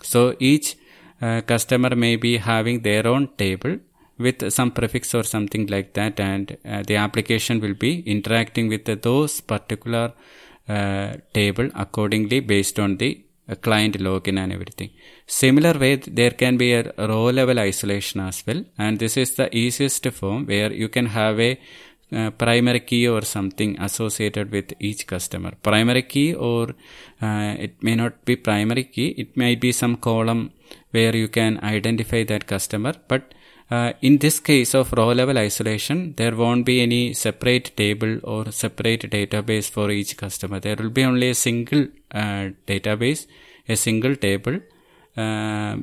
So 0.04 0.36
each 0.40 0.76
uh, 1.22 1.42
customer 1.42 1.96
may 1.96 2.18
be 2.18 2.38
having 2.38 2.82
their 2.82 3.08
own 3.08 3.30
table 3.38 3.78
with 4.20 4.52
some 4.52 4.72
prefix 4.72 5.16
or 5.16 5.24
something 5.24 5.66
like 5.66 5.94
that 5.94 6.20
and 6.20 6.58
uh, 6.64 6.84
the 6.84 6.98
application 6.98 7.60
will 7.60 7.74
be 7.74 8.02
interacting 8.02 8.68
with 8.68 8.86
those 9.02 9.42
particular 9.42 10.14
uh, 10.70 11.14
table 11.34 11.70
accordingly 11.74 12.40
based 12.40 12.80
on 12.80 12.98
the 12.98 13.24
a 13.48 13.56
client 13.56 13.98
login 14.00 14.38
and 14.38 14.54
everything. 14.54 14.92
Similar 15.28 15.78
way, 15.78 15.96
there 15.96 16.32
can 16.32 16.58
be 16.58 16.74
a 16.74 16.94
row 16.98 17.26
level 17.26 17.60
isolation 17.60 18.22
as 18.22 18.44
well. 18.46 18.64
And 18.78 19.00
this 19.00 19.18
is 19.18 19.36
the 19.36 19.56
easiest 19.56 20.06
form 20.08 20.46
where 20.46 20.72
you 20.72 20.90
can 20.90 21.08
have 21.08 21.40
a 21.40 21.60
uh, 22.14 22.30
primary 22.32 22.82
key 22.82 23.08
or 23.08 23.22
something 23.22 23.80
associated 23.80 24.52
with 24.52 24.74
each 24.80 25.08
customer. 25.08 25.54
Primary 25.64 26.04
key 26.04 26.34
or 26.34 26.72
uh, 27.22 27.56
it 27.58 27.82
may 27.82 27.96
not 27.96 28.26
be 28.26 28.36
primary 28.36 28.84
key. 28.84 29.10
It 29.18 29.38
may 29.38 29.56
be 29.56 29.72
some 29.72 29.96
column 29.96 30.52
where 30.92 31.16
you 31.16 31.28
can 31.28 31.60
identify 31.64 32.24
that 32.26 32.48
customer. 32.48 32.94
But 33.08 33.34
uh, 33.72 33.94
in 34.02 34.18
this 34.18 34.40
case 34.40 34.74
of 34.76 34.92
row 34.92 35.12
level 35.14 35.38
isolation, 35.38 36.14
there 36.18 36.36
won't 36.36 36.66
be 36.66 36.82
any 36.82 37.14
separate 37.14 37.76
table 37.78 38.20
or 38.24 38.52
separate 38.52 39.10
database 39.10 39.70
for 39.70 39.90
each 39.90 40.18
customer. 40.18 40.60
There 40.60 40.76
will 40.76 40.90
be 40.90 41.06
only 41.06 41.30
a 41.30 41.36
single 41.36 41.88
uh, 42.12 42.50
database, 42.68 43.28
a 43.70 43.78
single 43.78 44.16
table, 44.18 44.60
uh, 45.16 45.78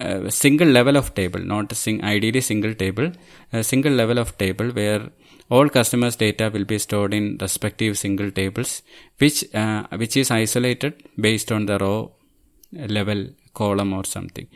a 0.00 0.30
single 0.30 0.66
level 0.66 0.96
of 0.96 1.14
table, 1.14 1.40
not 1.40 1.70
a 1.70 1.76
sing- 1.76 2.02
ideally 2.02 2.40
single 2.40 2.74
table, 2.74 3.12
a 3.52 3.62
single 3.62 3.92
level 3.92 4.18
of 4.18 4.36
table 4.36 4.70
where 4.70 5.10
all 5.48 5.68
customers 5.68 6.16
data 6.16 6.50
will 6.52 6.64
be 6.64 6.78
stored 6.78 7.14
in 7.14 7.38
respective 7.40 7.96
single 7.98 8.30
tables, 8.32 8.82
which 9.18 9.38
uh, 9.54 9.86
which 9.96 10.16
is 10.16 10.30
isolated 10.30 11.04
based 11.16 11.52
on 11.52 11.66
the 11.66 11.78
row 11.78 12.12
level 12.72 13.28
column 13.54 13.92
or 13.92 14.04
something. 14.04 14.48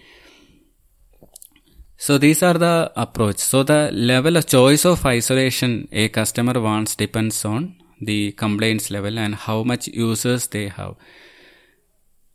So 1.97 2.19
these 2.19 2.43
are 2.43 2.55
the 2.55 2.93
approach. 2.97 3.39
So 3.39 3.63
the 3.63 3.91
level 3.93 4.37
of 4.37 4.47
choice 4.47 4.85
of 4.85 5.05
isolation 5.07 5.89
a 5.93 6.09
customer 6.09 6.61
wants 6.61 6.95
depends 6.95 7.45
on 7.45 7.77
the 8.01 8.33
complaints 8.33 8.91
level 8.91 9.19
and 9.19 9.35
how 9.35 9.63
much 9.63 9.89
users 9.89 10.47
they 10.49 10.69
have. 10.69 10.97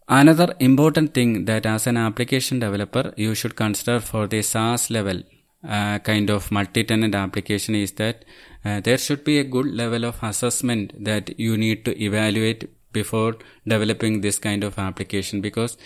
Another 0.08 0.56
important 0.60 1.14
thing 1.14 1.46
that 1.46 1.66
as 1.66 1.86
an 1.88 1.96
application 1.96 2.60
developer 2.60 3.14
you 3.16 3.36
should 3.36 3.56
consider 3.56 4.00
for 4.00 4.28
the 4.28 4.42
SaaS 4.42 4.90
level 4.90 5.22
uh, 5.68 6.00
kind 6.00 6.30
of 6.30 6.52
multi-tenant 6.52 7.14
application 7.14 7.76
is 7.76 7.92
that 7.94 8.26
uh, 8.66 8.80
there 8.80 8.98
should 8.98 9.24
be 9.24 9.38
a 9.38 9.44
good 9.44 9.68
level 9.68 10.06
of 10.06 10.22
assessment 10.24 10.92
that 11.04 11.40
you 11.40 11.56
need 11.56 11.86
to 11.86 12.04
evaluate 12.04 12.70
before 12.92 13.38
developing 13.68 14.22
this 14.22 14.40
kind 14.40 14.64
of 14.64 14.78
application 14.80 15.40
because 15.40 15.78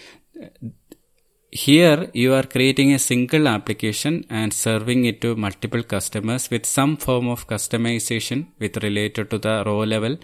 here 1.64 2.10
you 2.14 2.34
are 2.38 2.44
creating 2.44 2.92
a 2.94 3.00
single 3.00 3.48
application 3.48 4.16
and 4.30 4.54
serving 4.54 5.06
it 5.06 5.22
to 5.22 5.36
multiple 5.36 5.84
customers 5.84 6.50
with 6.52 6.66
some 6.66 6.98
form 6.98 7.28
of 7.30 7.48
customization 7.48 8.48
with 8.60 8.84
related 8.84 9.30
to 9.30 9.38
the 9.38 9.64
row 9.66 9.84
level 9.94 10.18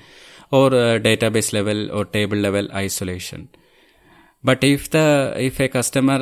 or 0.52 0.68
uh, 0.68 1.00
database 1.08 1.54
level 1.54 1.90
or 1.92 2.04
table 2.04 2.38
level 2.38 2.68
isolation 2.74 3.48
but 4.44 4.64
if 4.64 4.90
the 4.90 5.34
if 5.38 5.60
a 5.60 5.70
customer 5.70 6.20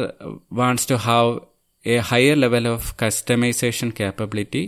wants 0.51 0.86
to 0.86 0.97
have 0.97 1.39
a 1.86 1.97
higher 2.12 2.36
level 2.36 2.68
of 2.68 2.95
customization 2.97 3.93
capability 4.01 4.66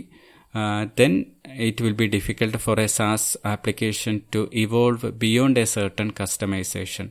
uh, 0.54 0.86
then 0.96 1.14
it 1.44 1.80
will 1.80 1.94
be 1.94 2.08
difficult 2.08 2.60
for 2.60 2.78
a 2.78 2.88
SaaS 2.88 3.36
application 3.44 4.24
to 4.32 4.48
evolve 4.52 5.18
beyond 5.18 5.56
a 5.56 5.66
certain 5.66 6.12
customization. 6.12 7.10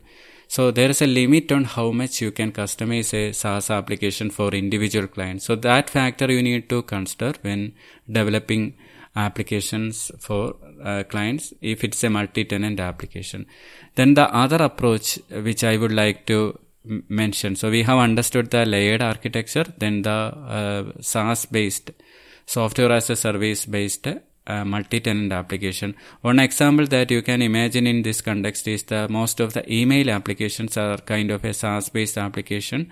So 0.55 0.69
there 0.69 0.89
is 0.89 1.01
a 1.01 1.07
limit 1.07 1.49
on 1.53 1.63
how 1.63 1.91
much 1.91 2.19
you 2.19 2.31
can 2.31 2.51
customize 2.51 3.13
a 3.13 3.31
SaaS 3.31 3.69
application 3.69 4.29
for 4.29 4.49
individual 4.53 5.07
clients. 5.07 5.45
So 5.45 5.55
that 5.55 5.89
factor 5.89 6.29
you 6.29 6.43
need 6.43 6.67
to 6.71 6.81
consider 6.81 7.31
when 7.41 7.73
developing 8.11 8.75
applications 9.15 10.11
for 10.19 10.57
uh, 10.83 11.03
clients 11.03 11.53
if 11.61 11.85
it's 11.85 12.03
a 12.03 12.09
multi-tenant 12.09 12.81
application. 12.81 13.45
Then 13.95 14.13
the 14.15 14.27
other 14.43 14.57
approach 14.57 15.19
which 15.29 15.63
I 15.63 15.77
would 15.77 15.93
like 15.93 16.25
to 16.25 16.59
mention. 17.07 17.55
So 17.55 17.69
we 17.69 17.83
have 17.83 17.99
understood 17.99 18.51
the 18.51 18.65
layered 18.65 19.01
architecture, 19.01 19.67
then 19.77 20.01
the 20.01 20.11
uh, 20.11 20.83
SaaS 20.99 21.45
based 21.45 21.91
software 22.45 22.91
as 22.91 23.09
a 23.09 23.15
service 23.15 23.65
based 23.65 24.05
uh, 24.47 24.65
multi-tenant 24.65 25.31
application. 25.31 25.95
One 26.21 26.39
example 26.39 26.87
that 26.87 27.11
you 27.11 27.21
can 27.21 27.41
imagine 27.41 27.87
in 27.87 28.01
this 28.01 28.21
context 28.21 28.67
is 28.67 28.83
the 28.83 29.07
most 29.09 29.39
of 29.39 29.53
the 29.53 29.71
email 29.71 30.09
applications 30.09 30.77
are 30.77 30.97
kind 30.97 31.31
of 31.31 31.45
a 31.45 31.53
SaaS-based 31.53 32.17
application. 32.17 32.91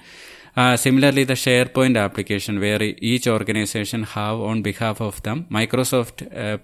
Uh, 0.56 0.76
similarly, 0.76 1.24
the 1.24 1.34
SharePoint 1.34 1.98
application, 1.98 2.60
where 2.60 2.82
each 2.82 3.28
organization 3.28 4.04
have 4.04 4.40
on 4.40 4.62
behalf 4.62 5.00
of 5.02 5.22
them, 5.24 5.46
Microsoft 5.50 6.22
uh, 6.36 6.58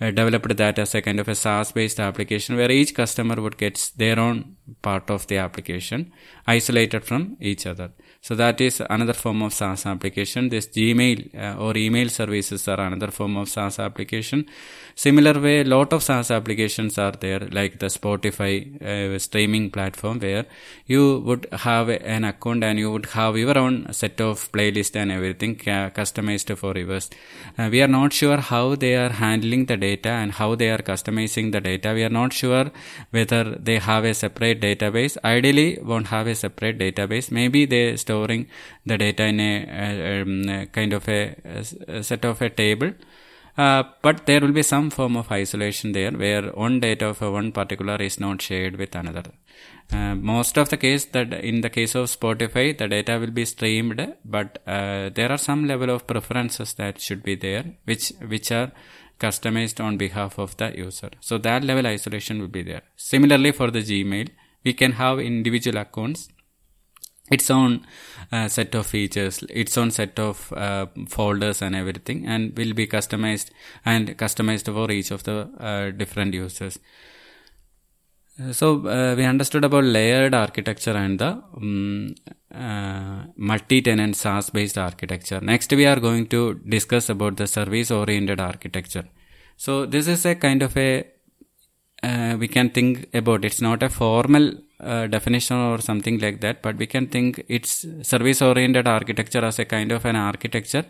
uh, 0.00 0.10
developed 0.10 0.56
that 0.56 0.78
as 0.78 0.94
a 0.94 1.02
kind 1.02 1.20
of 1.20 1.28
a 1.28 1.34
SaaS-based 1.34 2.00
application, 2.00 2.56
where 2.56 2.70
each 2.70 2.94
customer 2.94 3.40
would 3.40 3.56
get 3.58 3.90
their 3.96 4.18
own 4.18 4.56
part 4.82 5.10
of 5.10 5.26
the 5.26 5.38
application, 5.38 6.12
isolated 6.46 7.04
from 7.04 7.36
each 7.40 7.66
other. 7.66 7.90
So 8.20 8.34
that 8.36 8.60
is 8.60 8.80
another 8.88 9.12
form 9.12 9.42
of 9.42 9.52
SaaS 9.52 9.84
application. 9.84 10.48
This 10.48 10.66
Gmail 10.68 11.58
or 11.58 11.76
email 11.76 12.08
services 12.08 12.66
are 12.68 12.80
another 12.80 13.10
form 13.10 13.36
of 13.36 13.48
SaaS 13.48 13.78
application. 13.78 14.46
Similar 14.96 15.40
way, 15.40 15.60
a 15.60 15.64
lot 15.64 15.92
of 15.92 16.02
SaaS 16.02 16.30
applications 16.30 16.98
are 16.98 17.12
there, 17.12 17.40
like 17.50 17.80
the 17.80 17.86
Spotify 17.86 18.80
uh, 18.80 19.18
streaming 19.18 19.70
platform, 19.70 20.20
where 20.20 20.46
you 20.86 21.18
would 21.20 21.46
have 21.52 21.88
an 21.88 22.24
account 22.24 22.62
and 22.62 22.78
you 22.78 22.92
would 22.92 23.06
have 23.06 23.36
your 23.36 23.58
own 23.58 23.92
set 23.92 24.20
of 24.20 24.50
playlist 24.52 24.94
and 24.94 25.10
everything 25.10 25.56
uh, 25.62 25.90
customized 25.90 26.56
for 26.56 26.78
yours. 26.78 27.10
Uh, 27.58 27.68
we 27.72 27.82
are 27.82 27.88
not 27.88 28.12
sure 28.12 28.36
how 28.36 28.76
they 28.76 28.94
are 28.94 29.10
handling 29.10 29.66
the 29.66 29.76
data 29.76 30.10
and 30.10 30.32
how 30.32 30.54
they 30.54 30.70
are 30.70 30.78
customizing 30.78 31.50
the 31.50 31.60
data. 31.60 31.92
We 31.92 32.04
are 32.04 32.16
not 32.20 32.32
sure 32.32 32.70
whether 33.10 33.44
they 33.56 33.78
have 33.78 34.04
a 34.04 34.14
separate 34.14 34.60
database. 34.60 35.16
Ideally, 35.24 35.78
won't 35.82 36.06
have 36.08 36.28
a 36.28 36.34
separate 36.36 36.78
database. 36.78 37.30
Maybe 37.32 37.66
they 37.66 37.90
are 37.90 37.96
storing 37.96 38.46
the 38.86 38.96
data 38.96 39.24
in 39.24 39.40
a, 39.40 40.22
um, 40.22 40.48
a 40.48 40.66
kind 40.66 40.92
of 40.92 41.08
a, 41.08 41.34
a, 41.88 42.02
set 42.02 42.24
of 42.24 42.40
a 42.40 42.48
table. 42.48 42.92
Uh, 43.56 43.84
but 44.02 44.26
there 44.26 44.40
will 44.40 44.52
be 44.52 44.64
some 44.64 44.90
form 44.90 45.16
of 45.16 45.30
isolation 45.30 45.92
there 45.92 46.10
where 46.10 46.42
one 46.50 46.80
data 46.80 47.06
of 47.06 47.20
one 47.20 47.52
particular 47.52 47.96
is 47.96 48.18
not 48.18 48.42
shared 48.42 48.76
with 48.76 48.94
another. 48.96 49.22
Uh, 49.92 50.14
most 50.16 50.56
of 50.58 50.70
the 50.70 50.76
case 50.76 51.04
that 51.06 51.32
in 51.32 51.60
the 51.60 51.70
case 51.70 51.94
of 51.94 52.06
Spotify, 52.06 52.76
the 52.76 52.88
data 52.88 53.18
will 53.18 53.30
be 53.30 53.44
streamed, 53.44 54.14
but 54.24 54.58
uh, 54.66 55.08
there 55.14 55.30
are 55.30 55.38
some 55.38 55.68
level 55.68 55.90
of 55.90 56.06
preferences 56.06 56.74
that 56.74 57.00
should 57.00 57.22
be 57.22 57.36
there, 57.36 57.64
which 57.84 58.12
which 58.26 58.50
are 58.50 58.72
customized 59.20 59.78
on 59.82 59.96
behalf 59.96 60.38
of 60.38 60.56
the 60.56 60.76
user. 60.76 61.10
So 61.20 61.38
that 61.38 61.62
level 61.62 61.86
isolation 61.86 62.40
will 62.40 62.48
be 62.48 62.62
there. 62.62 62.82
Similarly, 62.96 63.52
for 63.52 63.70
the 63.70 63.82
Gmail, 63.82 64.30
we 64.64 64.72
can 64.72 64.92
have 64.92 65.20
individual 65.20 65.76
accounts 65.76 66.28
its 67.30 67.50
own 67.50 67.86
uh, 68.32 68.48
set 68.48 68.74
of 68.74 68.86
features 68.86 69.42
its 69.48 69.76
own 69.78 69.90
set 69.90 70.18
of 70.18 70.52
uh, 70.52 70.86
folders 71.08 71.62
and 71.62 71.74
everything 71.74 72.26
and 72.26 72.56
will 72.56 72.74
be 72.74 72.86
customized 72.86 73.50
and 73.84 74.16
customized 74.18 74.72
for 74.72 74.90
each 74.90 75.10
of 75.10 75.22
the 75.24 75.48
uh, 75.58 75.90
different 75.90 76.34
users 76.34 76.78
so 78.50 78.86
uh, 78.88 79.14
we 79.14 79.24
understood 79.24 79.64
about 79.64 79.84
layered 79.84 80.34
architecture 80.34 80.96
and 80.96 81.20
the 81.20 81.40
um, 81.56 82.16
multi-tenant 83.36 84.16
SaaS 84.16 84.50
based 84.50 84.76
architecture. 84.76 85.40
Next, 85.40 85.72
we 85.72 85.86
are 85.86 86.00
going 86.00 86.26
to 86.28 86.54
discuss 86.54 87.08
about 87.08 87.36
the 87.36 87.46
service 87.46 87.92
oriented 87.92 88.40
architecture. 88.40 89.04
So 89.56 89.86
this 89.86 90.08
is 90.08 90.26
a 90.26 90.34
kind 90.34 90.62
of 90.62 90.76
a 90.76 91.06
uh, 92.02 92.36
we 92.38 92.48
can 92.48 92.70
think 92.70 93.08
about 93.14 93.44
it's 93.44 93.60
not 93.60 93.82
a 93.82 93.88
formal 93.88 94.52
uh, 94.84 95.06
definition 95.06 95.56
or 95.56 95.78
something 95.80 96.18
like 96.18 96.40
that 96.40 96.62
but 96.62 96.76
we 96.76 96.86
can 96.86 97.06
think 97.06 97.44
it's 97.48 97.86
service 98.02 98.40
oriented 98.42 98.86
architecture 98.86 99.44
as 99.44 99.58
a 99.58 99.64
kind 99.64 99.92
of 99.92 100.04
an 100.04 100.16
architecture 100.16 100.84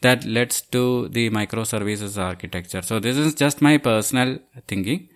that 0.00 0.24
leads 0.24 0.60
to 0.74 1.08
the 1.08 1.28
microservices 1.30 2.16
architecture. 2.18 2.82
So 2.82 2.98
this 3.00 3.16
is 3.16 3.34
just 3.34 3.60
my 3.60 3.76
personal 3.78 4.38
thinking. 4.66 5.08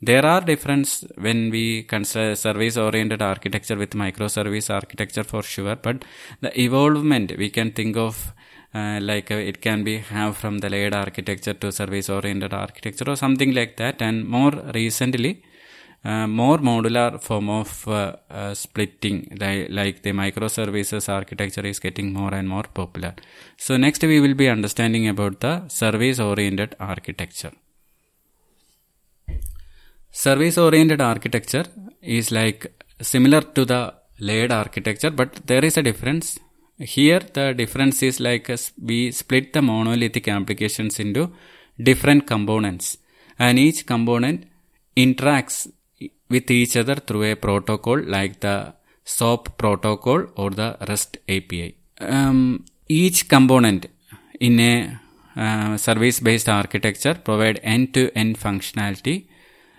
There 0.00 0.26
are 0.26 0.40
difference 0.40 1.04
when 1.16 1.50
we 1.50 1.84
consider 1.84 2.34
service 2.34 2.76
oriented 2.76 3.22
architecture 3.22 3.76
with 3.76 3.90
microservice 3.90 4.68
architecture 4.68 5.22
for 5.22 5.42
sure 5.44 5.76
but 5.76 6.04
the 6.40 6.50
evolvement 6.60 7.36
we 7.38 7.50
can 7.50 7.70
think 7.70 7.96
of 7.96 8.32
uh, 8.74 8.98
like 9.00 9.30
uh, 9.30 9.34
it 9.34 9.60
can 9.60 9.84
be 9.84 9.98
have 9.98 10.36
from 10.36 10.58
the 10.58 10.68
layered 10.68 10.94
architecture 10.94 11.52
to 11.52 11.70
service 11.70 12.08
oriented 12.08 12.52
architecture 12.52 13.08
or 13.08 13.14
something 13.14 13.52
like 13.54 13.76
that. 13.76 14.02
And 14.02 14.26
more 14.26 14.50
recently 14.74 15.42
uh, 16.04 16.26
more 16.26 16.58
modular 16.58 17.20
form 17.20 17.48
of 17.48 17.86
uh, 17.86 18.16
uh, 18.28 18.54
splitting 18.54 19.36
like, 19.40 19.68
like 19.70 20.02
the 20.02 20.10
microservices 20.10 21.08
architecture 21.08 21.64
is 21.64 21.78
getting 21.78 22.12
more 22.12 22.34
and 22.34 22.48
more 22.48 22.64
popular. 22.64 23.14
So 23.56 23.76
next 23.76 24.02
we 24.02 24.20
will 24.20 24.34
be 24.34 24.48
understanding 24.48 25.06
about 25.08 25.40
the 25.40 25.68
service 25.68 26.18
oriented 26.18 26.74
architecture. 26.80 27.52
Service 30.10 30.58
oriented 30.58 31.00
architecture 31.00 31.66
is 32.02 32.32
like 32.32 32.60
similar 33.00 33.40
to 33.40 33.64
the 33.64 33.94
layered 34.18 34.52
architecture 34.52 35.10
but 35.10 35.46
there 35.46 35.64
is 35.64 35.76
a 35.76 35.82
difference. 35.82 36.38
Here 36.78 37.20
the 37.20 37.54
difference 37.54 38.02
is 38.02 38.18
like 38.18 38.50
we 38.82 39.12
split 39.12 39.52
the 39.52 39.62
monolithic 39.62 40.26
applications 40.26 40.98
into 40.98 41.30
different 41.80 42.26
components 42.26 42.98
and 43.38 43.56
each 43.58 43.86
component 43.86 44.46
interacts 44.96 45.70
with 46.34 46.50
each 46.50 46.76
other 46.80 46.96
through 47.06 47.24
a 47.32 47.34
protocol 47.46 47.98
like 48.16 48.34
the 48.46 48.56
SOAP 49.04 49.56
protocol 49.62 50.20
or 50.36 50.50
the 50.50 50.68
REST 50.88 51.18
API. 51.28 51.76
Um, 52.00 52.64
each 52.88 53.28
component 53.28 53.86
in 54.40 54.58
a 54.60 55.00
uh, 55.36 55.76
service-based 55.76 56.48
architecture 56.48 57.14
provide 57.14 57.58
end-to-end 57.62 58.38
functionality. 58.38 59.16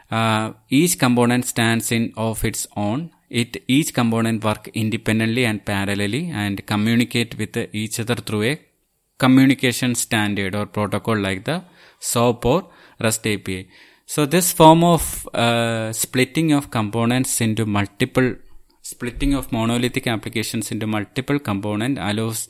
Uh, 0.09 0.53
each 0.69 0.97
component 0.99 1.45
stands 1.45 1.91
in 1.91 2.13
of 2.17 2.43
its 2.43 2.67
own. 2.75 3.11
It 3.29 3.63
each 3.67 3.93
component 3.93 4.43
work 4.43 4.69
independently 4.73 5.45
and 5.45 5.63
parallelly 5.65 6.23
and 6.43 6.65
communicate 6.65 7.37
with 7.37 7.57
each 7.81 7.99
other 7.99 8.15
through 8.15 8.43
a 8.43 8.61
communication 9.17 9.95
standard 9.95 10.55
or 10.55 10.65
protocol 10.65 11.17
like 11.17 11.45
the 11.45 11.63
SOAP 11.99 12.45
or 12.45 12.59
REST 12.99 13.25
API. 13.27 13.69
So 14.05 14.25
this 14.25 14.51
form 14.51 14.83
of 14.83 15.27
uh, 15.33 15.91
splitting 15.93 16.51
of 16.51 16.69
components 16.69 17.41
into 17.41 17.65
multiple 17.65 18.35
splitting 18.81 19.33
of 19.33 19.51
monolithic 19.51 20.07
applications 20.07 20.69
into 20.71 20.85
multiple 20.85 21.39
component 21.39 21.97
allows 21.97 22.49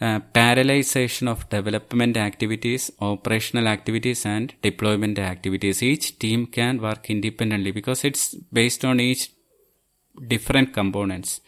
uh, 0.00 0.20
parallelization 0.32 1.26
of 1.26 1.48
development 1.48 2.16
activities, 2.16 2.90
operational 3.00 3.66
activities, 3.66 4.24
and 4.26 4.54
deployment 4.62 5.18
activities. 5.18 5.82
Each 5.82 6.18
team 6.18 6.46
can 6.46 6.80
work 6.80 7.10
independently 7.10 7.72
because 7.72 8.04
it's 8.04 8.34
based 8.34 8.84
on 8.84 9.00
each 9.00 9.30
different 10.28 10.72
components. 10.72 11.40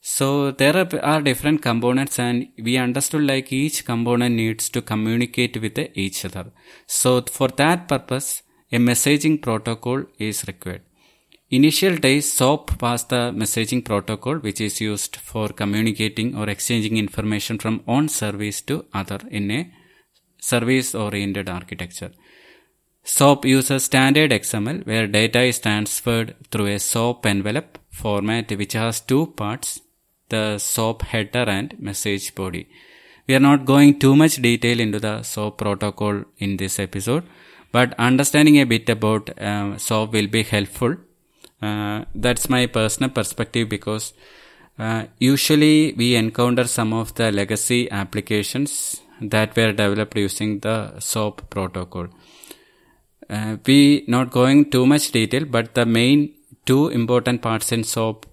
So 0.00 0.52
there 0.52 0.76
are, 1.02 1.20
different 1.20 1.60
components 1.60 2.18
and 2.18 2.48
we 2.62 2.76
understood 2.76 3.24
like 3.24 3.52
each 3.52 3.84
component 3.84 4.36
needs 4.36 4.68
to 4.70 4.80
communicate 4.80 5.60
with 5.60 5.78
each 5.94 6.24
other. 6.24 6.46
So 6.86 7.22
for 7.22 7.48
that 7.48 7.88
purpose, 7.88 8.42
a 8.70 8.78
messaging 8.78 9.42
protocol 9.42 10.04
is 10.18 10.46
required. 10.46 10.82
Initial 11.50 11.96
days, 11.96 12.30
SOAP 12.30 12.80
was 12.82 13.04
the 13.04 13.32
messaging 13.32 13.82
protocol 13.82 14.36
which 14.36 14.60
is 14.60 14.80
used 14.80 15.16
for 15.16 15.48
communicating 15.48 16.36
or 16.36 16.48
exchanging 16.48 16.98
information 16.98 17.58
from 17.58 17.80
one 17.86 18.08
service 18.08 18.60
to 18.62 18.84
other 18.92 19.20
in 19.30 19.50
a 19.50 19.72
service 20.38 20.94
oriented 20.94 21.48
architecture. 21.48 22.12
SOAP 23.02 23.46
uses 23.46 23.84
standard 23.84 24.30
XML 24.30 24.86
where 24.86 25.06
data 25.06 25.40
is 25.40 25.58
transferred 25.58 26.36
through 26.50 26.66
a 26.66 26.78
SOAP 26.78 27.24
envelope 27.24 27.78
format 27.90 28.50
which 28.52 28.74
has 28.74 29.00
two 29.00 29.28
parts, 29.28 29.80
the 30.28 30.58
SOAP 30.58 31.02
header 31.02 31.44
and 31.48 31.78
message 31.78 32.34
body. 32.34 32.68
We 33.26 33.34
are 33.34 33.40
not 33.40 33.64
going 33.64 33.98
too 33.98 34.16
much 34.16 34.36
detail 34.36 34.80
into 34.80 34.98
the 34.98 35.22
SOAP 35.22 35.58
protocol 35.58 36.24
in 36.38 36.56
this 36.56 36.78
episode, 36.78 37.24
but 37.72 37.94
understanding 37.98 38.58
a 38.58 38.64
bit 38.64 38.88
about 38.88 39.38
uh, 39.38 39.76
SOAP 39.76 40.12
will 40.12 40.28
be 40.28 40.42
helpful 40.42 40.96
uh, 41.60 42.04
that's 42.14 42.48
my 42.48 42.66
personal 42.66 43.10
perspective 43.10 43.68
because 43.68 44.12
uh, 44.78 45.04
usually 45.18 45.92
we 45.94 46.14
encounter 46.14 46.64
some 46.64 46.92
of 46.92 47.14
the 47.14 47.32
legacy 47.32 47.90
applications 47.90 49.00
that 49.20 49.56
were 49.56 49.72
developed 49.72 50.16
using 50.16 50.60
the 50.60 50.98
SOAP 51.00 51.50
protocol. 51.50 52.06
Uh, 53.28 53.56
we 53.66 54.04
not 54.06 54.30
going 54.30 54.70
too 54.70 54.86
much 54.86 55.10
detail, 55.10 55.44
but 55.44 55.74
the 55.74 55.84
main 55.84 56.32
two 56.64 56.88
important 56.88 57.42
parts 57.42 57.72
in 57.72 57.82
SOAP 57.82 58.26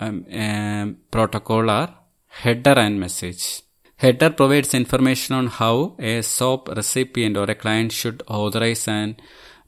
um, 0.00 0.24
um, 0.32 0.96
protocol 1.10 1.70
are 1.70 1.94
header 2.26 2.78
and 2.78 3.00
message. 3.00 3.62
Header 3.96 4.30
provides 4.30 4.74
information 4.74 5.34
on 5.34 5.46
how 5.46 5.96
a 5.98 6.22
SOAP 6.22 6.68
recipient 6.76 7.36
or 7.36 7.44
a 7.44 7.54
client 7.54 7.92
should 7.92 8.22
authorize 8.28 8.86
and 8.88 9.20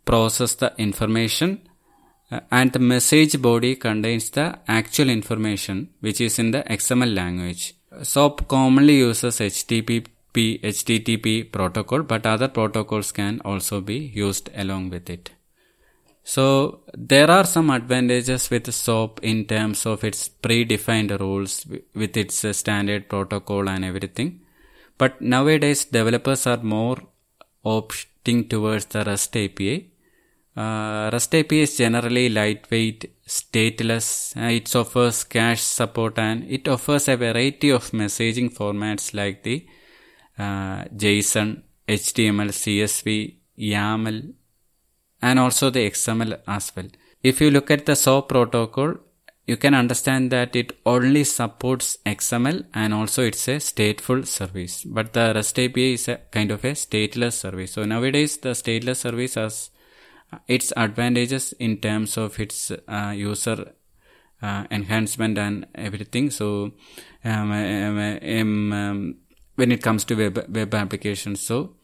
process 0.04 0.54
the 0.54 0.74
information 0.76 1.68
uh, 2.30 2.40
and 2.50 2.72
the 2.72 2.78
message 2.78 3.40
body 3.40 3.76
contains 3.76 4.28
the 4.30 4.58
actual 4.68 5.08
information 5.08 5.88
which 6.00 6.20
is 6.20 6.38
in 6.38 6.50
the 6.50 6.62
XML 6.62 7.14
language. 7.14 7.74
SOAP 8.02 8.46
commonly 8.48 8.98
uses 8.98 9.38
HTTP 9.38 10.06
HTTP 10.34 11.50
protocol, 11.50 12.02
but 12.02 12.24
other 12.26 12.48
protocols 12.48 13.10
can 13.12 13.40
also 13.44 13.80
be 13.80 13.96
used 13.96 14.50
along 14.54 14.90
with 14.90 15.10
it. 15.10 15.30
So 16.34 16.44
there 16.92 17.30
are 17.30 17.44
some 17.44 17.70
advantages 17.70 18.50
with 18.50 18.72
SOAP 18.72 19.20
in 19.22 19.38
terms 19.52 19.86
of 19.86 20.04
its 20.04 20.28
predefined 20.28 21.18
rules 21.20 21.52
with 21.94 22.16
its 22.16 22.44
standard 22.56 23.08
protocol 23.08 23.68
and 23.68 23.84
everything. 23.84 24.30
But 24.98 25.20
nowadays 25.20 25.84
developers 25.86 26.46
are 26.46 26.62
more 26.62 26.98
opting 27.64 28.50
towards 28.50 28.86
the 28.86 29.04
REST 29.04 29.36
API 29.36 29.76
uh, 30.58 31.08
REST 31.12 31.34
API 31.36 31.60
is 31.60 31.76
generally 31.76 32.28
lightweight, 32.28 33.00
stateless. 33.26 34.36
Uh, 34.36 34.50
it 34.58 34.74
offers 34.74 35.22
cache 35.22 35.62
support 35.62 36.18
and 36.18 36.42
it 36.50 36.66
offers 36.66 37.06
a 37.06 37.16
variety 37.16 37.70
of 37.70 37.90
messaging 37.92 38.52
formats 38.52 39.14
like 39.14 39.44
the 39.44 39.64
uh, 40.36 40.82
JSON, 41.02 41.62
HTML, 41.86 42.50
CSV, 42.62 43.36
YAML, 43.56 44.34
and 45.20 45.38
also 45.38 45.70
the 45.70 45.90
XML 45.90 46.40
as 46.46 46.72
well. 46.74 46.86
If 47.22 47.40
you 47.40 47.50
look 47.50 47.70
at 47.70 47.86
the 47.86 47.96
SOAP 47.96 48.28
protocol, 48.28 48.94
you 49.46 49.56
can 49.56 49.74
understand 49.74 50.30
that 50.30 50.54
it 50.54 50.78
only 50.84 51.24
supports 51.24 51.96
XML 52.04 52.66
and 52.74 52.92
also 52.92 53.22
it's 53.22 53.48
a 53.48 53.56
stateful 53.56 54.26
service. 54.26 54.84
But 54.84 55.14
the 55.14 55.32
REST 55.34 55.58
API 55.58 55.94
is 55.94 56.06
a 56.08 56.20
kind 56.30 56.50
of 56.50 56.64
a 56.64 56.72
stateless 56.72 57.32
service. 57.32 57.72
So 57.72 57.84
nowadays 57.84 58.36
the 58.36 58.50
stateless 58.50 58.96
service 58.96 59.34
has 59.34 59.70
its 60.46 60.72
advantages 60.76 61.54
in 61.54 61.78
terms 61.78 62.16
of 62.18 62.38
its 62.38 62.70
uh, 62.70 63.12
user 63.16 63.72
uh, 64.42 64.64
enhancement 64.70 65.38
and 65.38 65.66
everything. 65.74 66.30
So, 66.30 66.72
um, 67.24 67.52
um, 67.52 68.72
um, 68.72 69.16
when 69.56 69.72
it 69.72 69.82
comes 69.82 70.04
to 70.04 70.14
web 70.14 70.44
web 70.48 70.74
applications, 70.74 71.40
so 71.40 71.74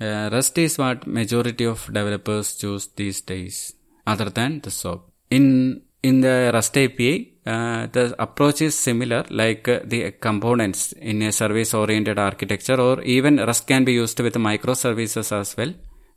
uh, 0.00 0.28
REST 0.32 0.58
is 0.58 0.78
what 0.78 1.06
majority 1.06 1.64
of 1.64 1.86
developers 1.86 2.56
choose 2.56 2.88
these 2.96 3.20
days, 3.20 3.74
other 4.06 4.30
than 4.30 4.60
the 4.60 4.70
SOAP. 4.70 5.10
In 5.30 5.82
in 6.02 6.20
the 6.20 6.50
REST 6.52 6.76
API, 6.78 7.32
uh, 7.46 7.86
the 7.86 8.14
approach 8.18 8.60
is 8.60 8.78
similar, 8.78 9.24
like 9.30 9.66
uh, 9.68 9.80
the 9.84 10.12
components 10.12 10.92
in 10.92 11.22
a 11.22 11.32
service-oriented 11.32 12.18
architecture, 12.18 12.78
or 12.78 13.00
even 13.02 13.38
REST 13.38 13.66
can 13.66 13.84
be 13.84 13.94
used 13.94 14.20
with 14.20 14.34
microservices 14.34 15.32
as 15.32 15.56
well 15.56 15.72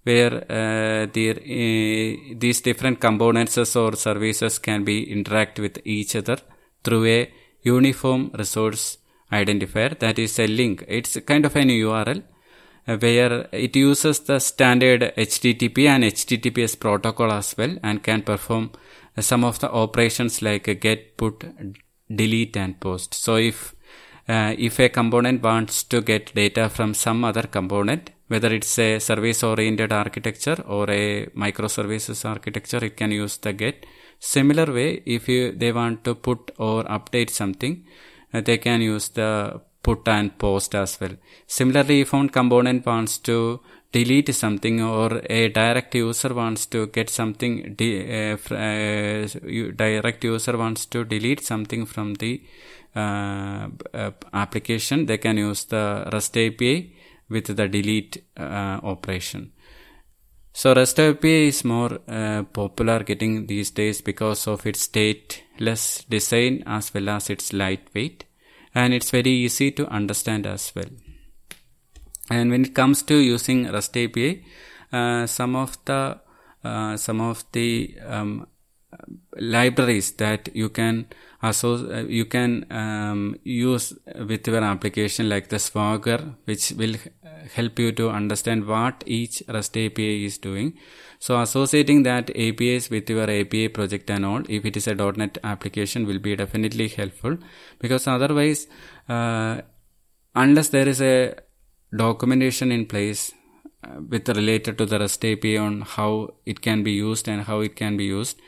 where 0.08 0.36
uh, 0.50 1.04
uh, 1.04 2.38
these 2.44 2.62
different 2.62 3.00
components 3.08 3.58
or 3.58 3.96
services 3.96 4.58
can 4.68 4.84
be 4.90 4.98
interact 5.12 5.60
with 5.60 5.80
each 5.84 6.16
other 6.16 6.38
through 6.84 7.06
a 7.18 7.32
uniform 7.64 8.32
resource 8.42 8.98
identifier 9.32 9.92
that 10.00 10.18
is 10.18 10.40
a 10.40 10.48
link. 10.48 10.86
It's 10.88 11.18
kind 11.32 11.46
of 11.46 11.56
an 11.56 11.70
URL 11.70 12.24
where 12.88 13.48
it 13.52 13.76
uses 13.76 14.20
the 14.22 14.40
standard 14.40 15.14
HTTP 15.18 15.88
and 15.88 16.04
HTTPS 16.04 16.80
protocol 16.80 17.32
as 17.32 17.56
well 17.58 17.78
and 17.84 18.02
can 18.02 18.22
perform 18.22 18.72
some 19.20 19.44
of 19.44 19.60
the 19.60 19.70
operations 19.72 20.42
like 20.42 20.80
get, 20.80 21.18
put, 21.18 21.44
delete 22.14 22.56
and 22.56 22.80
post. 22.80 23.14
So 23.14 23.36
if 23.36 23.76
uh, 24.30 24.54
if 24.58 24.80
a 24.80 24.90
component 24.90 25.42
wants 25.42 25.84
to 25.84 26.02
get 26.02 26.36
data 26.36 26.70
from 26.70 26.94
some 26.94 27.24
other 27.24 27.44
component, 27.44 28.10
whether 28.28 28.54
it's 28.54 28.78
a 28.78 29.00
service 29.00 29.44
oriented 29.44 29.92
architecture 29.92 30.58
or 30.68 30.90
a 30.90 31.28
microservices 31.28 32.26
architecture 32.26 32.84
it 32.84 32.98
can 32.98 33.12
use 33.12 33.38
the 33.38 33.54
get 33.54 33.86
similar 34.20 34.72
way 34.74 35.02
if 35.06 35.30
you 35.30 35.52
they 35.52 35.72
want 35.72 36.04
to 36.04 36.16
put 36.16 36.52
or 36.58 36.84
update 36.86 37.30
something 37.30 37.86
uh, 38.34 38.42
they 38.42 38.58
can 38.58 38.82
use 38.82 39.10
the 39.10 39.62
put 39.88 40.08
and 40.18 40.38
post 40.46 40.76
as 40.84 40.94
well 41.02 41.16
similarly 41.58 41.98
if 42.04 42.14
one 42.20 42.30
component 42.40 42.86
wants 42.92 43.18
to 43.30 43.38
delete 43.98 44.34
something 44.44 44.78
or 44.82 45.10
a 45.40 45.42
direct 45.60 45.96
user 45.96 46.34
wants 46.42 46.66
to 46.74 46.88
get 46.98 47.10
something 47.10 47.54
de- 47.82 48.02
uh, 48.20 48.38
uh, 48.54 49.28
direct 49.84 50.24
user 50.24 50.56
wants 50.64 50.86
to 50.94 51.06
delete 51.14 51.44
something 51.52 51.86
from 51.86 52.14
the 52.16 52.34
uh, 52.96 53.68
uh, 53.94 54.12
application 54.34 55.06
they 55.06 55.20
can 55.26 55.38
use 55.38 55.64
the 55.76 55.86
rest 56.14 56.38
api 56.46 56.74
with 57.30 57.56
the 57.56 57.68
delete 57.68 58.24
uh, 58.38 58.80
operation. 58.84 59.52
So 60.54 60.74
REST 60.74 61.00
API 61.00 61.50
is 61.50 61.64
more 61.64 62.00
uh, 62.08 62.44
popular 62.52 63.04
getting 63.04 63.46
these 63.46 63.70
days 63.70 64.02
because 64.02 64.48
of 64.48 64.66
its 64.66 64.88
stateless 64.88 66.08
design 66.10 66.64
as 66.66 66.92
well 66.94 67.10
as 67.10 67.30
its 67.30 67.54
lightweight 67.54 68.26
and 68.78 68.94
it's 68.94 69.10
very 69.10 69.32
easy 69.32 69.72
to 69.72 69.88
understand 69.88 70.46
as 70.46 70.72
well. 70.76 70.92
And 72.30 72.52
when 72.52 72.66
it 72.66 72.76
comes 72.76 73.02
to 73.04 73.16
using 73.16 73.66
REST 73.72 73.98
API, 73.98 74.46
uh, 74.94 75.26
some 75.26 75.56
of 75.56 75.78
the 75.86 76.20
uh, 76.64 76.98
some 76.98 77.22
of 77.22 77.44
the 77.54 77.96
um, 78.06 78.48
libraries 79.36 80.12
that 80.18 80.50
you 80.54 80.70
can 80.70 81.08
also 81.42 81.92
uh, 81.92 82.02
you 82.02 82.26
can 82.26 82.66
um, 82.72 83.36
use 83.44 83.94
with 84.28 84.48
your 84.48 84.64
application 84.64 85.30
like 85.30 85.50
the 85.50 85.60
swagger 85.60 86.36
which 86.46 86.72
will 86.72 86.96
help 87.54 87.80
you 87.80 87.92
to 87.92 88.10
understand 88.10 88.66
what 88.66 89.04
each 89.06 89.44
rest 89.48 89.78
api 89.78 90.26
is 90.26 90.38
doing. 90.38 90.74
So 91.20 91.40
associating 91.42 92.04
that 92.04 92.30
apis 92.30 92.90
with 92.90 93.10
your 93.10 93.30
api 93.30 93.68
project 93.70 94.10
and 94.10 94.26
all 94.26 94.44
if 94.50 94.66
it 94.66 94.78
is 94.78 94.88
a 94.88 94.96
.NET 94.96 95.38
application 95.44 96.06
will 96.06 96.20
be 96.20 96.36
definitely 96.36 96.88
helpful. 96.88 97.38
Because 97.80 98.08
otherwise 98.08 98.68
uh, 99.08 99.62
unless 100.36 100.70
there 100.70 100.88
is 100.88 101.02
a 101.02 101.36
documentation 101.96 102.72
in 102.72 102.86
place 102.86 103.32
uh, 103.84 104.02
with 104.10 104.28
related 104.30 104.78
to 104.78 104.86
the 104.86 105.00
REST 105.00 105.26
API 105.26 105.58
on 105.58 105.82
how 105.82 106.34
it 106.46 106.62
can 106.62 106.84
be 106.84 106.92
used 106.92 107.28
and 107.28 107.44
how 107.44 107.60
it 107.62 107.76
can 107.76 107.96
be 107.96 108.06
used, 108.06 108.40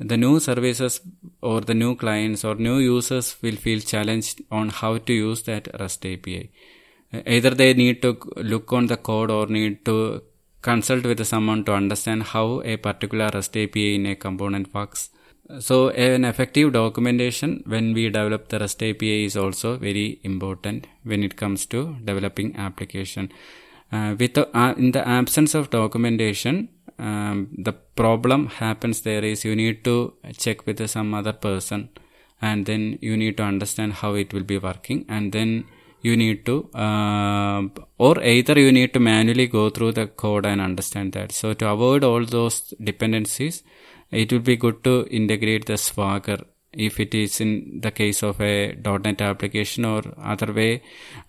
the 0.00 0.16
new 0.16 0.40
services 0.40 1.00
or 1.42 1.60
the 1.60 1.74
new 1.74 1.94
clients 1.94 2.44
or 2.44 2.54
new 2.54 2.78
users 2.78 3.36
will 3.42 3.56
feel 3.56 3.80
challenged 3.80 4.42
on 4.50 4.70
how 4.70 4.96
to 4.98 5.12
use 5.12 5.42
that 5.42 5.68
REST 5.78 6.06
API. 6.06 6.50
Either 7.26 7.50
they 7.50 7.74
need 7.74 8.00
to 8.02 8.18
look 8.36 8.72
on 8.72 8.86
the 8.86 8.96
code 8.96 9.30
or 9.30 9.46
need 9.46 9.84
to 9.84 10.22
consult 10.62 11.04
with 11.04 11.24
someone 11.26 11.64
to 11.64 11.72
understand 11.72 12.22
how 12.22 12.62
a 12.64 12.76
particular 12.76 13.30
REST 13.34 13.56
API 13.56 13.96
in 13.96 14.06
a 14.06 14.14
component 14.16 14.72
works. 14.72 15.10
So 15.58 15.90
an 15.90 16.24
effective 16.24 16.72
documentation 16.72 17.62
when 17.66 17.92
we 17.92 18.08
develop 18.08 18.48
the 18.48 18.58
REST 18.58 18.82
API 18.82 19.24
is 19.24 19.36
also 19.36 19.76
very 19.76 20.20
important 20.22 20.86
when 21.02 21.22
it 21.24 21.36
comes 21.36 21.66
to 21.66 21.96
developing 22.04 22.56
application. 22.56 23.32
Uh, 23.92 24.14
with 24.16 24.38
uh, 24.38 24.74
in 24.76 24.92
the 24.92 25.06
absence 25.06 25.54
of 25.54 25.70
documentation, 25.70 26.68
um, 27.00 27.48
the 27.66 27.72
problem 28.02 28.46
happens 28.62 29.00
there 29.02 29.24
is 29.24 29.44
you 29.44 29.56
need 29.56 29.82
to 29.84 30.14
check 30.36 30.66
with 30.66 30.80
some 30.94 31.14
other 31.14 31.32
person 31.32 31.88
and 32.42 32.66
then 32.66 32.98
you 33.00 33.16
need 33.16 33.36
to 33.38 33.42
understand 33.42 33.94
how 34.00 34.14
it 34.14 34.32
will 34.34 34.48
be 34.54 34.58
working 34.58 35.04
and 35.08 35.32
then 35.32 35.64
you 36.02 36.16
need 36.16 36.44
to 36.46 36.56
uh, 36.74 37.62
or 37.98 38.22
either 38.22 38.58
you 38.58 38.72
need 38.72 38.92
to 38.94 39.00
manually 39.00 39.46
go 39.46 39.68
through 39.70 39.92
the 39.92 40.06
code 40.06 40.46
and 40.46 40.60
understand 40.60 41.12
that. 41.12 41.32
So 41.32 41.52
to 41.54 41.68
avoid 41.68 42.04
all 42.04 42.24
those 42.24 42.74
dependencies 42.82 43.62
it 44.10 44.32
will 44.32 44.40
be 44.52 44.56
good 44.56 44.82
to 44.84 45.06
integrate 45.10 45.66
the 45.66 45.78
swagger. 45.78 46.38
If 46.72 47.00
it 47.00 47.14
is 47.14 47.40
in 47.40 47.80
the 47.80 47.90
case 47.90 48.22
of 48.22 48.40
a 48.40 48.74
.NET 48.74 49.20
application 49.20 49.84
or 49.84 50.02
other 50.22 50.52
way 50.52 50.82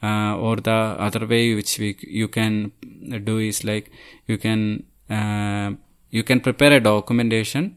uh, 0.03 0.37
or 0.37 0.57
the 0.57 0.71
other 0.71 1.25
way 1.25 1.55
which 1.55 1.79
we, 1.79 1.97
you 2.01 2.27
can 2.27 2.71
do 3.23 3.39
is 3.39 3.63
like 3.63 3.91
you 4.27 4.37
can 4.37 4.85
you 6.17 6.23
can 6.23 6.39
prepare 6.39 6.73
a 6.73 6.79
documentation 6.79 7.75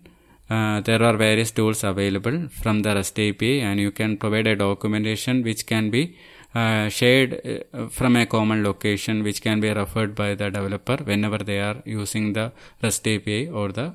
uh, 0.50 0.80
there 0.80 1.02
are 1.02 1.16
various 1.16 1.50
tools 1.50 1.82
available 1.84 2.48
from 2.48 2.80
the 2.80 2.94
REST 2.94 3.18
API 3.18 3.60
and 3.60 3.80
you 3.80 3.90
can 3.90 4.16
provide 4.18 4.46
a 4.46 4.54
documentation 4.54 5.42
which 5.42 5.64
can 5.66 5.90
be 5.90 6.16
uh, 6.54 6.88
shared 6.88 7.40
uh, 7.72 7.86
from 7.88 8.16
a 8.16 8.26
common 8.26 8.62
location 8.62 9.22
which 9.22 9.40
can 9.40 9.58
be 9.58 9.72
referred 9.72 10.14
by 10.14 10.34
the 10.34 10.50
developer 10.50 10.96
whenever 10.96 11.38
they 11.38 11.60
are 11.60 11.82
using 11.86 12.34
the 12.34 12.52
REST 12.82 13.08
API 13.08 13.48
or 13.48 13.72
the 13.72 13.94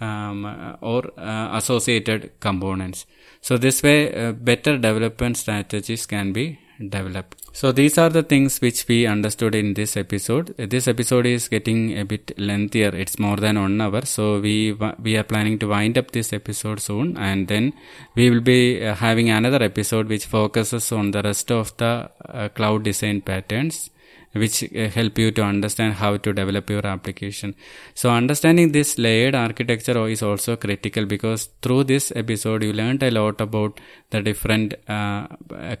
um, 0.00 0.76
or 0.80 1.02
uh, 1.18 1.56
associated 1.56 2.38
components. 2.40 3.06
So 3.40 3.56
this 3.56 3.82
way, 3.82 4.14
uh, 4.14 4.32
better 4.32 4.78
development 4.78 5.36
strategies 5.36 6.06
can 6.06 6.32
be 6.32 6.58
developed. 6.78 7.47
So 7.58 7.72
these 7.72 7.98
are 7.98 8.08
the 8.08 8.22
things 8.22 8.60
which 8.60 8.86
we 8.86 9.04
understood 9.04 9.52
in 9.52 9.74
this 9.74 9.96
episode. 9.96 10.54
This 10.56 10.86
episode 10.86 11.26
is 11.26 11.48
getting 11.48 11.98
a 11.98 12.04
bit 12.04 12.30
lengthier. 12.38 12.94
It's 12.94 13.18
more 13.18 13.34
than 13.36 13.58
one 13.60 13.80
hour. 13.80 14.02
So 14.06 14.38
we 14.38 14.76
we 15.06 15.16
are 15.16 15.24
planning 15.24 15.58
to 15.62 15.66
wind 15.66 15.98
up 15.98 16.12
this 16.12 16.32
episode 16.32 16.78
soon, 16.78 17.16
and 17.16 17.48
then 17.48 17.72
we 18.14 18.30
will 18.30 18.44
be 18.52 18.60
uh, 18.80 18.94
having 18.94 19.30
another 19.30 19.60
episode 19.60 20.06
which 20.06 20.26
focuses 20.26 20.92
on 20.92 21.10
the 21.10 21.20
rest 21.20 21.50
of 21.50 21.76
the 21.78 22.08
uh, 22.28 22.48
cloud 22.50 22.84
design 22.84 23.22
patterns 23.22 23.90
which 24.32 24.62
uh, 24.62 24.88
help 24.88 25.18
you 25.18 25.30
to 25.30 25.42
understand 25.42 25.94
how 25.94 26.16
to 26.16 26.32
develop 26.32 26.68
your 26.70 26.86
application. 26.86 27.54
So 27.94 28.10
understanding 28.10 28.72
this 28.72 28.98
layered 28.98 29.34
architecture 29.34 30.06
is 30.08 30.22
also 30.22 30.56
critical 30.56 31.06
because 31.06 31.48
through 31.62 31.84
this 31.84 32.12
episode 32.14 32.62
you 32.62 32.72
learned 32.72 33.02
a 33.02 33.10
lot 33.10 33.40
about 33.40 33.80
the 34.10 34.22
different 34.22 34.74
uh, 34.88 35.28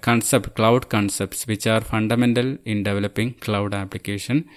concept, 0.00 0.54
cloud 0.54 0.88
concepts, 0.88 1.46
which 1.46 1.66
are 1.66 1.80
fundamental 1.80 2.56
in 2.64 2.82
developing 2.82 3.34
cloud 3.34 3.74
application. 3.74 4.48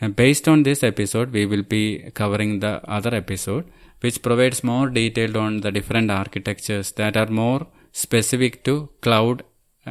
And 0.00 0.14
based 0.14 0.46
on 0.46 0.62
this 0.62 0.82
episode, 0.82 1.32
we 1.32 1.46
will 1.46 1.62
be 1.62 2.10
covering 2.12 2.60
the 2.60 2.82
other 2.88 3.14
episode, 3.14 3.64
which 4.00 4.22
provides 4.22 4.62
more 4.62 4.90
detail 4.90 5.38
on 5.38 5.62
the 5.62 5.72
different 5.72 6.10
architectures 6.10 6.92
that 6.92 7.16
are 7.16 7.28
more 7.28 7.66
specific 7.92 8.62
to 8.64 8.90
cloud 9.00 9.42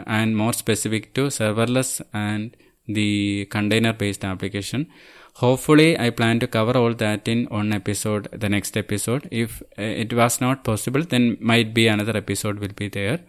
and 0.05 0.37
more 0.37 0.53
specific 0.53 1.13
to 1.15 1.27
serverless 1.27 2.01
and 2.13 2.55
the 2.87 3.45
container 3.45 3.93
based 3.93 4.23
application. 4.23 4.87
Hopefully 5.35 5.99
i 5.99 6.09
plan 6.09 6.39
to 6.39 6.47
cover 6.47 6.77
all 6.77 6.93
that 6.93 7.27
in 7.27 7.45
one 7.45 7.73
episode 7.73 8.29
the 8.31 8.49
next 8.49 8.77
episode. 8.77 9.27
If 9.31 9.61
uh, 9.77 9.81
it 9.81 10.13
was 10.13 10.39
not 10.39 10.63
possible 10.63 11.03
then 11.03 11.37
might 11.39 11.73
be 11.73 11.87
another 11.87 12.15
episode 12.17 12.59
will 12.59 12.75
be 12.75 12.87
there. 12.87 13.19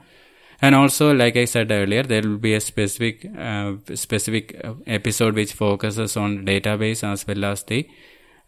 And 0.63 0.75
also 0.75 1.13
like 1.15 1.37
i 1.37 1.45
said 1.45 1.71
earlier 1.71 2.03
there 2.03 2.23
will 2.23 2.39
be 2.39 2.55
a 2.55 2.61
specific 2.61 3.27
uh, 3.37 3.73
specific 3.95 4.61
uh, 4.65 4.75
episode 4.87 5.35
which 5.35 5.53
focuses 5.53 6.17
on 6.17 6.45
database 6.47 7.03
as 7.03 7.27
well 7.27 7.45
as 7.45 7.65
the 7.65 7.89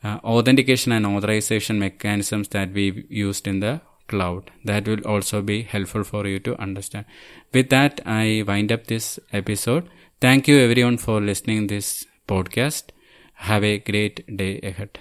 uh, 0.05 0.19
authentication 0.23 0.93
and 0.93 1.05
authorization 1.05 1.79
mechanisms 1.81 2.49
that 2.49 2.73
we 2.73 3.05
used 3.09 3.49
in 3.49 3.59
the 3.59 3.81
cloud. 4.07 4.51
That 4.65 4.87
will 4.87 5.05
also 5.07 5.43
be 5.43 5.63
helpful 5.63 6.05
for 6.05 6.27
you 6.27 6.39
to 6.41 6.61
understand. 6.61 7.07
With 7.53 7.71
that 7.71 8.01
i 8.07 8.45
wind 8.47 8.71
up 8.71 8.87
this 8.87 9.19
episode 9.33 9.89
Thank 10.21 10.47
you 10.49 10.59
everyone 10.59 10.99
for 10.99 11.21
listening 11.21 11.67
this 11.67 12.07
podcast. 12.29 12.91
Have 13.35 13.65
a 13.65 13.79
great 13.79 14.25
day 14.37 14.61
ahead. 14.63 14.99